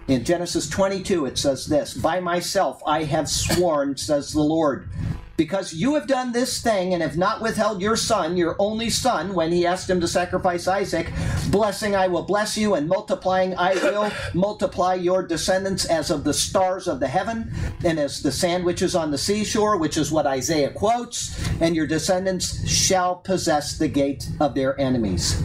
[0.09, 4.89] In Genesis 22, it says this By myself I have sworn, says the Lord
[5.37, 9.33] because you have done this thing and have not withheld your son, your only son,
[9.33, 11.11] when he asked him to sacrifice Isaac.
[11.49, 16.33] Blessing, I will bless you, and multiplying, I will multiply your descendants as of the
[16.33, 17.51] stars of the heaven
[17.83, 21.75] and as the sand which is on the seashore, which is what Isaiah quotes, and
[21.75, 25.41] your descendants shall possess the gate of their enemies.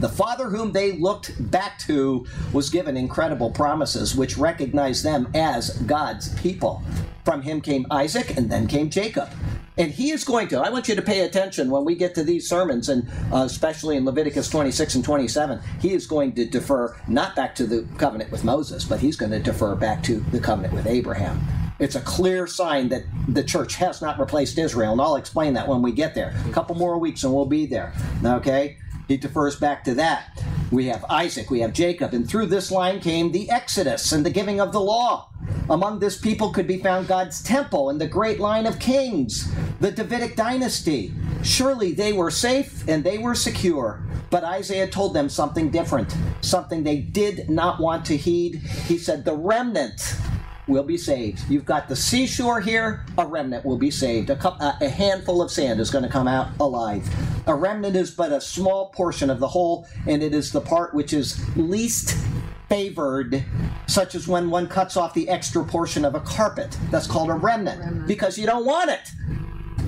[0.00, 5.70] The father whom they looked back to was given incredible promises which recognized them as
[5.82, 6.82] God's people.
[7.24, 9.28] From him came Isaac, and then came Jacob.
[9.76, 12.22] And he is going to, I want you to pay attention when we get to
[12.22, 16.96] these sermons, and uh, especially in Leviticus 26 and 27, he is going to defer
[17.08, 20.38] not back to the covenant with Moses, but he's going to defer back to the
[20.38, 21.40] covenant with Abraham.
[21.80, 25.66] It's a clear sign that the church has not replaced Israel, and I'll explain that
[25.66, 26.34] when we get there.
[26.48, 27.92] A couple more weeks and we'll be there.
[28.24, 28.78] Okay?
[29.08, 30.44] He defers back to that.
[30.70, 34.30] We have Isaac, we have Jacob, and through this line came the Exodus and the
[34.30, 35.30] giving of the law.
[35.70, 39.90] Among this people could be found God's temple and the great line of kings, the
[39.90, 41.14] Davidic dynasty.
[41.42, 44.02] Surely they were safe and they were secure.
[44.28, 48.56] But Isaiah told them something different, something they did not want to heed.
[48.56, 50.16] He said, The remnant
[50.68, 51.40] will be saved.
[51.48, 54.30] You've got the seashore here, a remnant will be saved.
[54.30, 57.08] A, cup, uh, a handful of sand is going to come out alive.
[57.46, 60.94] A remnant is but a small portion of the whole, and it is the part
[60.94, 62.16] which is least
[62.68, 63.42] favored,
[63.86, 66.76] such as when one cuts off the extra portion of a carpet.
[66.90, 69.10] That's called a remnant, because you don't want it.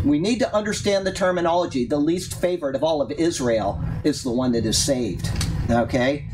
[0.05, 1.85] We need to understand the terminology.
[1.85, 5.31] The least favored of all of Israel is the one that is saved.
[5.69, 6.27] Okay?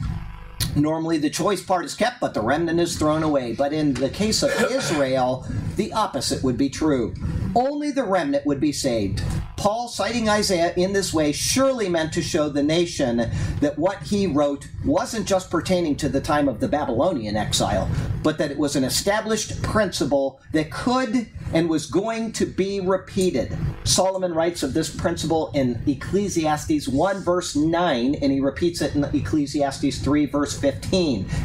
[0.77, 3.55] Normally, the choice part is kept, but the remnant is thrown away.
[3.55, 5.47] But in the case of Israel,
[5.77, 7.15] the opposite would be true.
[7.55, 9.23] Only the remnant would be saved.
[9.57, 13.31] Paul, citing Isaiah in this way, surely meant to show the nation
[13.61, 17.91] that what he wrote wasn't just pertaining to the time of the Babylonian exile,
[18.23, 23.57] but that it was an established principle that could and was going to be repeated.
[23.85, 29.05] Solomon writes of this principle in Ecclesiastes 1, verse 9, and he repeats it in
[29.05, 30.66] Ecclesiastes 3, verse 15.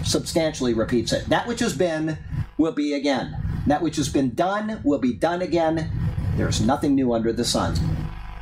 [0.03, 1.27] Substantially repeats it.
[1.29, 2.17] That which has been
[2.57, 3.37] will be again.
[3.67, 5.91] That which has been done will be done again.
[6.35, 7.75] There's nothing new under the sun.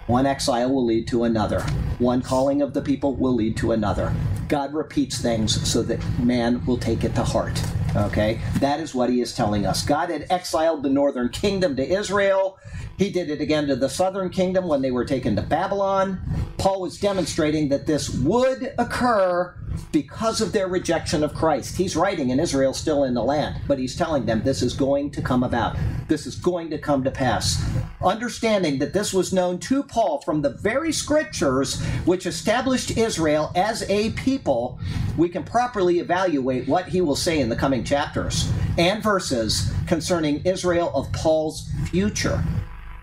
[0.07, 1.61] One exile will lead to another.
[1.99, 4.14] One calling of the people will lead to another.
[4.47, 7.61] God repeats things so that man will take it to heart.
[7.95, 8.41] Okay?
[8.60, 9.85] That is what he is telling us.
[9.85, 12.57] God had exiled the northern kingdom to Israel.
[13.00, 16.20] He did it again to the southern kingdom when they were taken to Babylon.
[16.58, 19.56] Paul was demonstrating that this would occur
[19.94, 21.78] because of their rejection of Christ.
[21.78, 25.12] He's writing, and Israel still in the land, but he's telling them this is going
[25.12, 25.78] to come about.
[26.10, 27.64] This is going to come to pass.
[28.04, 33.90] Understanding that this was known to Paul from the very scriptures which established Israel as
[33.90, 34.78] a people,
[35.18, 40.42] we can properly evaluate what he will say in the coming chapters and verses concerning
[40.44, 42.44] Israel of Paul's future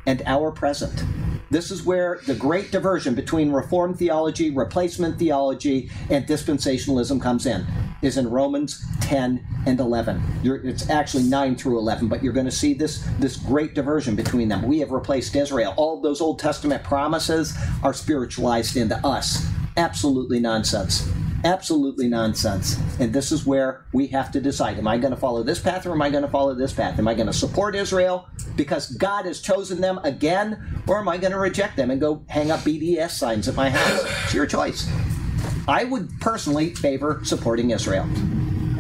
[0.07, 1.05] and our present.
[1.51, 7.65] This is where the great diversion between Reformed theology, replacement theology, and dispensationalism comes in,
[8.03, 10.21] is in Romans 10 and 11.
[10.43, 14.17] You're, it's actually 9 through 11, but you're going to see this, this great diversion
[14.17, 14.67] between them.
[14.67, 15.73] We have replaced Israel.
[15.77, 19.47] All those Old Testament promises are spiritualized into us.
[19.77, 21.09] Absolutely nonsense
[21.45, 22.79] absolutely nonsense.
[22.99, 25.87] And this is where we have to decide am I going to follow this path
[25.87, 26.99] or am I going to follow this path?
[26.99, 31.19] Am I going to support Israel because God has chosen them again or am I
[31.19, 34.05] going to reject them and go hang up BDS signs at my house?
[34.25, 34.91] It's your choice.
[35.69, 38.09] I would personally favor supporting Israel.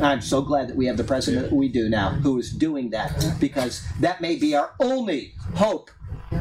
[0.00, 3.34] I'm so glad that we have the president we do now who is doing that
[3.40, 5.90] because that may be our only hope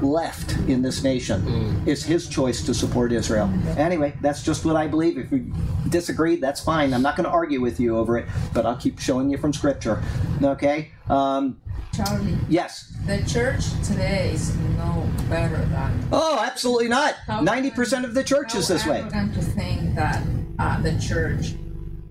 [0.02, 1.88] left in this nation mm.
[1.88, 3.52] is his choice to support Israel.
[3.78, 5.18] Anyway, that's just what I believe.
[5.18, 5.53] If you
[5.90, 6.94] disagree, that's fine.
[6.94, 9.53] I'm not going to argue with you over it, but I'll keep showing you from
[9.53, 10.02] Scripture.
[10.41, 10.91] Okay?
[11.10, 11.62] Um,
[11.95, 12.38] Charlie.
[12.49, 12.94] Yes.
[13.06, 16.07] The church today is no better than.
[16.12, 17.16] Oh, absolutely not.
[17.41, 19.02] Ninety percent of the church is this way.
[19.14, 20.22] I'm to think that
[20.60, 21.53] uh, the church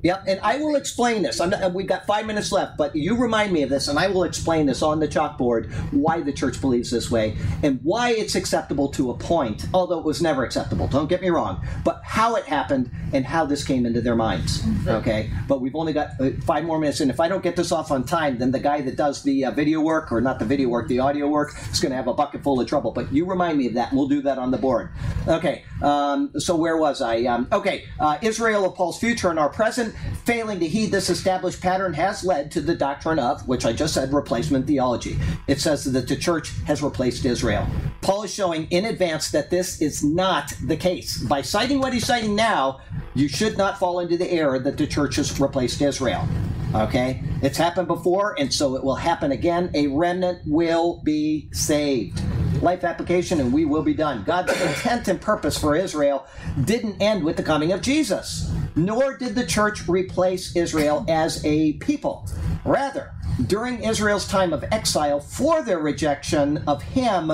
[0.05, 1.41] Yep, and I will explain this.
[1.41, 4.25] Not, we've got five minutes left, but you remind me of this, and I will
[4.25, 8.89] explain this on the chalkboard why the church believes this way and why it's acceptable
[8.89, 10.87] to a point, although it was never acceptable.
[10.89, 14.63] Don't get me wrong, but how it happened and how this came into their minds.
[14.87, 17.73] Okay, but we've only got uh, five more minutes, and if I don't get this
[17.73, 20.45] off on time, then the guy that does the uh, video work, or not the
[20.45, 22.93] video work, the audio work, is going to have a bucket full of trouble.
[22.93, 24.91] But you remind me of that, and we'll do that on the board.
[25.27, 27.23] Okay, um, so where was I?
[27.23, 29.94] Um, okay, uh, Israel of Paul's future and our present
[30.25, 33.95] Failing to heed this established pattern has led to the doctrine of, which I just
[33.95, 35.19] said, replacement theology.
[35.47, 37.67] It says that the church has replaced Israel.
[38.01, 41.19] Paul is showing in advance that this is not the case.
[41.19, 42.81] By citing what he's citing now,
[43.15, 46.29] you should not fall into the error that the church has replaced Israel.
[46.75, 47.23] Okay?
[47.43, 49.71] It's happened before, and so it will happen again.
[49.75, 52.21] A remnant will be saved
[52.65, 54.25] life application, and we will be done.
[54.25, 56.27] God's intent and purpose for Israel
[56.65, 61.75] didn't end with the coming of Jesus, nor did the church replace Israel as a
[61.75, 62.29] people.
[62.65, 63.13] Rather,
[63.47, 67.33] during Israel's time of exile for their rejection of Him,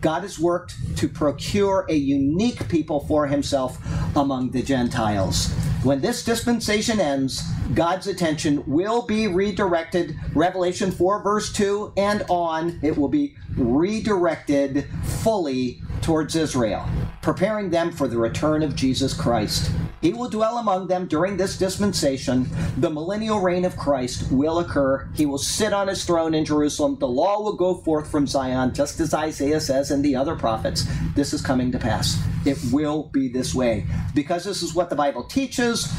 [0.00, 3.78] God has worked to procure a unique people for Himself
[4.16, 5.52] among the Gentiles.
[5.82, 7.42] When this dispensation ends,
[7.74, 10.16] God's attention will be redirected.
[10.34, 16.88] Revelation 4, verse 2 and on, it will be redirected fully towards Israel,
[17.20, 19.70] preparing them for the return of Jesus Christ.
[20.02, 22.48] He will dwell among them during this dispensation.
[22.76, 25.08] The millennial reign of Christ will occur.
[25.14, 26.96] He will sit on his throne in Jerusalem.
[26.98, 30.86] The law will go forth from Zion, just as Isaiah says and the other prophets.
[31.14, 32.22] This is coming to pass.
[32.46, 33.86] It will be this way.
[34.14, 35.92] Because this is what the Bible teaches,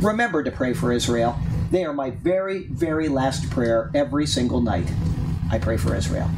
[0.00, 1.38] remember to pray for Israel.
[1.70, 4.90] They are my very, very last prayer every single night.
[5.50, 6.30] I pray for Israel.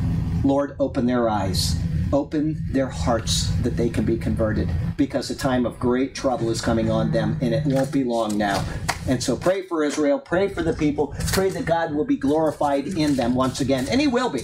[0.44, 1.76] Lord, open their eyes
[2.12, 6.60] open their hearts that they can be converted because a time of great trouble is
[6.60, 8.62] coming on them and it won't be long now.
[9.08, 12.86] And so pray for Israel, pray for the people, pray that God will be glorified
[12.86, 13.88] in them once again.
[13.90, 14.42] And He will be.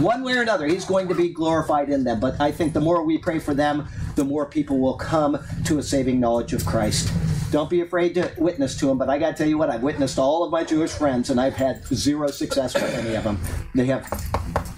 [0.00, 2.20] One way or another, He's going to be glorified in them.
[2.20, 3.86] But I think the more we pray for them,
[4.16, 7.12] the more people will come to a saving knowledge of Christ.
[7.50, 9.82] Don't be afraid to witness to them, but I got to tell you what, I've
[9.82, 13.40] witnessed all of my Jewish friends, and I've had zero success with any of them.
[13.74, 14.06] They have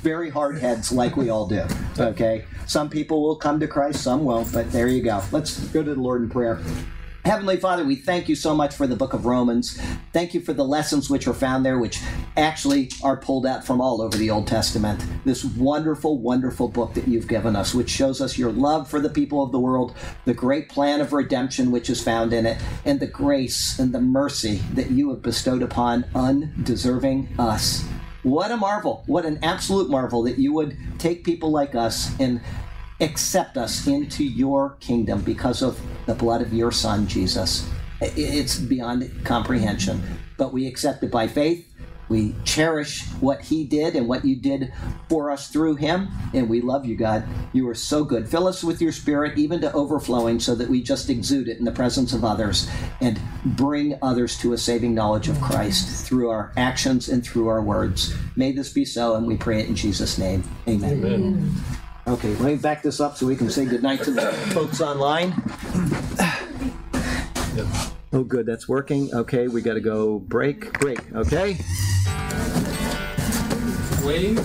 [0.03, 1.65] very hard heads, like we all do.
[1.99, 2.45] Okay?
[2.67, 5.23] Some people will come to Christ, some won't, but there you go.
[5.33, 6.61] Let's go to the Lord in prayer.
[7.25, 9.79] Heavenly Father, we thank you so much for the book of Romans.
[10.15, 12.01] Thank you for the lessons which are found there, which
[12.39, 15.05] actually are pulled out from all over the Old Testament.
[15.27, 19.11] This wonderful, wonderful book that you've given us, which shows us your love for the
[19.11, 19.95] people of the world,
[20.25, 24.01] the great plan of redemption which is found in it, and the grace and the
[24.01, 27.85] mercy that you have bestowed upon undeserving us.
[28.23, 29.03] What a marvel.
[29.07, 32.41] What an absolute marvel that you would take people like us and
[33.01, 37.69] accept us into your kingdom because of the blood of your son, Jesus.
[38.01, 40.03] It's beyond comprehension.
[40.37, 41.67] But we accept it by faith.
[42.09, 44.73] We cherish what he did and what you did
[45.09, 46.09] for us through him.
[46.35, 47.23] And we love you, God.
[47.53, 48.29] You are so good.
[48.29, 51.65] Fill us with your spirit, even to overflowing, so that we just exude it in
[51.65, 52.69] the presence of others
[53.01, 57.63] and bring others to a saving knowledge of Christ through our actions and through our
[57.63, 58.13] words.
[58.35, 60.43] May this be so, and we pray it in Jesus' name.
[60.67, 61.05] Amen.
[61.05, 61.55] Amen.
[62.07, 65.33] Okay, let me back this up so we can say goodnight to the folks online.
[68.13, 69.15] Oh, good, that's working.
[69.15, 70.99] Okay, we got to go break, break.
[71.15, 71.59] Okay,
[74.05, 74.39] Wave.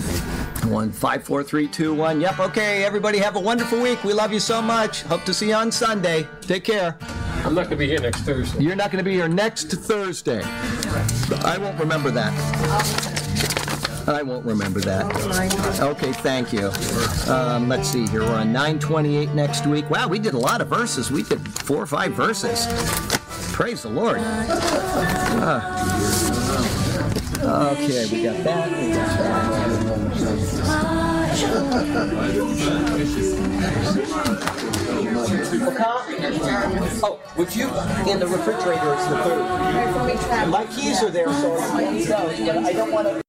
[0.70, 2.20] one, five, four, three, two, one.
[2.20, 2.38] Yep.
[2.38, 4.04] Okay, everybody have a wonderful week.
[4.04, 5.02] We love you so much.
[5.02, 6.28] Hope to see you on Sunday.
[6.42, 6.96] Take care.
[7.44, 8.62] I'm not going to be here next Thursday.
[8.62, 10.42] You're not going to be here next Thursday.
[10.44, 13.15] I won't remember that.
[14.08, 15.80] I won't remember that.
[15.80, 16.70] Okay, thank you.
[17.32, 18.20] Um, let's see here.
[18.22, 19.90] We're on 928 next week.
[19.90, 21.10] Wow, we did a lot of verses.
[21.10, 22.66] We did four or five verses.
[23.52, 24.18] Praise the Lord.
[25.38, 25.72] Ah.
[27.72, 28.70] okay, we got that.
[28.70, 30.66] We got that.
[37.02, 37.68] Oh, would you
[38.10, 40.50] in the refrigerator is the food.
[40.50, 43.22] My keys are there, so I don't want to.